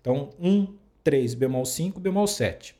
Então, 0.01 0.31
1, 0.41 0.67
3, 1.05 1.35
bemol 1.35 1.65
5, 1.65 2.01
bemol 2.01 2.27
7. 2.27 2.75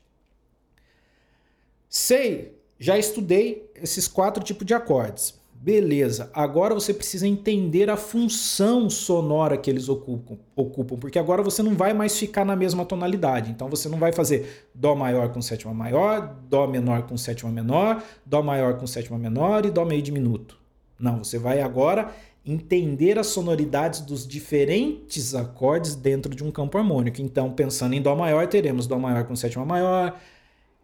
Sei, 1.87 2.59
já 2.77 2.97
estudei 2.97 3.71
esses 3.81 4.09
quatro 4.09 4.43
tipos 4.43 4.65
de 4.67 4.73
acordes. 4.73 5.39
Beleza, 5.53 6.29
agora 6.33 6.73
você 6.73 6.93
precisa 6.93 7.25
entender 7.25 7.89
a 7.89 7.95
função 7.95 8.89
sonora 8.89 9.57
que 9.57 9.69
eles 9.69 9.87
ocupam, 9.87 10.37
ocupam, 10.53 10.97
porque 10.97 11.17
agora 11.17 11.41
você 11.41 11.63
não 11.63 11.75
vai 11.75 11.93
mais 11.93 12.19
ficar 12.19 12.43
na 12.43 12.57
mesma 12.57 12.83
tonalidade. 12.85 13.51
Então 13.51 13.69
você 13.69 13.87
não 13.87 13.97
vai 13.97 14.11
fazer 14.11 14.67
Dó 14.75 14.95
maior 14.95 15.29
com 15.29 15.41
sétima 15.41 15.73
maior, 15.73 16.35
Dó 16.49 16.67
menor 16.67 17.03
com 17.03 17.15
sétima 17.15 17.51
menor, 17.51 18.03
Dó 18.25 18.41
maior 18.41 18.77
com 18.77 18.85
sétima 18.85 19.17
menor 19.17 19.65
e 19.65 19.71
Dó 19.71 19.85
meio 19.85 20.01
diminuto. 20.01 20.59
Não, 20.99 21.23
você 21.23 21.37
vai 21.37 21.61
agora 21.61 22.13
entender 22.45 23.19
as 23.19 23.27
sonoridades 23.27 24.01
dos 24.01 24.27
diferentes 24.27 25.35
acordes 25.35 25.95
dentro 25.95 26.33
de 26.33 26.43
um 26.43 26.51
campo 26.51 26.77
harmônico. 26.77 27.21
Então, 27.21 27.51
pensando 27.51 27.93
em 27.93 28.01
Dó 28.01 28.15
maior, 28.15 28.47
teremos 28.47 28.87
Dó 28.87 28.97
maior 28.97 29.25
com 29.25 29.35
sétima 29.35 29.65
maior, 29.65 30.19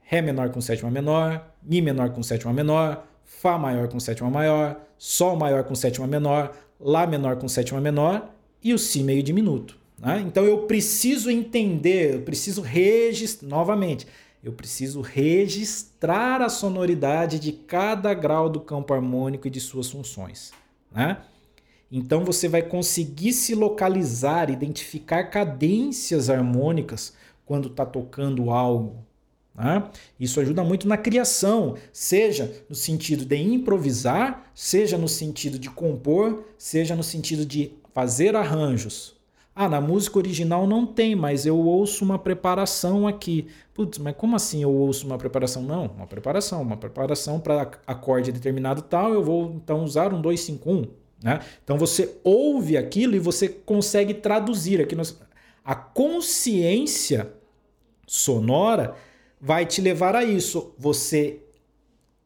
Ré 0.01 0.21
menor 0.21 0.49
com 0.51 0.61
sétima 0.61 0.91
menor, 0.91 1.55
Mi 1.63 1.81
menor 1.81 2.11
com 2.11 2.21
sétima 2.21 2.53
menor, 2.53 3.07
Fá 3.23 3.57
maior 3.57 3.87
com 3.87 3.99
sétima 3.99 4.29
maior, 4.29 4.79
Sol 4.97 5.35
maior 5.35 5.63
com 5.63 5.73
sétima 5.75 6.05
menor, 6.05 6.55
Lá 6.79 7.07
menor 7.07 7.37
com 7.37 7.47
sétima 7.47 7.81
menor 7.81 8.29
e 8.61 8.73
o 8.73 8.77
Si 8.77 9.01
meio 9.01 9.23
diminuto. 9.23 9.77
Né? 9.97 10.23
Então 10.27 10.43
eu 10.43 10.67
preciso 10.67 11.31
entender, 11.31 12.15
eu 12.15 12.21
preciso 12.21 12.61
registrar, 12.61 13.47
novamente, 13.47 14.05
eu 14.43 14.51
preciso 14.51 15.01
registrar 15.01 16.41
a 16.41 16.49
sonoridade 16.49 17.39
de 17.39 17.51
cada 17.51 18.13
grau 18.13 18.49
do 18.49 18.59
campo 18.59 18.93
harmônico 18.93 19.47
e 19.47 19.49
de 19.49 19.59
suas 19.59 19.89
funções. 19.89 20.51
Né? 20.91 21.17
Então 21.91 22.25
você 22.25 22.47
vai 22.47 22.61
conseguir 22.61 23.33
se 23.33 23.53
localizar, 23.53 24.49
identificar 24.49 25.25
cadências 25.25 26.29
harmônicas 26.29 27.13
quando 27.45 27.67
está 27.67 27.85
tocando 27.85 28.49
algo. 28.49 29.05
Né? 29.55 29.83
Isso 30.19 30.39
ajuda 30.39 30.63
muito 30.63 30.87
na 30.87 30.97
criação, 30.97 31.75
seja 31.93 32.51
no 32.67 32.75
sentido 32.75 33.25
de 33.25 33.37
improvisar, 33.37 34.51
seja 34.53 34.97
no 34.97 35.07
sentido 35.07 35.57
de 35.57 35.69
compor, 35.69 36.43
seja 36.57 36.95
no 36.95 37.03
sentido 37.03 37.45
de 37.45 37.71
fazer 37.93 38.35
arranjos. 38.35 39.15
Ah, 39.57 39.69
na 39.69 39.79
música 39.79 40.17
original 40.17 40.67
não 40.67 40.85
tem, 40.85 41.15
mas 41.15 41.45
eu 41.45 41.57
ouço 41.57 42.03
uma 42.03 42.19
preparação 42.19 43.07
aqui. 43.07 43.47
Putz, 43.73 43.97
mas 43.99 44.13
como 44.17 44.35
assim 44.35 44.61
eu 44.61 44.73
ouço 44.73 45.05
uma 45.05 45.17
preparação? 45.17 45.63
Não, 45.63 45.85
uma 45.85 46.05
preparação, 46.05 46.61
uma 46.61 46.75
preparação 46.75 47.39
para 47.39 47.71
acorde 47.87 48.33
determinado 48.33 48.81
tal, 48.81 49.13
eu 49.13 49.23
vou 49.23 49.53
então 49.55 49.81
usar 49.85 50.13
um 50.13 50.19
251. 50.19 51.04
Né? 51.25 51.39
Então 51.63 51.75
você 51.75 52.17
ouve 52.23 52.77
aquilo 52.77 53.15
e 53.15 53.19
você 53.19 53.49
consegue 53.49 54.13
traduzir. 54.13 54.79
Aqui 54.79 54.93
nós... 54.95 55.19
A 55.63 55.73
consciência 55.73 57.33
sonora 58.05 58.95
vai 59.41 59.65
te 59.65 59.81
levar 59.81 60.15
a 60.15 60.23
isso. 60.23 60.75
Você 60.77 61.39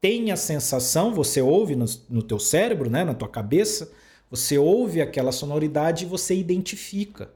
tem 0.02 0.34
a 0.34 0.36
sensação, 0.36 1.14
você 1.14 1.42
ouve 1.42 1.78
no, 1.78 1.86
no 2.10 2.22
teu 2.22 2.38
cérebro, 2.38 2.90
né, 2.90 3.06
na 3.06 3.14
tua 3.14 3.30
cabeça, 3.30 3.90
você 4.30 4.58
ouve 4.58 5.02
aquela 5.02 5.32
sonoridade 5.32 6.04
e 6.04 6.08
você 6.08 6.36
identifica. 6.36 7.32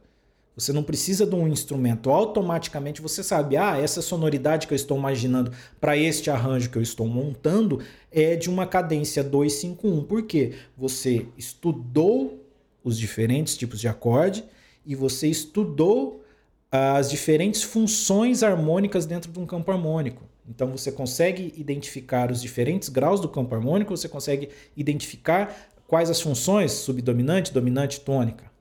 Você 0.55 0.71
não 0.71 0.83
precisa 0.83 1.25
de 1.25 1.33
um 1.33 1.47
instrumento, 1.47 2.11
automaticamente 2.11 3.01
você 3.01 3.23
sabe, 3.23 3.57
ah, 3.57 3.77
essa 3.77 4.01
sonoridade 4.01 4.67
que 4.67 4.73
eu 4.73 4.75
estou 4.75 4.97
imaginando 4.97 5.51
para 5.81 5.97
este 5.97 6.29
arranjo 6.29 6.69
que 6.69 6.77
eu 6.77 6.81
estou 6.81 7.07
montando 7.07 7.81
é 8.11 8.35
de 8.35 8.49
uma 8.49 8.67
cadência 8.67 9.23
251. 9.23 10.03
Por 10.03 10.23
quê? 10.23 10.53
Você 10.77 11.25
estudou 11.35 12.45
os 12.83 12.97
diferentes 12.97 13.57
tipos 13.57 13.79
de 13.79 13.87
acorde 13.87 14.43
e 14.85 14.93
você 14.93 15.27
estudou 15.27 16.23
as 16.71 17.09
diferentes 17.09 17.63
funções 17.63 18.43
harmônicas 18.43 19.05
dentro 19.05 19.31
de 19.31 19.39
um 19.39 19.45
campo 19.45 19.71
harmônico. 19.71 20.23
Então 20.47 20.69
você 20.71 20.91
consegue 20.91 21.53
identificar 21.55 22.31
os 22.31 22.41
diferentes 22.41 22.89
graus 22.89 23.19
do 23.19 23.29
campo 23.29 23.55
harmônico, 23.55 23.95
você 23.95 24.09
consegue 24.09 24.49
identificar 24.75 25.55
quais 25.87 26.09
as 26.09 26.19
funções 26.19 26.71
subdominante, 26.71 27.53
dominante, 27.53 28.01
tônica. 28.01 28.51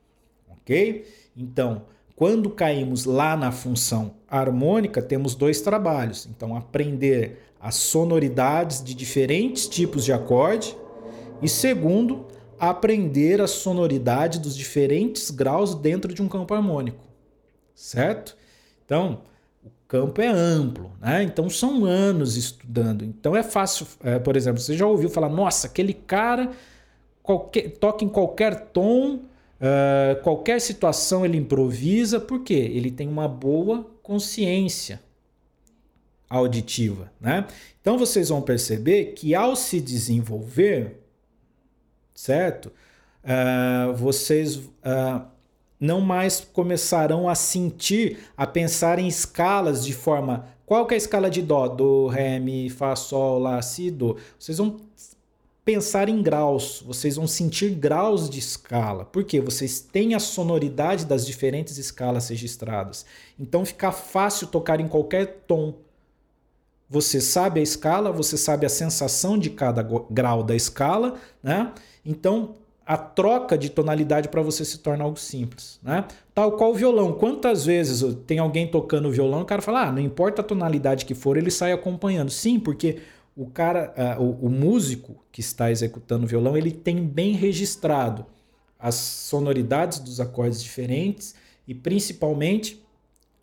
OK? 0.47 1.05
Então, 1.35 1.83
quando 2.15 2.49
caímos 2.49 3.05
lá 3.05 3.35
na 3.35 3.51
função 3.51 4.15
harmônica, 4.27 5.01
temos 5.01 5.35
dois 5.35 5.61
trabalhos. 5.61 6.27
Então, 6.27 6.55
aprender 6.55 7.39
as 7.59 7.75
sonoridades 7.75 8.83
de 8.83 8.93
diferentes 8.93 9.67
tipos 9.67 10.03
de 10.03 10.11
acorde 10.11 10.75
e 11.41 11.49
segundo, 11.49 12.25
aprender 12.59 13.41
a 13.41 13.47
sonoridade 13.47 14.39
dos 14.39 14.55
diferentes 14.55 15.31
graus 15.31 15.73
dentro 15.75 16.13
de 16.13 16.21
um 16.21 16.27
campo 16.27 16.53
harmônico. 16.53 17.03
Certo? 17.73 18.37
Então, 18.85 19.21
o 19.63 19.69
campo 19.87 20.21
é 20.21 20.27
amplo, 20.27 20.91
né? 21.01 21.23
Então 21.23 21.49
são 21.49 21.85
anos 21.85 22.37
estudando. 22.37 23.03
Então 23.03 23.35
é 23.35 23.43
fácil, 23.43 23.87
é, 24.03 24.19
por 24.19 24.35
exemplo, 24.37 24.61
você 24.61 24.77
já 24.77 24.85
ouviu 24.85 25.09
falar, 25.09 25.29
nossa, 25.29 25.67
aquele 25.67 25.93
cara 25.93 26.51
qualquer, 27.21 27.69
toca 27.71 28.03
em 28.03 28.09
qualquer 28.09 28.67
tom, 28.71 29.21
uh, 29.63 30.21
qualquer 30.21 30.59
situação 30.59 31.25
ele 31.25 31.37
improvisa, 31.37 32.19
porque 32.19 32.53
ele 32.53 32.91
tem 32.91 33.07
uma 33.07 33.27
boa 33.27 33.89
consciência 34.03 35.01
auditiva. 36.29 37.11
Né? 37.19 37.47
Então 37.81 37.97
vocês 37.97 38.29
vão 38.29 38.41
perceber 38.41 39.13
que 39.13 39.33
ao 39.33 39.55
se 39.55 39.79
desenvolver, 39.79 40.99
certo? 42.13 42.71
Uh, 43.23 43.93
vocês 43.95 44.57
uh, 44.57 45.25
não 45.79 46.01
mais 46.01 46.41
começarão 46.41 47.29
a 47.29 47.35
sentir, 47.35 48.17
a 48.35 48.45
pensar 48.45 48.99
em 48.99 49.07
escalas 49.07 49.85
de 49.85 49.93
forma. 49.93 50.47
Qual 50.65 50.85
que 50.85 50.93
é 50.93 50.95
a 50.95 50.97
escala 50.97 51.29
de 51.29 51.41
Dó? 51.41 51.67
Do, 51.67 52.07
Ré, 52.07 52.39
Mi, 52.39 52.69
Fá, 52.69 52.95
Sol, 52.95 53.39
Lá, 53.39 53.61
Si, 53.61 53.91
Do. 53.91 54.17
Vocês 54.39 54.57
vão 54.57 54.77
pensar 55.65 56.09
em 56.09 56.21
graus, 56.21 56.83
vocês 56.85 57.15
vão 57.15 57.25
sentir 57.25 57.69
graus 57.71 58.29
de 58.29 58.39
escala, 58.39 59.05
porque 59.05 59.39
vocês 59.39 59.79
têm 59.79 60.13
a 60.13 60.19
sonoridade 60.19 61.05
das 61.05 61.25
diferentes 61.25 61.77
escalas 61.77 62.29
registradas. 62.29 63.05
Então 63.39 63.65
fica 63.65 63.91
fácil 63.91 64.47
tocar 64.47 64.79
em 64.79 64.87
qualquer 64.87 65.43
tom. 65.47 65.75
Você 66.89 67.21
sabe 67.21 67.59
a 67.59 67.63
escala, 67.63 68.11
você 68.11 68.37
sabe 68.37 68.65
a 68.65 68.69
sensação 68.69 69.37
de 69.37 69.49
cada 69.49 69.87
grau 70.09 70.43
da 70.43 70.55
escala, 70.55 71.15
né? 71.41 71.71
Então 72.05 72.55
a 72.85 72.97
troca 72.97 73.57
de 73.57 73.69
tonalidade 73.69 74.27
para 74.27 74.41
você 74.41 74.65
se 74.65 74.77
torna 74.79 75.05
algo 75.05 75.17
simples, 75.17 75.79
né? 75.81 76.03
Tal 76.35 76.51
qual 76.51 76.71
o 76.71 76.75
violão. 76.75 77.13
Quantas 77.13 77.65
vezes 77.65 78.03
tem 78.27 78.39
alguém 78.39 78.67
tocando 78.67 79.07
o 79.07 79.11
violão, 79.11 79.41
o 79.41 79.45
cara 79.45 79.61
fala: 79.61 79.87
"Ah, 79.87 79.91
não 79.91 80.01
importa 80.01 80.41
a 80.41 80.45
tonalidade 80.45 81.05
que 81.05 81.15
for, 81.15 81.37
ele 81.37 81.49
sai 81.49 81.71
acompanhando". 81.71 82.29
Sim, 82.29 82.59
porque 82.59 82.99
o 83.35 83.47
cara, 83.47 83.93
uh, 83.97 84.21
o, 84.21 84.47
o, 84.47 84.49
músico 84.49 85.15
que 85.31 85.41
está 85.41 85.71
executando 85.71 86.25
o 86.25 86.27
violão, 86.27 86.55
ele 86.55 86.71
tem 86.71 87.03
bem 87.03 87.33
registrado 87.33 88.25
as 88.77 88.95
sonoridades 88.95 89.99
dos 89.99 90.19
acordes 90.19 90.61
diferentes 90.61 91.33
e 91.67 91.73
principalmente 91.73 92.83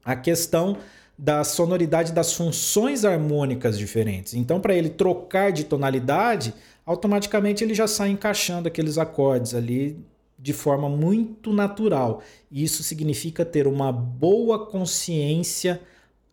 a 0.04 0.14
questão 0.14 0.76
da 1.18 1.44
sonoridade 1.44 2.12
das 2.12 2.32
funções 2.32 3.04
harmônicas 3.04 3.78
diferentes. 3.78 4.34
Então, 4.34 4.60
para 4.60 4.74
ele 4.74 4.88
trocar 4.88 5.52
de 5.52 5.64
tonalidade, 5.64 6.54
automaticamente 6.86 7.62
ele 7.62 7.74
já 7.74 7.86
sai 7.86 8.10
encaixando 8.10 8.68
aqueles 8.68 8.96
acordes 8.96 9.54
ali 9.54 9.98
de 10.38 10.54
forma 10.54 10.88
muito 10.88 11.52
natural. 11.52 12.22
E 12.50 12.64
isso 12.64 12.82
significa 12.82 13.44
ter 13.44 13.66
uma 13.66 13.92
boa 13.92 14.66
consciência 14.66 15.80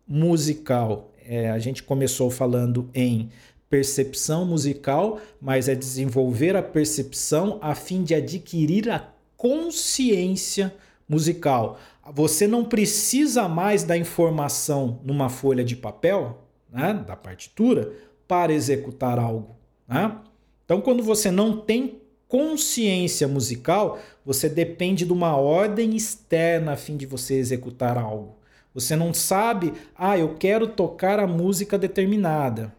musical. 0.07 1.11
É, 1.27 1.51
a 1.51 1.59
gente 1.59 1.83
começou 1.83 2.29
falando 2.31 2.89
em 2.93 3.29
percepção 3.69 4.45
musical, 4.45 5.19
mas 5.41 5.67
é 5.67 5.75
desenvolver 5.75 6.55
a 6.55 6.63
percepção 6.63 7.59
a 7.61 7.75
fim 7.75 8.03
de 8.03 8.15
adquirir 8.15 8.89
a 8.89 9.11
consciência 9.35 10.73
musical. 11.07 11.77
Você 12.13 12.47
não 12.47 12.63
precisa 12.63 13.47
mais 13.49 13.83
da 13.83 13.97
informação 13.97 15.01
numa 15.03 15.27
folha 15.27 15.65
de 15.65 15.75
papel, 15.75 16.43
né, 16.71 16.93
da 17.05 17.15
partitura, 17.15 17.91
para 18.25 18.53
executar 18.53 19.19
algo. 19.19 19.57
Né? 19.87 20.17
Então, 20.63 20.79
quando 20.79 21.03
você 21.03 21.29
não 21.29 21.57
tem 21.57 22.01
consciência 22.27 23.27
musical, 23.27 23.99
você 24.25 24.47
depende 24.47 25.05
de 25.05 25.11
uma 25.13 25.35
ordem 25.35 25.95
externa 25.95 26.73
a 26.73 26.77
fim 26.77 26.95
de 26.95 27.05
você 27.05 27.35
executar 27.35 27.97
algo. 27.97 28.36
Você 28.77 28.95
não 28.95 29.11
sabe, 29.11 29.73
ah, 29.95 30.19
eu 30.19 30.35
quero 30.35 30.67
tocar 30.67 31.19
a 31.19 31.25
música 31.25 31.79
determinada, 31.79 32.71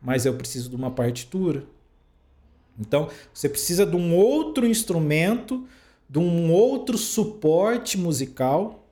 mas 0.00 0.24
eu 0.24 0.32
preciso 0.32 0.70
de 0.70 0.76
uma 0.76 0.90
partitura. 0.90 1.66
Então, 2.80 3.10
você 3.34 3.50
precisa 3.50 3.84
de 3.84 3.94
um 3.94 4.16
outro 4.16 4.66
instrumento, 4.66 5.66
de 6.08 6.18
um 6.18 6.50
outro 6.50 6.96
suporte 6.96 7.98
musical 7.98 8.88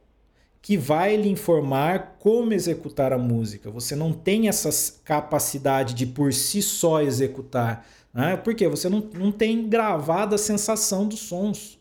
que 0.61 0.77
vai 0.77 1.17
lhe 1.17 1.31
informar 1.31 2.17
como 2.19 2.53
executar 2.53 3.11
a 3.11 3.17
música. 3.17 3.71
Você 3.71 3.97
não 3.97 4.13
tem 4.13 4.47
essa 4.47 4.69
capacidade 5.03 5.95
de 5.95 6.05
por 6.05 6.31
si 6.31 6.61
só 6.61 7.01
executar. 7.01 7.87
Né? 8.13 8.37
Porque 8.37 8.69
você 8.69 8.87
não, 8.91 9.01
não 9.15 9.33
tem 9.33 9.67
gravada 9.67 10.35
a 10.35 10.39
sensação 10.39 11.09
dos 11.09 11.21
sons. 11.21 11.79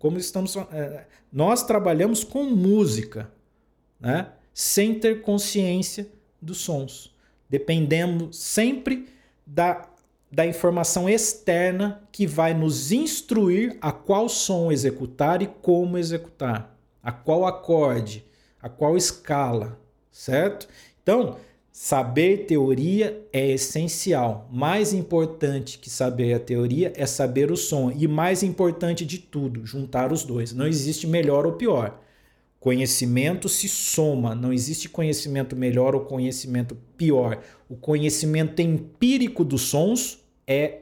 Como 0.00 0.18
estamos. 0.18 0.56
É, 0.56 1.06
nós 1.32 1.62
trabalhamos 1.62 2.24
com 2.24 2.42
música 2.42 3.30
né? 4.00 4.28
sem 4.54 4.98
ter 4.98 5.22
consciência 5.22 6.08
dos 6.40 6.58
sons. 6.58 7.14
Dependemos 7.48 8.36
sempre 8.38 9.08
da, 9.46 9.88
da 10.30 10.46
informação 10.46 11.08
externa 11.08 12.02
que 12.12 12.26
vai 12.26 12.54
nos 12.54 12.92
instruir 12.92 13.76
a 13.80 13.92
qual 13.92 14.28
som 14.28 14.70
executar 14.70 15.42
e 15.42 15.46
como 15.46 15.98
executar, 15.98 16.76
a 17.02 17.10
qual 17.10 17.46
acorde, 17.46 18.24
a 18.62 18.68
qual 18.68 18.96
escala, 18.96 19.78
certo? 20.12 20.68
Então, 21.02 21.36
saber 21.72 22.46
teoria 22.46 23.26
é 23.32 23.48
essencial. 23.50 24.48
Mais 24.52 24.92
importante 24.92 25.78
que 25.78 25.88
saber 25.88 26.34
a 26.34 26.40
teoria 26.40 26.92
é 26.94 27.06
saber 27.06 27.50
o 27.50 27.56
som. 27.56 27.90
E 27.90 28.06
mais 28.06 28.42
importante 28.42 29.04
de 29.04 29.18
tudo, 29.18 29.64
juntar 29.66 30.12
os 30.12 30.24
dois. 30.24 30.52
Não 30.52 30.66
existe 30.66 31.06
melhor 31.06 31.46
ou 31.46 31.52
pior. 31.52 31.98
Conhecimento 32.60 33.48
se 33.48 33.66
soma, 33.66 34.34
não 34.34 34.52
existe 34.52 34.86
conhecimento 34.86 35.56
melhor 35.56 35.94
ou 35.94 36.02
conhecimento 36.02 36.76
pior. 36.94 37.42
O 37.70 37.74
conhecimento 37.74 38.60
empírico 38.60 39.42
dos 39.42 39.62
sons 39.62 40.18
é 40.46 40.80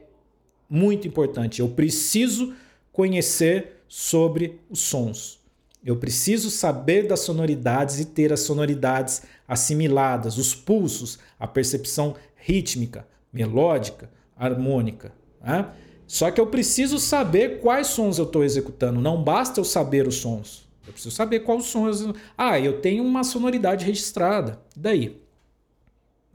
muito 0.69 1.07
importante. 1.07 1.61
Eu 1.61 1.69
preciso 1.69 2.53
conhecer 2.91 3.81
sobre 3.87 4.59
os 4.69 4.79
sons. 4.79 5.39
Eu 5.83 5.95
preciso 5.95 6.51
saber 6.51 7.07
das 7.07 7.21
sonoridades 7.21 7.97
e 8.01 8.05
ter 8.05 8.33
as 8.33 8.41
sonoridades 8.41 9.21
assimiladas, 9.47 10.37
os 10.37 10.53
pulsos, 10.53 11.17
a 11.39 11.47
percepção 11.47 12.15
rítmica, 12.35 13.07
melódica, 13.31 14.11
harmônica. 14.35 15.13
Né? 15.41 15.65
Só 16.05 16.29
que 16.29 16.41
eu 16.41 16.47
preciso 16.47 16.99
saber 16.99 17.61
quais 17.61 17.87
sons 17.87 18.17
eu 18.17 18.25
estou 18.25 18.43
executando. 18.43 18.99
Não 18.99 19.23
basta 19.23 19.61
eu 19.61 19.63
saber 19.63 20.05
os 20.05 20.15
sons. 20.15 20.68
Eu 20.89 20.93
preciso 20.93 21.15
saber 21.15 21.41
quais 21.41 21.65
sons. 21.65 22.03
Ah, 22.35 22.59
eu 22.59 22.81
tenho 22.81 23.03
uma 23.03 23.23
sonoridade 23.23 23.85
registrada. 23.85 24.59
Daí. 24.75 25.21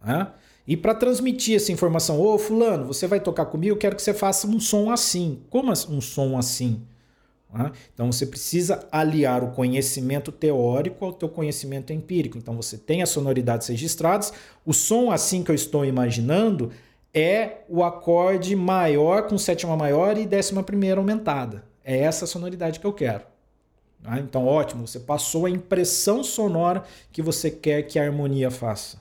Né? 0.03 0.29
E 0.67 0.77
para 0.77 0.95
transmitir 0.95 1.57
essa 1.57 1.73
informação, 1.73 2.21
ô 2.21 2.39
fulano, 2.39 2.87
você 2.87 3.07
vai 3.07 3.19
tocar 3.21 3.47
comigo, 3.47 3.75
eu 3.75 3.79
quero 3.79 3.97
que 3.97 4.03
você 4.03 4.15
faça 4.15 4.47
um 4.47 4.61
som 4.61 4.91
assim. 4.91 5.41
Como 5.51 5.73
um 5.73 6.01
som 6.01 6.39
assim? 6.39 6.83
Né? 7.53 7.73
Então 7.93 8.11
você 8.11 8.25
precisa 8.25 8.87
aliar 8.93 9.43
o 9.43 9.51
conhecimento 9.51 10.31
teórico 10.31 11.05
ao 11.05 11.13
teu 11.13 11.29
conhecimento 11.29 11.93
empírico. 11.93 12.39
Então 12.39 12.55
você 12.55 12.79
tem 12.79 13.03
as 13.03 13.11
sonoridades 13.11 13.67
registradas. 13.67 14.33
O 14.65 14.73
som 14.73 15.11
assim 15.11 15.43
que 15.43 15.51
eu 15.51 15.55
estou 15.55 15.85
imaginando 15.85 16.71
é 17.13 17.65
o 17.69 17.83
acorde 17.83 18.55
maior 18.55 19.27
com 19.27 19.37
sétima 19.37 19.77
maior 19.77 20.17
e 20.17 20.25
décima 20.25 20.63
primeira 20.63 21.01
aumentada. 21.01 21.65
É 21.85 21.99
essa 21.99 22.25
sonoridade 22.25 22.79
que 22.79 22.87
eu 22.87 22.93
quero. 22.93 23.34
Ah, 24.05 24.21
então, 24.21 24.47
ótimo, 24.47 24.87
você 24.87 25.01
passou 25.01 25.47
a 25.47 25.51
impressão 25.51 26.23
sonora 26.23 26.85
que 27.11 27.23
você 27.23 27.51
quer 27.51 27.83
que 27.85 27.99
a 27.99 28.05
harmonia 28.05 28.51
faça. 28.51 29.01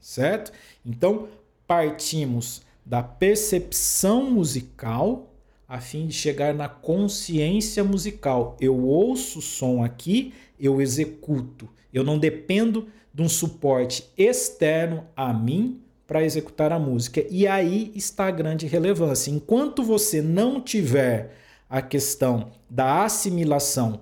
Certo? 0.00 0.50
Então, 0.84 1.28
partimos 1.66 2.62
da 2.84 3.02
percepção 3.02 4.30
musical 4.30 5.28
a 5.68 5.80
fim 5.80 6.06
de 6.06 6.14
chegar 6.14 6.54
na 6.54 6.68
consciência 6.68 7.84
musical. 7.84 8.56
Eu 8.60 8.84
ouço 8.84 9.38
o 9.38 9.42
som 9.42 9.84
aqui, 9.84 10.34
eu 10.58 10.80
executo. 10.80 11.68
Eu 11.92 12.02
não 12.02 12.18
dependo 12.18 12.88
de 13.12 13.22
um 13.22 13.28
suporte 13.28 14.10
externo 14.16 15.06
a 15.14 15.32
mim 15.32 15.80
para 16.06 16.24
executar 16.24 16.72
a 16.72 16.78
música. 16.78 17.24
E 17.30 17.46
aí 17.46 17.92
está 17.94 18.26
a 18.26 18.30
grande 18.30 18.66
relevância. 18.66 19.30
Enquanto 19.30 19.82
você 19.82 20.20
não 20.20 20.60
tiver 20.60 21.34
a 21.70 21.80
questão 21.80 22.50
da 22.68 23.04
assimilação 23.04 24.00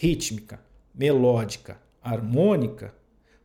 rítmica, 0.00 0.58
melódica, 0.94 1.78
harmônica, 2.02 2.94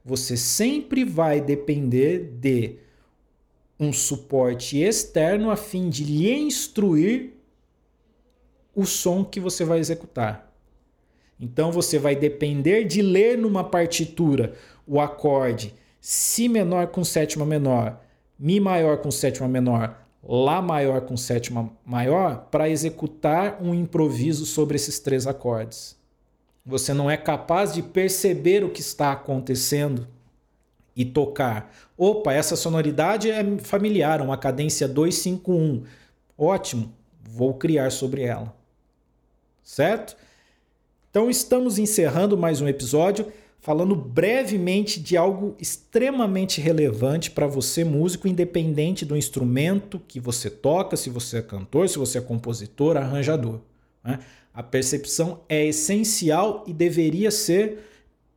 você 0.05 0.37
sempre 0.37 1.03
vai 1.03 1.41
depender 1.41 2.31
de 2.39 2.77
um 3.77 3.91
suporte 3.91 4.79
externo 4.79 5.51
a 5.51 5.57
fim 5.57 5.89
de 5.89 6.05
lhe 6.05 6.33
instruir 6.33 7.33
o 8.73 8.85
som 8.85 9.21
que 9.25 9.37
você 9.37 9.65
vai 9.65 9.79
executar. 9.79 10.49
Então 11.37 11.73
você 11.73 11.99
vai 11.99 12.15
depender 12.15 12.85
de 12.85 13.01
ler 13.01 13.37
numa 13.37 13.65
partitura 13.65 14.55
o 14.87 15.01
acorde 15.01 15.73
Si 15.99 16.47
menor 16.47 16.87
com 16.87 17.03
sétima 17.03 17.45
menor, 17.45 18.01
Mi 18.39 18.61
maior 18.61 18.99
com 18.99 19.11
sétima 19.11 19.49
menor, 19.49 20.07
Lá 20.23 20.61
maior 20.61 21.01
com 21.01 21.17
sétima 21.17 21.69
maior 21.85 22.47
para 22.49 22.69
executar 22.69 23.61
um 23.61 23.75
improviso 23.75 24.45
sobre 24.45 24.77
esses 24.77 24.99
três 24.99 25.27
acordes. 25.27 26.04
Você 26.65 26.93
não 26.93 27.11
é 27.11 27.15
capaz 27.15 27.73
de 27.73 27.83
perceber 27.83 28.63
o 28.63 28.71
que 28.71 28.81
está 28.81 29.11
acontecendo 29.11 30.07
e 30.95 31.05
tocar. 31.05 31.71
Opa, 31.97 32.33
essa 32.33 32.55
sonoridade 32.55 33.29
é 33.29 33.43
familiar, 33.59 34.21
uma 34.21 34.37
cadência 34.37 34.87
251. 34.87 35.83
Ótimo, 36.37 36.91
vou 37.21 37.53
criar 37.53 37.91
sobre 37.91 38.23
ela. 38.23 38.55
Certo? 39.63 40.17
Então 41.11 41.29
estamos 41.29 41.77
encerrando 41.77 42.37
mais 42.37 42.61
um 42.61 42.67
episódio 42.67 43.31
falando 43.65 43.95
brevemente 43.95 44.99
de 44.99 45.17
algo 45.17 45.55
extremamente 45.59 46.61
relevante 46.61 47.31
para 47.31 47.47
você, 47.47 47.83
músico, 47.83 48.27
independente 48.27 49.03
do 49.03 49.17
instrumento 49.17 49.99
que 50.07 50.19
você 50.19 50.51
toca, 50.51 50.95
se 50.95 51.09
você 51.09 51.39
é 51.39 51.41
cantor, 51.41 51.89
se 51.89 51.97
você 51.97 52.19
é 52.19 52.21
compositor, 52.21 52.95
arranjador. 52.95 53.59
Né? 54.03 54.19
A 54.55 54.63
percepção 54.63 55.41
é 55.49 55.65
essencial 55.65 56.63
e 56.65 56.71
deveria 56.71 57.29
ser, 57.29 57.79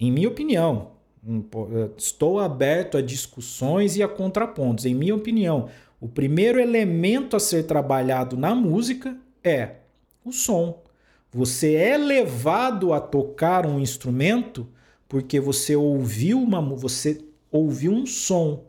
em 0.01 0.11
minha 0.11 0.29
opinião, 0.29 0.91
eh, 1.25 1.91
estou 1.97 2.41
aberto 2.41 2.99
a 2.99 3.01
discussões 3.01 3.97
e 3.97 4.03
a 4.03 4.09
contrapontos. 4.09 4.85
Em 4.85 4.95
minha 4.95 5.15
opinião, 5.15 5.69
o 6.01 6.09
primeiro 6.09 6.61
elemento 6.61 7.37
a 7.37 7.41
ser 7.41 7.69
trabalhado 7.69 8.37
na 8.37 8.53
música 8.53 9.17
é 9.45 9.77
o 10.25 10.33
som. 10.33 10.83
Você 11.31 11.75
é 11.75 11.97
levado 11.97 12.93
a 12.93 13.01
tocar 13.01 13.65
um 13.65 13.79
instrumento 13.79 14.67
porque 15.09 15.39
você 15.39 15.77
ouviu 15.77 16.43
uma 16.43 16.61
você 16.61 17.25
ouviu 17.51 17.93
um 17.93 18.07
som 18.07 18.65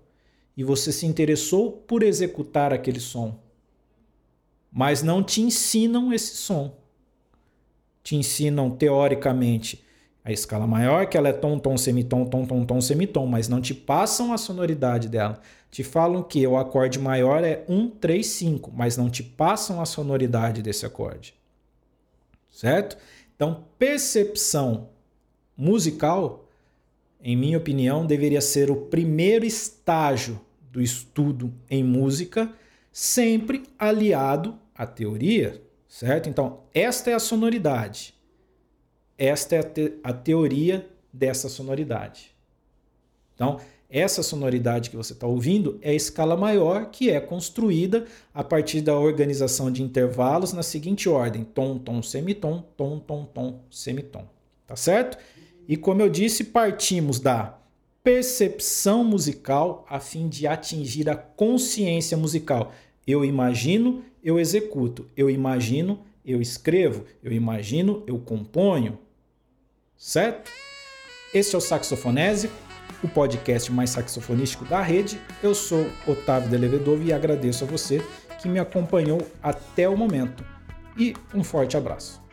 e 0.56 0.64
você 0.64 0.92
se 0.92 1.08
interessou 1.08 1.72
por 1.72 2.04
executar 2.04 2.72
aquele 2.72 3.00
som. 3.00 3.40
Mas 4.72 5.02
não 5.02 5.24
te 5.24 5.42
ensinam 5.42 6.14
esse 6.14 6.36
som. 6.36 6.79
Te 8.10 8.16
ensinam 8.16 8.72
teoricamente 8.72 9.86
a 10.24 10.32
escala 10.32 10.66
maior, 10.66 11.06
que 11.06 11.16
ela 11.16 11.30
é 11.30 11.32
tom, 11.32 11.60
tom, 11.60 11.78
semitom, 11.78 12.26
tom, 12.26 12.44
tom, 12.44 12.66
tom, 12.66 12.82
semitom, 12.82 13.28
mas 13.28 13.48
não 13.48 13.62
te 13.62 13.72
passam 13.72 14.34
a 14.34 14.38
sonoridade 14.40 15.08
dela. 15.08 15.40
Te 15.70 15.84
falam 15.84 16.24
que 16.24 16.48
o 16.48 16.58
acorde 16.58 16.98
maior 16.98 17.44
é 17.44 17.64
1, 17.70 17.88
3, 17.92 18.26
5, 18.26 18.74
mas 18.76 18.98
não 18.98 19.12
te 19.12 19.22
passam 19.22 19.80
a 19.80 19.86
sonoridade 19.86 20.64
desse 20.64 20.88
acorde. 20.88 21.36
Certo? 22.52 22.98
Então, 23.36 23.66
percepção 23.78 24.90
musical, 25.56 26.50
em 27.22 27.38
minha 27.38 27.60
opinião, 27.60 28.08
deveria 28.08 28.42
ser 28.42 28.72
o 28.72 28.88
primeiro 28.88 29.46
estágio 29.46 30.42
do 30.72 30.82
estudo 30.82 31.54
em 31.70 31.84
música, 31.84 32.52
sempre 32.92 33.66
aliado 33.78 34.58
à 34.74 34.88
teoria, 34.88 35.69
certo? 35.90 36.30
Então, 36.30 36.62
esta 36.74 37.10
é 37.10 37.14
a 37.14 37.20
sonoridade. 37.20 38.14
Esta 39.18 39.56
é 39.56 39.60
a, 39.60 39.64
te 39.64 39.94
a 40.02 40.14
teoria 40.14 40.88
dessa 41.12 41.50
sonoridade. 41.50 42.34
Então, 43.36 43.60
essa 43.90 44.22
sonoridade 44.22 44.92
que 44.92 44.96
você 44.96 45.14
está 45.14 45.26
ouvindo 45.26 45.80
é 45.82 45.90
a 45.90 45.96
escala 45.96 46.38
maior 46.38 46.92
que 46.92 47.10
é 47.10 47.20
construída 47.20 48.06
a 48.34 48.44
partir 48.44 48.82
da 48.82 48.96
organização 48.96 49.72
de 49.72 49.82
intervalos 49.82 50.54
na 50.54 50.62
seguinte 50.62 51.10
ordem: 51.10 51.44
tom, 51.44 51.80
tom, 51.80 52.04
semitom, 52.04 52.64
tom, 52.78 53.00
tom, 53.00 53.26
tom, 53.26 53.60
semitom. 53.72 54.26
Tá 54.68 54.76
certo? 54.76 55.18
E 55.68 55.76
como 55.76 56.02
eu 56.02 56.10
disse, 56.10 56.44
partimos 56.44 57.20
da 57.20 57.58
percepção 58.04 59.04
musical 59.04 59.86
a 59.90 60.00
fim 60.00 60.28
de 60.30 60.46
atingir 60.46 61.10
a 61.10 61.16
consciência 61.16 62.16
musical. 62.16 62.72
Eu 63.10 63.26
imagino, 63.26 64.04
eu 64.24 64.40
executo. 64.40 65.08
Eu 65.18 65.32
imagino, 65.32 66.06
eu 66.24 66.40
escrevo. 66.40 67.06
Eu 67.24 67.32
imagino, 67.32 68.04
eu 68.06 68.20
componho. 68.20 69.00
Certo? 69.98 70.52
Este 71.34 71.56
é 71.56 71.58
o 71.58 71.62
Saxofonese, 71.62 72.52
o 73.04 73.08
podcast 73.08 73.72
mais 73.72 73.90
saxofonístico 73.90 74.64
da 74.64 74.84
rede. 74.84 75.20
Eu 75.42 75.56
sou 75.56 75.88
Otávio 76.06 76.52
Delevedove 76.52 77.06
e 77.06 77.12
agradeço 77.12 77.64
a 77.64 77.68
você 77.68 78.00
que 78.40 78.48
me 78.48 78.60
acompanhou 78.60 79.28
até 79.42 79.90
o 79.90 79.98
momento. 79.98 80.46
E 80.96 81.16
um 81.34 81.44
forte 81.44 81.76
abraço. 81.76 82.29